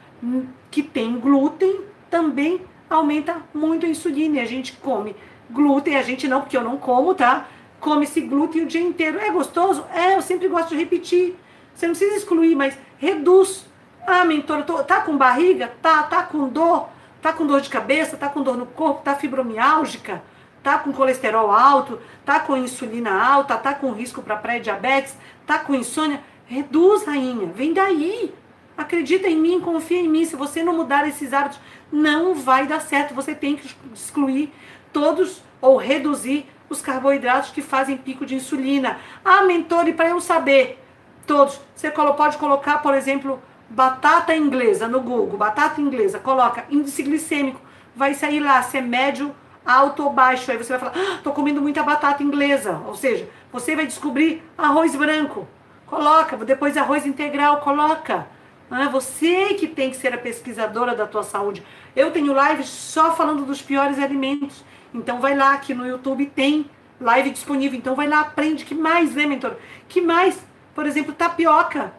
que 0.71 0.83
tem 0.83 1.19
glúten 1.19 1.81
também 2.09 2.61
aumenta 2.89 3.41
muito 3.53 3.85
a 3.85 3.89
insulina. 3.89 4.37
E 4.37 4.39
a 4.39 4.45
gente 4.45 4.73
come 4.73 5.15
glúten, 5.49 5.95
a 5.95 6.01
gente 6.01 6.27
não, 6.27 6.41
porque 6.41 6.57
eu 6.57 6.63
não 6.63 6.77
como, 6.77 7.13
tá? 7.13 7.47
Come 7.79 8.05
esse 8.05 8.21
glúten 8.21 8.63
o 8.63 8.67
dia 8.67 8.81
inteiro. 8.81 9.19
É 9.19 9.29
gostoso? 9.29 9.85
É, 9.93 10.15
eu 10.15 10.21
sempre 10.21 10.47
gosto 10.47 10.69
de 10.69 10.77
repetir. 10.77 11.35
Você 11.73 11.87
não 11.87 11.93
precisa 11.93 12.17
excluir, 12.17 12.55
mas 12.55 12.77
reduz. 12.97 13.65
Ah, 14.07 14.23
mentora, 14.23 14.63
tô, 14.63 14.83
tá 14.83 15.01
com 15.01 15.17
barriga? 15.17 15.71
Tá, 15.81 16.03
tá 16.03 16.23
com 16.23 16.47
dor? 16.47 16.89
Tá 17.21 17.33
com 17.33 17.45
dor 17.45 17.59
de 17.59 17.69
cabeça? 17.69 18.15
Tá 18.15 18.29
com 18.29 18.41
dor 18.41 18.55
no 18.55 18.65
corpo? 18.65 19.03
Tá 19.03 19.15
fibromiálgica? 19.15 20.23
Tá 20.63 20.79
com 20.79 20.93
colesterol 20.93 21.51
alto? 21.51 21.99
Tá 22.23 22.39
com 22.39 22.55
insulina 22.55 23.11
alta? 23.11 23.57
Tá 23.57 23.73
com 23.73 23.91
risco 23.91 24.21
para 24.21 24.35
pré-diabetes? 24.35 25.17
Tá 25.45 25.59
com 25.59 25.75
insônia? 25.75 26.21
Reduz, 26.45 27.05
rainha. 27.05 27.47
Vem 27.47 27.73
daí. 27.73 28.33
Acredita 28.77 29.27
em 29.27 29.37
mim, 29.37 29.59
confia 29.59 29.99
em 29.99 30.07
mim. 30.07 30.25
Se 30.25 30.35
você 30.35 30.63
não 30.63 30.73
mudar 30.73 31.07
esses 31.07 31.33
hábitos, 31.33 31.59
não 31.91 32.33
vai 32.33 32.67
dar 32.67 32.81
certo. 32.81 33.13
Você 33.13 33.33
tem 33.33 33.55
que 33.55 33.75
excluir 33.93 34.51
todos 34.91 35.41
ou 35.61 35.77
reduzir 35.77 36.47
os 36.69 36.81
carboidratos 36.81 37.51
que 37.51 37.61
fazem 37.61 37.97
pico 37.97 38.25
de 38.25 38.35
insulina. 38.35 38.97
Ah, 39.23 39.43
mentor, 39.43 39.87
e 39.87 39.93
para 39.93 40.09
eu 40.09 40.19
saber, 40.19 40.83
todos, 41.25 41.59
você 41.75 41.89
pode 41.91 42.37
colocar, 42.37 42.79
por 42.79 42.93
exemplo, 42.93 43.41
batata 43.69 44.35
inglesa 44.35 44.87
no 44.87 45.01
Google, 45.01 45.37
batata 45.37 45.81
inglesa, 45.81 46.19
coloca 46.19 46.65
índice 46.69 47.03
glicêmico, 47.03 47.61
vai 47.95 48.13
sair 48.13 48.39
lá 48.39 48.61
se 48.61 48.77
é 48.77 48.81
médio, 48.81 49.33
alto 49.65 50.03
ou 50.03 50.11
baixo. 50.11 50.51
Aí 50.51 50.57
você 50.57 50.77
vai 50.77 50.79
falar, 50.79 50.93
ah, 50.95 51.19
tô 51.23 51.31
comendo 51.31 51.61
muita 51.61 51.81
batata 51.83 52.21
inglesa. 52.21 52.81
Ou 52.85 52.95
seja, 52.95 53.27
você 53.51 53.75
vai 53.75 53.85
descobrir 53.85 54.43
arroz 54.57 54.95
branco, 54.95 55.47
coloca, 55.87 56.37
depois 56.37 56.77
arroz 56.77 57.05
integral, 57.05 57.57
coloca. 57.57 58.27
Ah, 58.69 58.89
você 58.89 59.53
que 59.53 59.67
tem 59.67 59.89
que 59.89 59.97
ser 59.97 60.13
a 60.13 60.17
pesquisadora 60.17 60.95
da 60.95 61.05
tua 61.05 61.23
saúde. 61.23 61.63
Eu 61.95 62.11
tenho 62.11 62.33
lives 62.33 62.67
só 62.67 63.15
falando 63.15 63.45
dos 63.45 63.61
piores 63.61 63.99
alimentos. 63.99 64.63
Então 64.97 65.19
vai 65.19 65.35
lá, 65.35 65.57
que 65.57 65.73
no 65.73 65.85
YouTube 65.85 66.25
tem 66.27 66.69
live 66.99 67.31
disponível. 67.31 67.77
Então 67.77 67.95
vai 67.95 68.07
lá, 68.07 68.21
aprende. 68.21 68.65
Que 68.65 68.73
mais, 68.73 69.15
né, 69.15 69.25
mentor? 69.25 69.55
Que 69.87 70.01
mais? 70.01 70.43
Por 70.73 70.85
exemplo, 70.85 71.13
tapioca. 71.13 71.93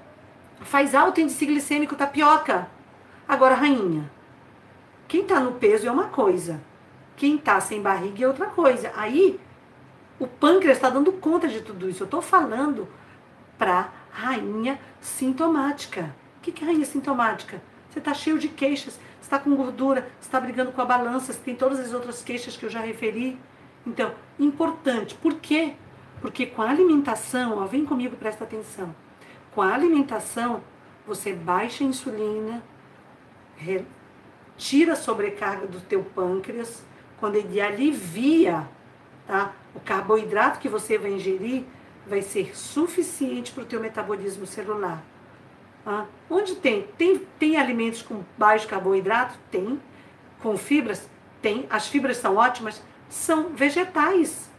Faz 0.60 0.94
alto 0.94 1.20
índice 1.20 1.46
glicêmico 1.46 1.94
tapioca. 1.94 2.68
Agora, 3.28 3.54
rainha. 3.54 4.10
Quem 5.06 5.24
tá 5.24 5.38
no 5.38 5.52
peso 5.52 5.86
é 5.86 5.90
uma 5.90 6.08
coisa. 6.08 6.60
Quem 7.16 7.38
tá 7.38 7.60
sem 7.60 7.80
barriga 7.80 8.24
é 8.24 8.28
outra 8.28 8.46
coisa. 8.46 8.92
Aí, 8.96 9.38
o 10.18 10.26
pâncreas 10.26 10.78
está 10.78 10.90
dando 10.90 11.12
conta 11.12 11.46
de 11.48 11.60
tudo 11.60 11.88
isso. 11.88 12.02
Eu 12.02 12.08
tô 12.08 12.20
falando 12.20 12.88
pra 13.58 13.90
rainha 14.10 14.78
sintomática 15.00 16.14
que, 16.46 16.52
que 16.52 16.64
é 16.64 16.66
rainha 16.68 16.84
sintomática? 16.84 17.60
Você 17.90 17.98
está 17.98 18.14
cheio 18.14 18.38
de 18.38 18.48
queixas, 18.48 18.98
está 19.26 19.40
com 19.40 19.54
gordura, 19.56 20.08
está 20.20 20.40
brigando 20.40 20.70
com 20.70 20.80
a 20.80 20.84
balança, 20.84 21.34
tem 21.34 21.54
todas 21.54 21.80
as 21.80 21.92
outras 21.92 22.22
queixas 22.22 22.56
que 22.56 22.64
eu 22.64 22.70
já 22.70 22.80
referi. 22.80 23.38
Então, 23.84 24.14
importante. 24.38 25.16
Por 25.16 25.34
quê? 25.34 25.74
Porque 26.20 26.46
com 26.46 26.62
a 26.62 26.70
alimentação, 26.70 27.58
ó, 27.58 27.66
vem 27.66 27.84
comigo, 27.84 28.16
presta 28.16 28.44
atenção. 28.44 28.94
Com 29.52 29.62
a 29.62 29.74
alimentação, 29.74 30.62
você 31.04 31.32
baixa 31.32 31.82
a 31.82 31.86
insulina, 31.86 32.62
tira 34.56 34.92
a 34.92 34.96
sobrecarga 34.96 35.66
do 35.66 35.80
teu 35.80 36.04
pâncreas, 36.04 36.84
quando 37.18 37.34
ele 37.34 37.60
alivia, 37.60 38.68
tá? 39.26 39.52
O 39.74 39.80
carboidrato 39.80 40.60
que 40.60 40.68
você 40.68 40.98
vai 40.98 41.12
ingerir 41.12 41.64
vai 42.06 42.22
ser 42.22 42.56
suficiente 42.56 43.52
para 43.52 43.64
o 43.64 43.66
teu 43.66 43.80
metabolismo 43.80 44.46
celular. 44.46 45.02
Ah, 45.88 46.06
onde 46.28 46.56
tem? 46.56 46.88
tem? 46.98 47.18
Tem 47.38 47.56
alimentos 47.56 48.02
com 48.02 48.24
baixo 48.36 48.66
carboidrato? 48.66 49.38
Tem. 49.52 49.80
Com 50.42 50.56
fibras? 50.56 51.08
Tem. 51.40 51.64
As 51.70 51.86
fibras 51.86 52.16
são 52.16 52.34
ótimas? 52.36 52.82
São 53.08 53.50
vegetais. 53.50 54.50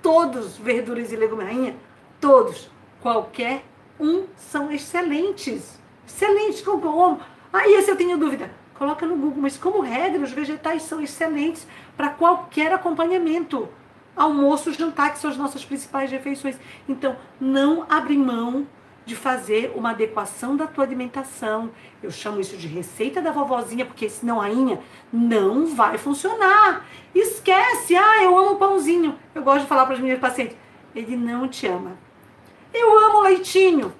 Todos, 0.00 0.56
verduras 0.56 1.12
e 1.12 1.16
legumes, 1.16 1.44
rainha, 1.44 1.76
todos, 2.20 2.70
qualquer 3.02 3.64
um, 3.98 4.26
são 4.36 4.70
excelentes. 4.70 5.78
Excelentes. 6.06 6.62
Como, 6.62 7.20
ah, 7.52 7.68
esse 7.68 7.90
eu 7.90 7.96
tenho 7.96 8.16
dúvida. 8.16 8.50
Coloca 8.74 9.04
no 9.04 9.16
Google, 9.16 9.42
mas 9.42 9.58
como 9.58 9.82
regra, 9.82 10.22
os 10.22 10.30
vegetais 10.30 10.84
são 10.84 11.02
excelentes 11.02 11.66
para 11.96 12.10
qualquer 12.10 12.72
acompanhamento. 12.72 13.68
Almoço, 14.16 14.72
jantar, 14.72 15.12
que 15.12 15.18
são 15.18 15.30
as 15.30 15.36
nossas 15.36 15.64
principais 15.64 16.10
refeições. 16.10 16.56
Então, 16.88 17.16
não 17.40 17.84
abre 17.90 18.16
mão 18.16 18.66
de 19.04 19.16
fazer 19.16 19.72
uma 19.74 19.90
adequação 19.90 20.56
da 20.56 20.66
tua 20.66 20.84
alimentação. 20.84 21.70
Eu 22.02 22.10
chamo 22.10 22.40
isso 22.40 22.56
de 22.56 22.68
receita 22.68 23.20
da 23.20 23.32
vovozinha, 23.32 23.84
porque 23.84 24.08
senão, 24.08 24.38
rainha, 24.38 24.80
não 25.12 25.66
vai 25.66 25.98
funcionar. 25.98 26.86
Esquece, 27.14 27.96
ah, 27.96 28.22
eu 28.22 28.38
amo 28.38 28.56
pãozinho. 28.56 29.18
Eu 29.34 29.42
gosto 29.42 29.62
de 29.62 29.68
falar 29.68 29.86
para 29.86 29.94
as 29.94 30.00
minhas 30.00 30.18
pacientes, 30.18 30.56
ele 30.94 31.16
não 31.16 31.48
te 31.48 31.66
ama. 31.66 31.96
Eu 32.72 32.98
amo 33.06 33.20
leitinho. 33.20 33.92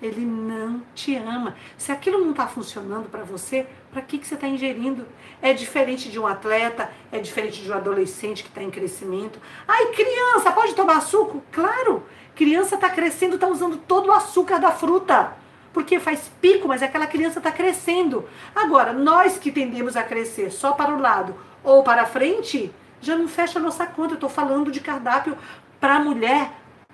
Ele 0.00 0.24
não 0.24 0.80
te 0.94 1.16
ama. 1.16 1.56
Se 1.76 1.90
aquilo 1.90 2.20
não 2.20 2.30
está 2.30 2.46
funcionando 2.46 3.10
para 3.10 3.24
você, 3.24 3.66
para 3.90 4.00
que, 4.00 4.18
que 4.18 4.26
você 4.26 4.34
está 4.34 4.46
ingerindo? 4.46 5.04
É 5.42 5.52
diferente 5.52 6.08
de 6.08 6.20
um 6.20 6.26
atleta, 6.26 6.90
é 7.10 7.18
diferente 7.18 7.60
de 7.60 7.70
um 7.70 7.74
adolescente 7.74 8.44
que 8.44 8.48
está 8.48 8.62
em 8.62 8.70
crescimento. 8.70 9.40
Ai, 9.66 9.86
criança, 9.86 10.52
pode 10.52 10.74
tomar 10.74 11.00
suco? 11.00 11.42
Claro! 11.50 12.04
Criança 12.38 12.76
está 12.76 12.88
crescendo, 12.88 13.34
está 13.34 13.48
usando 13.48 13.76
todo 13.78 14.10
o 14.10 14.12
açúcar 14.12 14.58
da 14.58 14.70
fruta. 14.70 15.32
Porque 15.72 15.98
faz 15.98 16.30
pico, 16.40 16.68
mas 16.68 16.84
aquela 16.84 17.08
criança 17.08 17.40
está 17.40 17.50
crescendo. 17.50 18.28
Agora, 18.54 18.92
nós 18.92 19.36
que 19.36 19.50
tendemos 19.50 19.96
a 19.96 20.04
crescer 20.04 20.52
só 20.52 20.70
para 20.70 20.94
o 20.94 21.00
lado 21.00 21.34
ou 21.64 21.82
para 21.82 22.02
a 22.02 22.06
frente, 22.06 22.72
já 23.00 23.16
não 23.16 23.26
fecha 23.26 23.58
a 23.58 23.62
nossa 23.62 23.84
conta. 23.88 24.12
Eu 24.12 24.14
estou 24.14 24.30
falando 24.30 24.70
de 24.70 24.78
cardápio 24.78 25.36
para 25.80 25.98
mulher 25.98 26.52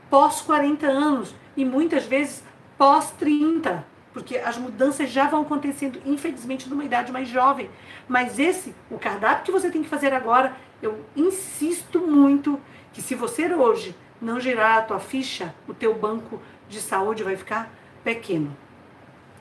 pós 0.09 0.41
40 0.41 0.87
anos 0.87 1.35
e 1.55 1.63
muitas 1.63 2.07
vezes 2.07 2.43
pós 2.79 3.11
30, 3.11 3.85
porque 4.15 4.39
as 4.39 4.57
mudanças 4.57 5.11
já 5.11 5.29
vão 5.29 5.43
acontecendo, 5.43 6.01
infelizmente, 6.07 6.71
numa 6.71 6.87
idade 6.87 7.13
mais 7.13 7.29
jovem. 7.29 7.69
Mas 8.09 8.39
esse, 8.39 8.75
o 8.91 8.99
cardápio 8.99 9.45
que 9.45 9.53
você 9.53 9.71
tem 9.71 9.83
que 9.83 9.91
fazer 9.91 10.15
agora, 10.15 10.57
eu 10.81 11.05
insisto 11.15 12.01
muito 12.01 12.59
que 12.95 13.03
se 13.03 13.15
você 13.15 13.53
hoje 13.53 13.95
não 14.25 14.41
girar 14.41 14.79
a 14.79 14.83
tua 14.83 14.99
ficha, 14.99 15.55
o 15.69 15.75
teu 15.75 15.95
banco 15.95 16.41
de 16.69 16.81
saúde 16.81 17.23
vai 17.23 17.37
ficar 17.37 17.71
pequeno. 18.03 18.57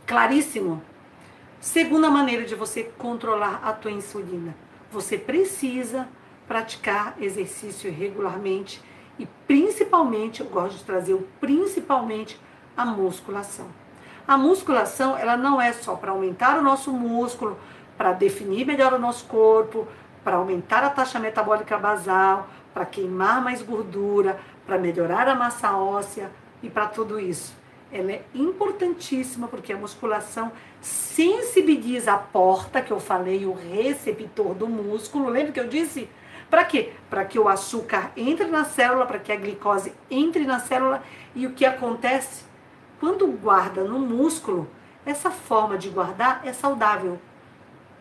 Claríssimo? 0.06 0.82
Segunda 1.60 2.10
maneira 2.10 2.44
de 2.44 2.56
você 2.56 2.84
controlar 2.98 3.62
a 3.64 3.72
tua 3.72 3.92
insulina. 3.92 4.54
Você 4.92 5.18
precisa 5.18 6.08
praticar 6.48 7.16
exercício 7.20 7.92
regularmente 7.92 8.82
e 9.18 9.26
principalmente, 9.48 10.42
eu 10.42 10.48
gosto 10.48 10.78
de 10.78 10.84
trazer 10.84 11.14
o 11.14 11.28
principalmente 11.40 12.40
a 12.76 12.86
musculação. 12.86 13.68
A 14.28 14.38
musculação, 14.38 15.18
ela 15.18 15.38
não 15.38 15.62
é 15.62 15.72
só 15.72 15.96
para 15.96 16.12
aumentar 16.12 16.58
o 16.58 16.62
nosso 16.62 16.92
músculo, 16.92 17.58
para 17.98 18.12
definir 18.12 18.66
melhor 18.66 18.94
o 18.94 19.00
nosso 19.00 19.26
corpo, 19.26 19.88
para 20.24 20.38
aumentar 20.38 20.84
a 20.84 20.90
taxa 20.90 21.20
metabólica 21.20 21.78
basal, 21.78 22.48
para 22.74 22.86
queimar 22.86 23.42
mais 23.42 23.62
gordura, 23.62 24.40
para 24.66 24.78
melhorar 24.78 25.28
a 25.28 25.36
massa 25.36 25.76
óssea 25.76 26.32
e 26.62 26.70
para 26.70 26.88
tudo 26.88 27.20
isso. 27.20 27.56
Ela 27.92 28.14
é 28.14 28.24
importantíssima 28.34 29.48
porque 29.48 29.72
a 29.72 29.78
musculação 29.78 30.52
sensibiliza 30.82 32.14
a 32.14 32.18
porta 32.18 32.82
que 32.82 32.92
eu 32.92 33.00
falei, 33.00 33.46
o 33.46 33.54
receptor 33.54 34.56
do 34.56 34.68
músculo. 34.68 35.30
Lembra 35.30 35.52
que 35.52 35.60
eu 35.60 35.68
disse? 35.68 36.10
Para 36.50 36.66
quê? 36.66 36.94
Para 37.10 37.26
que 37.26 37.38
o 37.38 37.48
açúcar 37.48 38.12
entre 38.18 38.46
na 38.46 38.64
célula, 38.64 39.06
para 39.06 39.20
que 39.20 39.32
a 39.32 39.36
glicose 39.36 39.94
entre 40.10 40.46
na 40.46 40.60
célula. 40.60 41.04
E 41.36 41.46
o 41.46 41.54
que 41.54 41.66
acontece? 41.66 42.46
Quando 43.00 43.28
guarda 43.28 43.84
no 43.84 44.00
músculo, 44.00 44.68
essa 45.06 45.30
forma 45.30 45.78
de 45.78 45.90
guardar 45.90 46.42
é 46.44 46.54
saudável. 46.54 47.20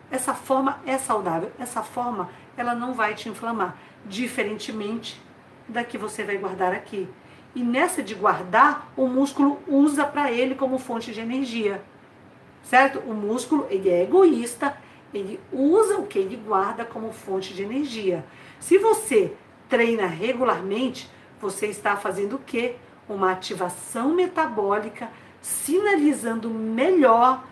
Essa 0.09 0.33
forma 0.33 0.79
é 0.85 0.97
saudável. 0.97 1.51
Essa 1.59 1.83
forma, 1.83 2.29
ela 2.55 2.73
não 2.73 2.93
vai 2.93 3.13
te 3.13 3.29
inflamar. 3.29 3.75
Diferentemente 4.05 5.21
da 5.67 5.83
que 5.83 5.97
você 5.97 6.23
vai 6.23 6.37
guardar 6.37 6.73
aqui. 6.73 7.07
E 7.55 7.63
nessa 7.63 8.01
de 8.01 8.15
guardar, 8.15 8.91
o 8.97 9.07
músculo 9.07 9.59
usa 9.67 10.05
para 10.05 10.31
ele 10.31 10.55
como 10.55 10.79
fonte 10.79 11.11
de 11.11 11.19
energia. 11.19 11.83
Certo? 12.63 12.99
O 12.99 13.13
músculo, 13.13 13.67
ele 13.69 13.89
é 13.89 14.03
egoísta, 14.03 14.75
ele 15.13 15.39
usa 15.51 15.97
o 15.97 16.07
que 16.07 16.17
ele 16.17 16.35
guarda 16.35 16.83
como 16.83 17.11
fonte 17.11 17.53
de 17.53 17.63
energia. 17.63 18.25
Se 18.59 18.77
você 18.77 19.33
treina 19.69 20.07
regularmente, 20.07 21.09
você 21.39 21.67
está 21.67 21.95
fazendo 21.95 22.37
o 22.37 22.39
quê? 22.39 22.75
Uma 23.07 23.31
ativação 23.31 24.09
metabólica, 24.15 25.09
sinalizando 25.41 26.49
melhor 26.49 27.43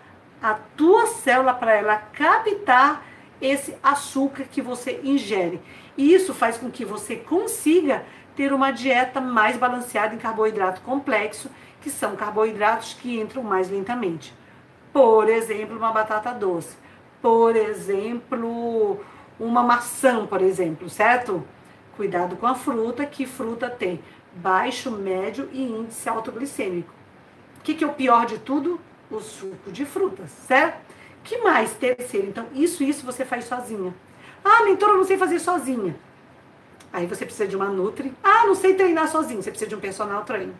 a 0.42 0.54
tua 0.54 1.06
célula 1.06 1.54
para 1.54 1.74
ela 1.74 1.96
captar 1.96 3.04
esse 3.40 3.76
açúcar 3.82 4.44
que 4.44 4.62
você 4.62 5.00
ingere. 5.04 5.60
E 5.96 6.14
isso 6.14 6.32
faz 6.32 6.56
com 6.56 6.70
que 6.70 6.84
você 6.84 7.16
consiga 7.16 8.04
ter 8.34 8.52
uma 8.52 8.70
dieta 8.70 9.20
mais 9.20 9.56
balanceada 9.56 10.14
em 10.14 10.18
carboidrato 10.18 10.80
complexo, 10.80 11.50
que 11.80 11.90
são 11.90 12.16
carboidratos 12.16 12.94
que 12.94 13.20
entram 13.20 13.42
mais 13.42 13.70
lentamente. 13.70 14.34
Por 14.92 15.28
exemplo, 15.28 15.76
uma 15.76 15.92
batata 15.92 16.32
doce. 16.32 16.76
Por 17.20 17.56
exemplo, 17.56 19.00
uma 19.38 19.62
maçã, 19.62 20.26
por 20.26 20.40
exemplo, 20.40 20.88
certo? 20.88 21.44
Cuidado 21.96 22.36
com 22.36 22.46
a 22.46 22.54
fruta, 22.54 23.04
que 23.04 23.26
fruta 23.26 23.68
tem 23.68 24.00
baixo, 24.34 24.90
médio 24.90 25.48
e 25.52 25.62
índice 25.62 26.08
autoglicêmico. 26.08 26.92
O 27.58 27.62
que, 27.62 27.74
que 27.74 27.84
é 27.84 27.86
o 27.86 27.92
pior 27.92 28.26
de 28.26 28.38
tudo? 28.38 28.80
O 29.10 29.20
suco 29.20 29.70
de 29.70 29.84
frutas, 29.84 30.30
certo? 30.30 30.80
que 31.22 31.38
mais? 31.38 31.72
Terceiro, 31.74 32.26
então, 32.28 32.46
isso, 32.52 32.82
isso 32.82 33.04
você 33.04 33.24
faz 33.24 33.44
sozinha. 33.44 33.94
Ah, 34.44 34.64
mentora, 34.64 34.92
eu 34.92 34.98
não 34.98 35.04
sei 35.04 35.16
fazer 35.16 35.38
sozinha. 35.38 35.94
Aí 36.92 37.06
você 37.06 37.24
precisa 37.24 37.48
de 37.48 37.56
uma 37.56 37.66
Nutri. 37.66 38.12
Ah, 38.22 38.46
não 38.46 38.54
sei 38.54 38.74
treinar 38.74 39.08
sozinho. 39.08 39.42
Você 39.42 39.50
precisa 39.50 39.68
de 39.68 39.74
um 39.74 39.80
personal 39.80 40.24
trainer. 40.24 40.54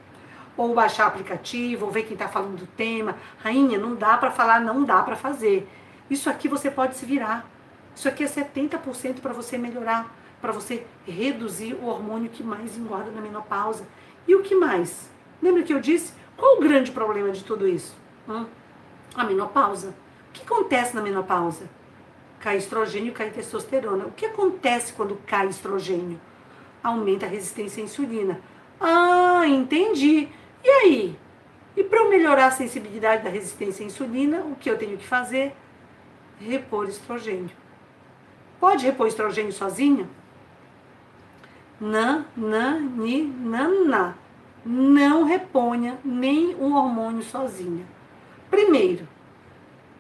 Ou 0.57 0.75
baixar 0.75 1.07
aplicativo, 1.07 1.87
ou 1.87 1.93
ver 1.93 2.05
quem 2.05 2.15
está 2.15 2.29
falando 2.29 2.57
do 2.57 2.67
tema. 2.67 3.17
Rainha, 3.39 3.79
não 3.79 3.95
dá 3.95 4.17
para 4.17 4.31
falar, 4.31 4.61
não 4.61 4.85
dá 4.85 5.03
para 5.03 5.17
fazer. 5.17 5.69
Isso 6.09 6.31
aqui 6.31 6.49
você 6.49 6.71
pode 6.71 6.97
se 6.97 7.05
virar. 7.05 7.47
Isso 7.95 8.09
aqui 8.09 8.25
é 8.25 8.27
70% 8.27 9.21
para 9.21 9.33
você 9.33 9.59
melhorar, 9.59 10.15
para 10.41 10.53
você 10.53 10.87
reduzir 11.07 11.75
o 11.75 11.87
hormônio 11.87 12.31
que 12.31 12.43
mais 12.43 12.77
engorda 12.77 13.11
na 13.11 13.21
menopausa. 13.21 13.87
E 14.27 14.35
o 14.35 14.43
que 14.43 14.55
mais? 14.55 15.11
Lembra 15.43 15.63
que 15.63 15.73
eu 15.73 15.81
disse? 15.81 16.15
Qual 16.37 16.57
o 16.57 16.61
grande 16.61 16.91
problema 16.91 17.31
de 17.31 17.45
tudo 17.45 17.69
isso? 17.69 17.95
Hum? 18.29 18.47
A 19.15 19.25
menopausa. 19.25 19.89
O 20.29 20.33
que 20.33 20.43
acontece 20.43 20.95
na 20.95 21.03
menopausa? 21.03 21.69
Cai 22.43 22.57
estrogênio, 22.57 23.13
cai 23.13 23.31
testosterona. 23.31 24.07
O 24.07 24.11
que 24.11 24.27
acontece 24.27 24.93
quando 24.93 25.17
cai 25.25 25.47
estrogênio? 25.47 26.21
Aumenta 26.83 27.25
a 27.25 27.29
resistência 27.29 27.81
à 27.81 27.85
insulina. 27.85 28.41
Ah, 28.81 29.47
entendi. 29.47 30.29
E 30.65 30.69
aí? 30.69 31.17
E 31.77 31.85
para 31.85 32.01
eu 32.01 32.11
melhorar 32.11 32.47
a 32.47 32.51
sensibilidade 32.51 33.23
da 33.23 33.31
resistência 33.31 33.85
à 33.85 33.87
insulina, 33.87 34.41
o 34.41 34.57
que 34.57 34.69
eu 34.69 34.77
tenho 34.77 34.99
que 34.99 35.07
fazer? 35.07 35.55
Repor 36.41 36.89
estrogênio. 36.89 37.53
Pode 38.59 38.85
repor 38.85 39.07
estrogênio 39.07 39.53
sozinha? 39.53 40.09
Não, 41.81 42.25
não, 42.37 42.81
ni, 42.81 43.23
não, 43.23 43.85
não. 43.85 44.15
Não 44.67 45.23
reponha 45.23 45.97
nem 46.05 46.57
um 46.57 46.75
hormônio 46.75 47.23
sozinha. 47.23 47.87
Primeiro, 48.51 49.07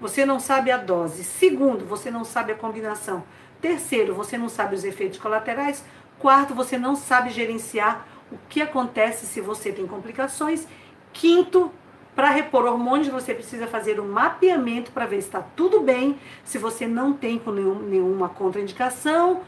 você 0.02 0.26
não 0.26 0.40
sabe 0.40 0.72
a 0.72 0.76
dose. 0.76 1.22
Segundo, 1.22 1.86
você 1.86 2.10
não 2.10 2.24
sabe 2.24 2.50
a 2.50 2.56
combinação. 2.56 3.22
Terceiro, 3.60 4.16
você 4.16 4.36
não 4.36 4.48
sabe 4.48 4.74
os 4.74 4.82
efeitos 4.82 5.20
colaterais. 5.20 5.84
Quarto, 6.18 6.56
você 6.56 6.76
não 6.76 6.96
sabe 6.96 7.30
gerenciar 7.30 8.04
o 8.32 8.36
que 8.48 8.60
acontece 8.60 9.26
se 9.26 9.40
você 9.40 9.70
tem 9.70 9.86
complicações. 9.86 10.66
Quinto, 11.12 11.70
para 12.16 12.30
repor 12.30 12.64
hormônios, 12.64 13.06
você 13.06 13.32
precisa 13.32 13.68
fazer 13.68 14.00
um 14.00 14.08
mapeamento 14.08 14.90
para 14.90 15.06
ver 15.06 15.22
se 15.22 15.28
está 15.28 15.40
tudo 15.40 15.80
bem, 15.80 16.18
se 16.42 16.58
você 16.58 16.84
não 16.84 17.12
tem 17.12 17.38
com 17.38 17.52
nenhum, 17.52 17.78
nenhuma 17.78 18.28
contraindicação. 18.28 19.42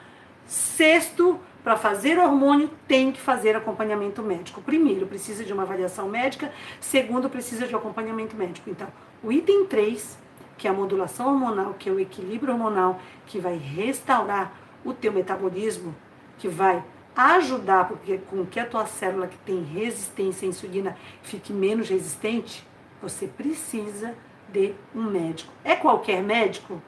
Sexto, 0.47 1.41
para 1.65 1.77
fazer 1.77 2.17
hormônio, 2.17 2.71
tem 2.87 3.11
que 3.11 3.21
fazer 3.21 3.57
acompanhamento 3.57 4.23
médico. 4.23 4.63
Primeiro, 4.63 5.05
precisa 5.05 5.43
de 5.43 5.53
uma 5.53 5.65
avaliação 5.65 6.09
médica. 6.09 6.53
Segundo, 6.79 7.29
precisa 7.29 7.67
de 7.67 7.75
acompanhamento 7.75 8.37
médico. 8.37 8.71
Então, 8.71 8.87
o 9.21 9.33
item 9.33 9.67
3, 9.67 10.23
que 10.57 10.67
é 10.67 10.71
a 10.71 10.75
modulação 10.75 11.33
hormonal, 11.33 11.75
que 11.75 11.89
é 11.89 11.93
o 11.93 12.01
equilíbrio 12.01 12.53
hormonal, 12.53 13.01
que 13.27 13.39
vai 13.39 13.57
restaurar 13.57 14.53
o 14.85 14.93
teu 14.93 15.13
metabolismo, 15.13 15.95
que 16.39 16.49
vai 16.49 16.83
ajudar 17.17 17.87
porque 17.89 18.19
com 18.19 18.45
que 18.45 18.59
a 18.59 18.67
tua 18.67 18.87
célula 18.87 19.29
que 19.29 19.39
tem 19.39 19.63
resistência 19.63 20.47
à 20.47 20.49
insulina 20.49 20.97
fique 21.23 21.53
menos 21.53 21.89
resistente, 21.89 22.67
você 23.01 23.27
precisa 23.27 24.15
de 24.49 24.75
um 24.95 25.03
médico. 25.03 25.53
É 25.63 25.77
qualquer 25.77 26.23
médico? 26.23 26.83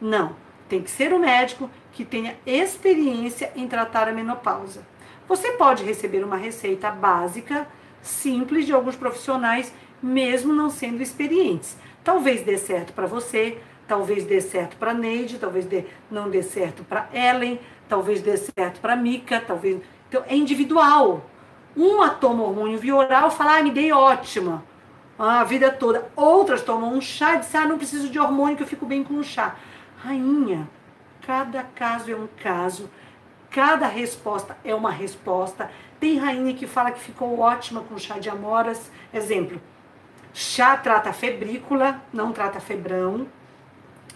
Não. 0.00 0.34
Tem 0.68 0.82
que 0.82 0.90
ser 0.90 1.12
um 1.12 1.18
médico 1.18 1.68
que 1.92 2.04
tenha 2.04 2.36
experiência 2.46 3.52
em 3.56 3.66
tratar 3.66 4.08
a 4.08 4.12
menopausa. 4.12 4.86
Você 5.26 5.52
pode 5.52 5.84
receber 5.84 6.24
uma 6.24 6.36
receita 6.36 6.90
básica, 6.90 7.66
simples 8.00 8.66
de 8.66 8.72
alguns 8.72 8.96
profissionais, 8.96 9.72
mesmo 10.02 10.52
não 10.52 10.70
sendo 10.70 11.02
experientes. 11.02 11.76
Talvez 12.02 12.42
dê 12.42 12.56
certo 12.56 12.92
para 12.92 13.06
você, 13.06 13.58
talvez 13.86 14.24
dê 14.24 14.40
certo 14.40 14.76
para 14.76 14.94
Neide, 14.94 15.38
talvez 15.38 15.66
dê, 15.66 15.84
não 16.10 16.30
dê 16.30 16.42
certo 16.42 16.84
para 16.84 17.08
Ellen, 17.12 17.60
talvez 17.88 18.22
dê 18.22 18.36
certo 18.36 18.80
para 18.80 18.96
Mica, 18.96 19.40
talvez. 19.40 19.80
Então, 20.08 20.24
é 20.26 20.34
individual. 20.34 21.24
Uma 21.76 22.10
toma 22.10 22.44
hormônio 22.44 22.78
via 22.78 22.96
oral 22.96 23.30
fala, 23.30 23.58
ah, 23.58 23.62
me 23.62 23.70
dei 23.70 23.92
ótima 23.92 24.64
a 25.18 25.44
vida 25.44 25.70
toda. 25.70 26.10
Outras 26.16 26.62
tomam 26.62 26.94
um 26.94 27.00
chá 27.00 27.34
e 27.34 27.38
dizem, 27.40 27.60
ah, 27.60 27.66
não 27.66 27.76
preciso 27.76 28.08
de 28.08 28.18
hormônio 28.18 28.56
que 28.56 28.62
eu 28.62 28.66
fico 28.66 28.86
bem 28.86 29.04
com 29.04 29.14
um 29.14 29.22
chá. 29.22 29.54
Rainha, 29.98 30.66
cada 31.26 31.62
caso 31.62 32.10
é 32.10 32.16
um 32.16 32.26
caso, 32.42 32.88
cada 33.50 33.86
resposta 33.86 34.56
é 34.64 34.74
uma 34.74 34.90
resposta. 34.90 35.70
Tem 36.00 36.16
rainha 36.16 36.54
que 36.54 36.66
fala 36.66 36.90
que 36.90 37.00
ficou 37.00 37.38
ótima 37.38 37.82
com 37.82 37.98
chá 37.98 38.18
de 38.18 38.30
amoras. 38.30 38.90
Exemplo, 39.12 39.60
chá 40.32 40.76
trata 40.76 41.12
febrícula, 41.12 42.00
não 42.12 42.32
trata 42.32 42.60
febrão. 42.60 43.26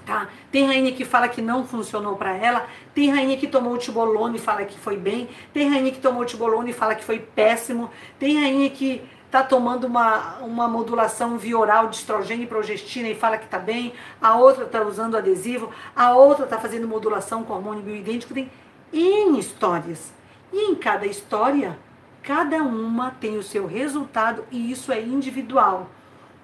Tá? 0.04 0.28
Tem 0.52 0.66
rainha 0.66 0.92
que 0.92 1.04
fala 1.04 1.28
que 1.28 1.40
não 1.40 1.66
funcionou 1.66 2.16
para 2.16 2.36
ela, 2.36 2.66
tem 2.94 3.10
rainha 3.10 3.38
que 3.38 3.46
tomou 3.46 3.72
o 3.72 3.78
tibolone 3.78 4.36
e 4.36 4.40
fala 4.40 4.64
que 4.66 4.78
foi 4.78 4.98
bem, 4.98 5.30
tem 5.52 5.70
rainha 5.70 5.90
que 5.90 6.00
tomou 6.00 6.22
o 6.22 6.26
tibolone 6.26 6.70
e 6.70 6.74
fala 6.74 6.94
que 6.94 7.02
foi 7.02 7.18
péssimo, 7.18 7.90
tem 8.18 8.38
rainha 8.38 8.68
que 8.68 9.02
está 9.24 9.42
tomando 9.42 9.86
uma, 9.86 10.36
uma 10.42 10.68
modulação 10.68 11.38
via 11.38 11.58
oral 11.58 11.88
de 11.88 11.96
estrogênio 11.96 12.44
e 12.44 12.46
progestina 12.46 13.08
e 13.08 13.16
fala 13.16 13.38
que 13.38 13.46
está 13.46 13.58
bem, 13.58 13.94
a 14.20 14.36
outra 14.36 14.64
está 14.64 14.82
usando 14.82 15.16
adesivo, 15.16 15.70
a 15.96 16.14
outra 16.14 16.44
está 16.44 16.58
fazendo 16.58 16.86
modulação 16.86 17.42
com 17.42 17.54
hormônio 17.54 17.82
bioidêntico, 17.82 18.34
tem 18.34 18.50
N 18.92 19.38
histórias. 19.38 20.12
E 20.52 20.70
em 20.70 20.76
cada 20.76 21.04
história, 21.04 21.76
cada 22.22 22.58
uma 22.58 23.10
tem 23.10 23.36
o 23.36 23.42
seu 23.42 23.66
resultado 23.66 24.44
e 24.52 24.70
isso 24.70 24.92
é 24.92 25.00
individual. 25.02 25.90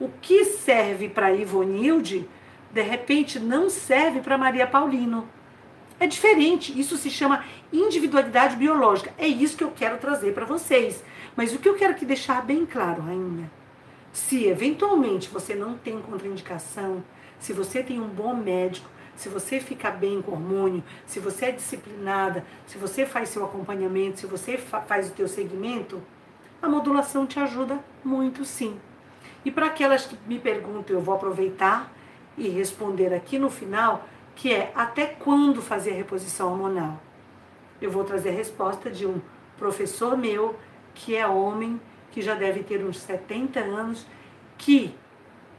O 0.01 0.09
que 0.09 0.47
serve 0.47 1.11
para 1.11 1.31
Ivonilde 1.31 2.27
de 2.73 2.81
repente 2.81 3.39
não 3.39 3.69
serve 3.69 4.21
para 4.21 4.39
Maria 4.39 4.67
Paulino. 4.67 5.29
É 5.99 6.07
diferente, 6.07 6.79
isso 6.81 6.97
se 6.97 7.11
chama 7.11 7.45
individualidade 7.71 8.57
biológica. 8.57 9.13
É 9.19 9.29
isso 9.29 9.59
que 9.59 9.65
eu 9.65 9.73
quero 9.73 9.99
trazer 9.99 10.33
para 10.33 10.47
vocês. 10.47 11.05
Mas 11.37 11.55
o 11.55 11.59
que 11.59 11.69
eu 11.69 11.75
quero 11.75 11.95
que 11.95 12.07
deixar 12.07 12.43
bem 12.43 12.65
claro, 12.65 13.03
rainha, 13.03 13.51
se 14.11 14.47
eventualmente 14.47 15.29
você 15.29 15.55
não 15.55 15.77
tem 15.77 16.01
contraindicação, 16.01 17.05
se 17.39 17.53
você 17.53 17.83
tem 17.83 18.01
um 18.01 18.09
bom 18.09 18.35
médico, 18.35 18.89
se 19.15 19.29
você 19.29 19.61
fica 19.61 19.91
bem 19.91 20.23
com 20.23 20.33
hormônio, 20.33 20.83
se 21.05 21.21
você 21.21 21.47
é 21.47 21.53
disciplinada, 21.53 22.43
se 22.67 22.79
você 22.79 23.05
faz 23.05 23.29
seu 23.29 23.45
acompanhamento, 23.45 24.21
se 24.21 24.27
você 24.27 24.57
fa 24.57 24.81
faz 24.81 25.11
o 25.11 25.13
teu 25.13 25.29
segmento, 25.29 26.01
a 26.63 26.69
modulação 26.69 27.27
te 27.27 27.39
ajuda 27.39 27.85
muito 28.03 28.47
sim. 28.47 28.81
E 29.45 29.51
para 29.51 29.67
aquelas 29.67 30.07
que 30.07 30.17
me 30.27 30.39
perguntam, 30.39 30.97
eu 30.97 31.03
vou 31.03 31.15
aproveitar 31.15 31.91
e 32.37 32.49
responder 32.49 33.15
aqui 33.15 33.39
no 33.39 33.51
final, 33.51 34.07
que 34.37 34.53
é 34.53 34.73
até 34.75 35.07
quando 35.07 35.63
fazer 35.63 35.93
a 35.93 35.95
reposição 35.95 36.53
hormonal? 36.53 37.01
Eu 37.81 37.91
vou 37.91 38.05
trazer 38.05 38.31
a 38.31 38.33
resposta 38.33 38.91
de 38.91 39.07
um 39.07 39.21
professor 39.59 40.17
meu, 40.17 40.57
que 40.95 41.17
é 41.17 41.27
homem, 41.27 41.81
que 42.11 42.21
já 42.21 42.35
deve 42.35 42.63
ter 42.63 42.85
uns 42.85 42.99
70 42.99 43.61
anos, 43.61 44.07
que 44.59 44.95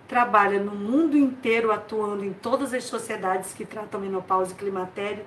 trabalha 0.07 0.59
no 0.59 0.75
mundo 0.75 1.17
inteiro 1.17 1.71
atuando 1.71 2.25
em 2.25 2.33
todas 2.33 2.73
as 2.73 2.83
sociedades 2.83 3.53
que 3.53 3.65
tratam 3.65 4.01
menopausa 4.01 4.51
e 4.51 4.55
climatério 4.55 5.23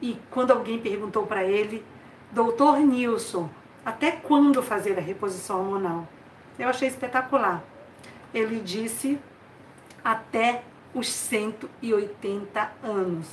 E 0.00 0.18
quando 0.30 0.52
alguém 0.52 0.78
perguntou 0.78 1.26
para 1.26 1.44
ele, 1.44 1.84
doutor 2.32 2.80
Nilson, 2.80 3.48
até 3.84 4.10
quando 4.10 4.62
fazer 4.62 4.98
a 4.98 5.02
reposição 5.02 5.60
hormonal? 5.60 6.08
Eu 6.58 6.68
achei 6.68 6.88
espetacular. 6.88 7.62
Ele 8.32 8.60
disse 8.60 9.18
até 10.04 10.62
os 10.94 11.08
180 11.08 12.72
anos. 12.82 13.28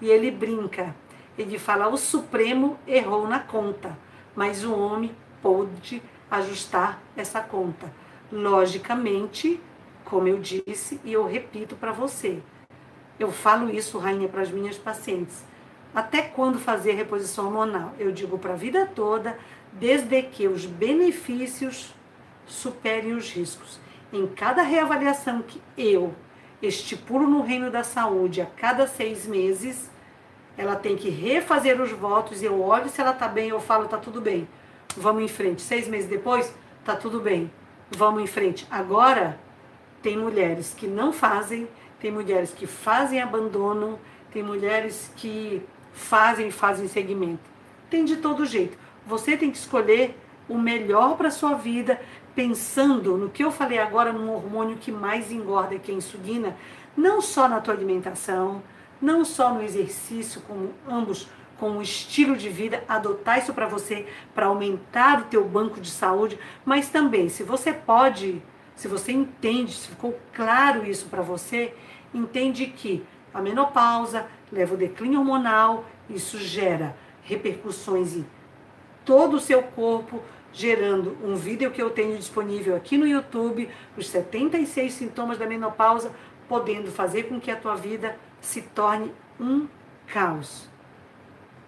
E 0.00 0.08
ele 0.08 0.30
brinca, 0.30 0.94
ele 1.36 1.58
fala: 1.58 1.88
o 1.88 1.96
Supremo 1.96 2.78
errou 2.86 3.26
na 3.26 3.38
conta, 3.38 3.98
mas 4.34 4.64
o 4.64 4.74
homem 4.74 5.14
pôde 5.42 6.02
ajustar 6.30 7.02
essa 7.16 7.40
conta. 7.40 7.92
Logicamente, 8.30 9.60
como 10.04 10.28
eu 10.28 10.38
disse 10.38 11.00
e 11.04 11.12
eu 11.12 11.26
repito 11.26 11.76
para 11.76 11.92
você, 11.92 12.40
eu 13.18 13.30
falo 13.30 13.68
isso, 13.68 13.98
rainha, 13.98 14.28
para 14.28 14.42
as 14.42 14.50
minhas 14.50 14.78
pacientes. 14.78 15.44
Até 15.94 16.22
quando 16.22 16.58
fazer 16.58 16.92
reposição 16.92 17.46
hormonal? 17.46 17.92
Eu 17.98 18.12
digo 18.12 18.38
para 18.38 18.52
a 18.52 18.56
vida 18.56 18.86
toda, 18.94 19.36
desde 19.72 20.22
que 20.22 20.46
os 20.46 20.64
benefícios 20.64 21.92
superem 22.46 23.12
os 23.12 23.30
riscos. 23.32 23.79
Em 24.12 24.26
cada 24.26 24.62
reavaliação 24.62 25.42
que 25.42 25.62
eu 25.78 26.14
estipulo 26.60 27.28
no 27.28 27.42
reino 27.42 27.70
da 27.70 27.84
saúde 27.84 28.40
a 28.40 28.46
cada 28.46 28.86
seis 28.86 29.26
meses, 29.26 29.90
ela 30.56 30.76
tem 30.76 30.96
que 30.96 31.08
refazer 31.08 31.80
os 31.80 31.92
votos. 31.92 32.42
Eu 32.42 32.60
olho 32.60 32.88
se 32.88 33.00
ela 33.00 33.12
está 33.12 33.28
bem, 33.28 33.48
eu 33.48 33.60
falo, 33.60 33.84
está 33.84 33.96
tudo 33.96 34.20
bem. 34.20 34.48
Vamos 34.96 35.22
em 35.22 35.28
frente. 35.28 35.62
Seis 35.62 35.88
meses 35.88 36.08
depois, 36.08 36.52
está 36.80 36.96
tudo 36.96 37.20
bem. 37.20 37.50
Vamos 37.90 38.22
em 38.22 38.26
frente. 38.26 38.66
Agora, 38.70 39.38
tem 40.02 40.16
mulheres 40.16 40.74
que 40.76 40.86
não 40.86 41.12
fazem, 41.12 41.68
tem 42.00 42.10
mulheres 42.10 42.52
que 42.52 42.66
fazem 42.66 43.20
abandonam, 43.20 43.98
tem 44.32 44.42
mulheres 44.42 45.12
que 45.16 45.62
fazem 45.92 46.48
e 46.48 46.52
fazem 46.52 46.88
segmento. 46.88 47.48
Tem 47.88 48.04
de 48.04 48.16
todo 48.16 48.44
jeito. 48.44 48.76
Você 49.06 49.36
tem 49.36 49.50
que 49.50 49.58
escolher 49.58 50.16
o 50.48 50.58
melhor 50.58 51.16
para 51.16 51.30
sua 51.30 51.54
vida, 51.54 52.00
pensando 52.34 53.16
no 53.16 53.28
que 53.28 53.44
eu 53.44 53.50
falei 53.50 53.78
agora, 53.78 54.12
no 54.12 54.32
hormônio 54.32 54.76
que 54.76 54.92
mais 54.92 55.30
engorda, 55.30 55.78
que 55.78 55.90
é 55.90 55.94
a 55.94 55.98
insulina, 55.98 56.56
não 56.96 57.20
só 57.20 57.48
na 57.48 57.60
tua 57.60 57.74
alimentação, 57.74 58.62
não 59.00 59.24
só 59.24 59.52
no 59.52 59.62
exercício, 59.62 60.40
como 60.42 60.72
ambos 60.88 61.28
com 61.58 61.76
o 61.76 61.82
estilo 61.82 62.36
de 62.36 62.48
vida, 62.48 62.82
adotar 62.88 63.38
isso 63.38 63.52
para 63.52 63.66
você, 63.66 64.06
para 64.34 64.46
aumentar 64.46 65.20
o 65.20 65.24
teu 65.24 65.44
banco 65.44 65.80
de 65.80 65.90
saúde, 65.90 66.38
mas 66.64 66.88
também, 66.88 67.28
se 67.28 67.42
você 67.42 67.72
pode, 67.72 68.42
se 68.74 68.88
você 68.88 69.12
entende, 69.12 69.74
se 69.74 69.88
ficou 69.88 70.18
claro 70.32 70.86
isso 70.86 71.06
para 71.06 71.20
você, 71.20 71.74
entende 72.14 72.66
que 72.66 73.04
a 73.32 73.42
menopausa 73.42 74.26
leva 74.50 74.74
o 74.74 74.78
declínio 74.78 75.20
hormonal, 75.20 75.84
isso 76.08 76.38
gera 76.38 76.96
repercussões 77.22 78.16
em 78.16 78.26
todo 79.04 79.34
o 79.34 79.40
seu 79.40 79.62
corpo, 79.62 80.22
gerando 80.52 81.16
um 81.22 81.34
vídeo 81.34 81.70
que 81.70 81.80
eu 81.80 81.90
tenho 81.90 82.16
disponível 82.16 82.74
aqui 82.76 82.96
no 82.96 83.06
YouTube, 83.06 83.68
os 83.96 84.08
76 84.08 84.92
sintomas 84.92 85.38
da 85.38 85.46
menopausa, 85.46 86.12
podendo 86.48 86.90
fazer 86.90 87.24
com 87.24 87.40
que 87.40 87.50
a 87.50 87.56
tua 87.56 87.76
vida 87.76 88.16
se 88.40 88.62
torne 88.62 89.12
um 89.38 89.66
caos. 90.06 90.68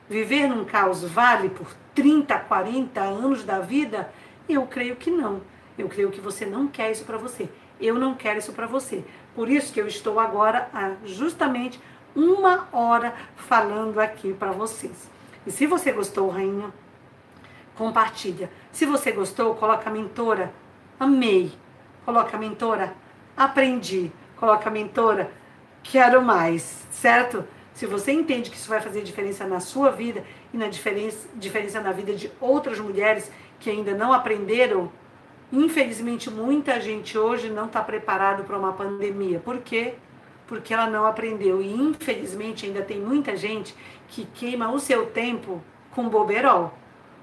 Viver 0.09 0.49
num 0.49 0.64
caos 0.64 1.05
vale 1.05 1.49
por 1.49 1.74
30, 1.95 2.39
40 2.39 3.01
anos 3.01 3.45
da 3.45 3.61
vida? 3.61 4.12
Eu 4.49 4.66
creio 4.66 4.97
que 4.97 5.11
não. 5.11 5.41
Eu 5.78 5.89
creio 5.89 6.11
que 6.11 6.20
você 6.20 6.45
não 6.45 6.68
quer 6.68 6.91
isso 6.91 7.05
para 7.05 7.16
você. 7.16 7.49
Eu 7.80 7.95
não 7.95 8.14
quero 8.14 8.39
isso 8.39 8.53
para 8.53 8.66
você. 8.66 9.05
Por 9.35 9.49
isso 9.49 9.72
que 9.72 9.80
eu 9.80 9.87
estou 9.87 10.20
agora 10.20 10.68
há 10.74 10.93
justamente 11.05 11.80
uma 12.14 12.68
hora 12.72 13.14
falando 13.37 13.99
aqui 13.99 14.35
para 14.35 14.53
vocês. 14.53 15.11
E 15.47 15.51
se 15.51 15.66
você 15.66 15.93
gostou, 15.93 16.28
rainha, 16.28 16.72
compartilha. 17.76 18.50
Se 18.70 18.86
você 18.86 19.12
gostou, 19.12 19.54
coloca 19.54 19.90
mentora. 19.90 20.52
Amei. 20.98 21.52
Coloca 22.04 22.36
mentora. 22.38 22.94
Aprendi. 23.36 24.10
Coloca 24.36 24.70
mentora. 24.70 25.30
Quero 25.82 26.22
mais, 26.22 26.86
certo? 26.90 27.44
Se 27.74 27.86
você 27.86 28.12
entende 28.12 28.50
que 28.50 28.56
isso 28.56 28.68
vai 28.68 28.80
fazer 28.80 29.02
diferença 29.02 29.46
na 29.46 29.58
sua 29.58 29.90
vida 29.90 30.22
e 30.52 30.56
na 30.56 30.68
diferença, 30.68 31.28
diferença 31.34 31.80
na 31.80 31.90
vida 31.92 32.14
de 32.14 32.30
outras 32.40 32.78
mulheres 32.78 33.30
que 33.58 33.70
ainda 33.70 33.94
não 33.94 34.12
aprenderam, 34.12 34.92
infelizmente 35.50 36.30
muita 36.30 36.80
gente 36.80 37.16
hoje 37.16 37.48
não 37.48 37.66
está 37.66 37.82
preparado 37.82 38.44
para 38.44 38.58
uma 38.58 38.72
pandemia. 38.72 39.40
Por 39.40 39.58
quê? 39.58 39.94
Porque 40.46 40.74
ela 40.74 40.88
não 40.88 41.06
aprendeu. 41.06 41.62
E 41.62 41.72
infelizmente 41.72 42.66
ainda 42.66 42.82
tem 42.82 43.00
muita 43.00 43.36
gente 43.36 43.74
que 44.08 44.26
queima 44.26 44.70
o 44.70 44.78
seu 44.78 45.06
tempo 45.06 45.62
com 45.90 46.08
boberol. 46.08 46.74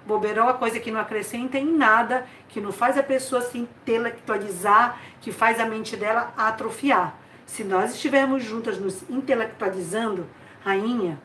Boberol 0.09 0.49
é 0.49 0.53
coisa 0.53 0.79
que 0.79 0.89
não 0.89 0.99
acrescenta 0.99 1.59
em 1.59 1.71
nada, 1.71 2.25
que 2.47 2.59
não 2.59 2.71
faz 2.71 2.97
a 2.97 3.03
pessoa 3.03 3.41
se 3.41 3.59
intelectualizar, 3.59 4.99
que 5.21 5.31
faz 5.31 5.59
a 5.59 5.65
mente 5.67 5.95
dela 5.95 6.33
atrofiar. 6.35 7.15
Se 7.45 7.63
nós 7.63 7.93
estivermos 7.93 8.43
juntas 8.43 8.79
nos 8.79 9.07
intelectualizando, 9.07 10.25
rainha, 10.65 11.19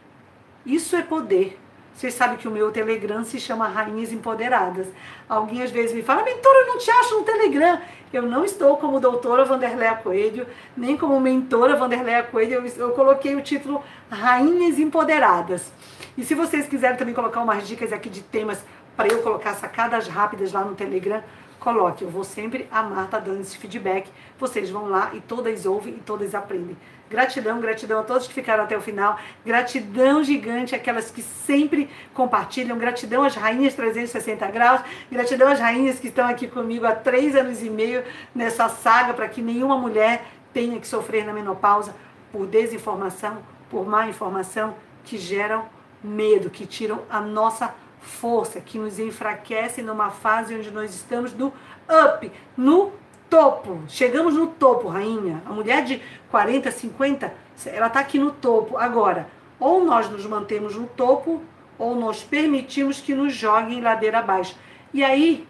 isso 0.67 0.95
é 0.97 1.03
poder. 1.03 1.59
Vocês 1.95 2.13
sabem 2.13 2.37
que 2.37 2.47
o 2.47 2.51
meu 2.51 2.71
Telegram 2.73 3.25
se 3.25 3.41
chama 3.41 3.69
Rainhas 3.69 4.13
Empoderadas. 4.13 4.89
Alguém 5.29 5.63
às 5.63 5.71
vezes 5.71 5.95
me 5.95 6.03
fala, 6.03 6.23
mentora, 6.23 6.59
eu 6.59 6.67
não 6.67 6.79
te 6.79 6.91
acho 6.91 7.19
no 7.19 7.25
Telegram. 7.25 7.81
Eu 8.13 8.23
não 8.23 8.45
estou 8.45 8.77
como 8.77 9.01
doutora 9.01 9.47
Vanderleia 9.47 9.95
Coelho, 9.95 10.47
nem 10.77 10.97
como 10.97 11.19
mentora 11.19 11.77
Vanderleia 11.77 12.23
Coelho. 12.23 12.67
Eu, 12.67 12.89
eu 12.89 12.91
coloquei 12.91 13.35
o 13.35 13.41
título 13.41 13.83
Rainhas 14.11 14.79
Empoderadas. 14.79 15.73
E 16.17 16.25
se 16.25 16.35
vocês 16.35 16.69
quiserem 16.69 16.97
também 16.97 17.15
colocar 17.15 17.41
umas 17.41 17.67
dicas 17.67 17.93
aqui 17.93 18.09
de 18.09 18.23
temas 18.23 18.65
para 18.97 19.09
eu 19.09 19.23
colocar 19.23 19.55
sacadas 19.55 20.07
rápidas 20.07 20.53
lá 20.53 20.65
no 20.65 20.75
Telegram, 20.75 21.23
coloque. 21.59 22.05
Eu 22.05 22.11
vou 22.11 22.23
sempre 22.23 22.69
amar 22.71 23.07
estar 23.07 23.19
tá 23.19 23.25
dando 23.25 23.41
esse 23.41 23.57
feedback. 23.57 24.09
Vocês 24.39 24.71
vão 24.71 24.89
lá 24.89 25.11
e 25.15 25.21
todas 25.21 25.65
ouvem 25.67 25.95
e 25.95 26.01
todas 26.01 26.35
aprendem. 26.35 26.77
Gratidão, 27.11 27.61
gratidão 27.61 28.01
a 28.01 28.03
todos 28.03 28.27
que 28.29 28.35
ficaram 28.35 28.65
até 28.65 28.77
o 28.77 28.81
final. 28.81 29.19
Gratidão 29.45 30.23
gigante 30.23 30.75
àquelas 30.75 31.11
que 31.11 31.23
sempre 31.23 31.91
compartilham. 32.13 32.79
Gratidão 32.79 33.25
às 33.25 33.35
rainhas 33.35 33.75
360 33.75 34.47
graus. 34.49 34.83
Gratidão 35.11 35.49
às 35.49 35.59
rainhas 35.59 35.99
que 35.99 36.09
estão 36.09 36.29
aqui 36.29 36.47
comigo 36.47 36.87
há 36.87 36.93
três 36.93 37.35
anos 37.35 37.63
e 37.63 37.71
meio 37.71 38.05
nessa 38.35 38.69
saga 38.69 39.15
para 39.15 39.29
que 39.29 39.43
nenhuma 39.43 39.77
mulher 39.77 40.25
tenha 40.53 40.79
que 40.79 40.87
sofrer 40.87 41.25
na 41.25 41.33
menopausa 41.33 41.95
por 42.31 42.47
desinformação, 42.47 43.39
por 43.71 43.87
má 43.87 44.09
informação 44.09 44.75
que 45.05 45.19
geram 45.19 45.67
medo, 46.05 46.51
que 46.51 46.67
tiram 46.67 47.03
a 47.09 47.21
nossa 47.21 47.75
força, 48.01 48.61
que 48.61 48.79
nos 48.79 48.99
enfraquece 48.99 49.81
numa 49.81 50.11
fase 50.11 50.55
onde 50.55 50.71
nós 50.71 50.95
estamos 50.95 51.33
no 51.33 51.53
up, 51.89 52.31
no 52.57 52.93
topo. 53.31 53.81
Chegamos 53.89 54.35
no 54.35 54.49
topo, 54.49 54.89
rainha. 54.89 55.43
A 55.47 55.53
mulher 55.53 55.83
de 55.83 56.03
40, 56.31 56.71
50, 56.71 57.35
ela 57.67 57.87
está 57.87 58.01
aqui 58.01 58.19
no 58.19 58.31
topo. 58.31 58.77
Agora, 58.77 59.29
ou 59.59 59.85
nós 59.85 60.09
nos 60.11 60.27
mantemos 60.27 60.77
no 60.77 60.87
topo, 60.87 61.43
ou 61.79 61.97
nós 61.97 62.23
permitimos 62.23 63.01
que 63.01 63.15
nos 63.15 63.35
joguem 63.35 63.81
ladeira 63.81 64.19
abaixo. 64.19 64.57
E 64.93 65.03
aí, 65.03 65.49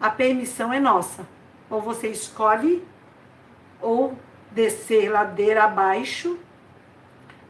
a 0.00 0.08
permissão 0.08 0.72
é 0.72 0.80
nossa. 0.80 1.26
Ou 1.68 1.80
você 1.80 2.08
escolhe, 2.08 2.82
ou 3.80 4.16
descer 4.50 5.10
ladeira 5.10 5.64
abaixo, 5.64 6.38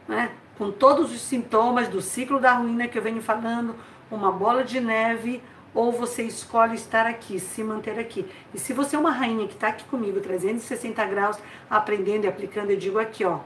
né? 0.07 0.31
Com 0.61 0.69
todos 0.69 1.11
os 1.11 1.21
sintomas 1.21 1.87
do 1.87 1.99
ciclo 2.03 2.39
da 2.39 2.53
ruína 2.53 2.87
que 2.87 2.95
eu 2.95 3.01
venho 3.01 3.19
falando, 3.19 3.75
uma 4.11 4.31
bola 4.31 4.63
de 4.63 4.79
neve, 4.79 5.41
ou 5.73 5.91
você 5.91 6.21
escolhe 6.21 6.75
estar 6.75 7.07
aqui, 7.07 7.39
se 7.39 7.63
manter 7.63 7.97
aqui. 7.97 8.29
E 8.53 8.59
se 8.59 8.71
você 8.71 8.95
é 8.95 8.99
uma 8.99 9.09
rainha 9.09 9.47
que 9.47 9.55
está 9.55 9.69
aqui 9.69 9.83
comigo, 9.85 10.21
360 10.21 11.03
graus, 11.05 11.39
aprendendo 11.67 12.25
e 12.25 12.27
aplicando, 12.27 12.69
eu 12.69 12.77
digo 12.77 12.99
aqui, 12.99 13.25
ó, 13.25 13.39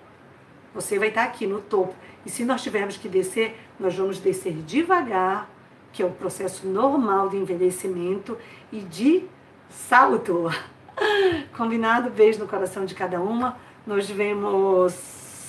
você 0.74 1.00
vai 1.00 1.08
estar 1.08 1.24
tá 1.24 1.28
aqui 1.30 1.48
no 1.48 1.62
topo. 1.62 1.96
E 2.26 2.30
se 2.30 2.44
nós 2.44 2.62
tivermos 2.62 2.98
que 2.98 3.08
descer, 3.08 3.58
nós 3.80 3.96
vamos 3.96 4.20
descer 4.20 4.52
devagar, 4.52 5.50
que 5.94 6.04
é 6.04 6.06
o 6.06 6.12
processo 6.12 6.68
normal 6.68 7.30
de 7.30 7.38
envelhecimento 7.38 8.38
e 8.74 8.82
de 8.82 9.24
salto. 9.70 10.52
Combinado? 11.56 12.10
Beijo 12.10 12.40
no 12.40 12.48
coração 12.50 12.86
de 12.86 12.94
cada 12.94 13.22
uma. 13.22 13.56
Nós 13.88 14.10
vemos 14.10 14.92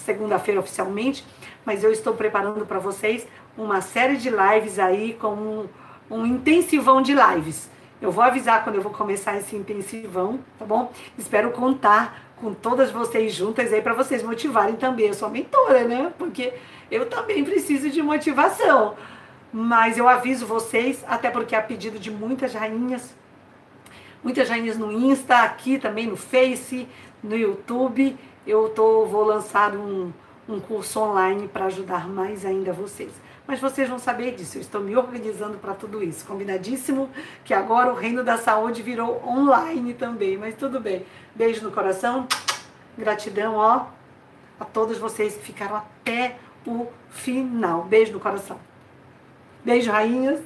segunda-feira 0.06 0.60
oficialmente 0.60 1.24
mas 1.66 1.82
eu 1.82 1.90
estou 1.90 2.14
preparando 2.14 2.64
para 2.64 2.78
vocês 2.78 3.26
uma 3.58 3.80
série 3.80 4.16
de 4.16 4.30
lives 4.30 4.78
aí 4.78 5.14
com 5.14 5.34
um, 5.34 5.68
um 6.08 6.24
intensivão 6.24 7.02
de 7.02 7.12
lives. 7.12 7.68
Eu 8.00 8.12
vou 8.12 8.22
avisar 8.22 8.62
quando 8.62 8.76
eu 8.76 8.82
vou 8.82 8.92
começar 8.92 9.36
esse 9.36 9.56
intensivão, 9.56 10.38
tá 10.58 10.64
bom? 10.64 10.92
Espero 11.18 11.50
contar 11.50 12.22
com 12.36 12.54
todas 12.54 12.90
vocês 12.92 13.34
juntas 13.34 13.72
aí 13.72 13.82
para 13.82 13.94
vocês 13.94 14.22
motivarem 14.22 14.76
também. 14.76 15.08
Eu 15.08 15.14
sou 15.14 15.28
mentora, 15.28 15.84
né? 15.84 16.12
Porque 16.16 16.54
eu 16.90 17.06
também 17.06 17.42
preciso 17.42 17.90
de 17.90 18.00
motivação. 18.00 18.94
Mas 19.52 19.98
eu 19.98 20.08
aviso 20.08 20.46
vocês, 20.46 21.02
até 21.08 21.30
porque 21.30 21.54
é 21.54 21.58
a 21.58 21.62
pedido 21.62 21.98
de 21.98 22.10
muitas 22.10 22.52
rainhas, 22.52 23.14
muitas 24.22 24.48
rainhas 24.48 24.76
no 24.76 24.92
Insta, 24.92 25.38
aqui 25.38 25.78
também 25.78 26.06
no 26.06 26.16
Face, 26.16 26.86
no 27.22 27.36
YouTube, 27.36 28.16
eu 28.46 28.68
tô, 28.68 29.06
vou 29.06 29.24
lançar 29.24 29.74
um, 29.74 30.12
um 30.48 30.60
curso 30.60 31.00
online 31.00 31.48
para 31.48 31.66
ajudar 31.66 32.08
mais 32.08 32.44
ainda 32.44 32.72
vocês. 32.72 33.12
mas 33.46 33.60
vocês 33.60 33.88
vão 33.88 33.98
saber 33.98 34.34
disso. 34.34 34.58
Eu 34.58 34.60
estou 34.60 34.80
me 34.80 34.96
organizando 34.96 35.56
para 35.58 35.72
tudo 35.72 36.02
isso. 36.02 36.26
Combinadíssimo 36.26 37.08
que 37.44 37.54
agora 37.54 37.92
o 37.92 37.94
reino 37.94 38.24
da 38.24 38.36
saúde 38.36 38.82
virou 38.82 39.22
online 39.24 39.94
também, 39.94 40.36
mas 40.36 40.56
tudo 40.56 40.80
bem. 40.80 41.06
Beijo 41.34 41.62
no 41.62 41.70
coração. 41.70 42.26
Gratidão, 42.98 43.54
ó, 43.54 43.86
a 44.58 44.64
todos 44.64 44.98
vocês 44.98 45.36
que 45.36 45.44
ficaram 45.44 45.76
até 45.76 46.36
o 46.66 46.88
final. 47.10 47.84
Beijo 47.84 48.12
no 48.12 48.20
coração. 48.20 48.58
Beijo, 49.64 49.90
rainhas. 49.90 50.40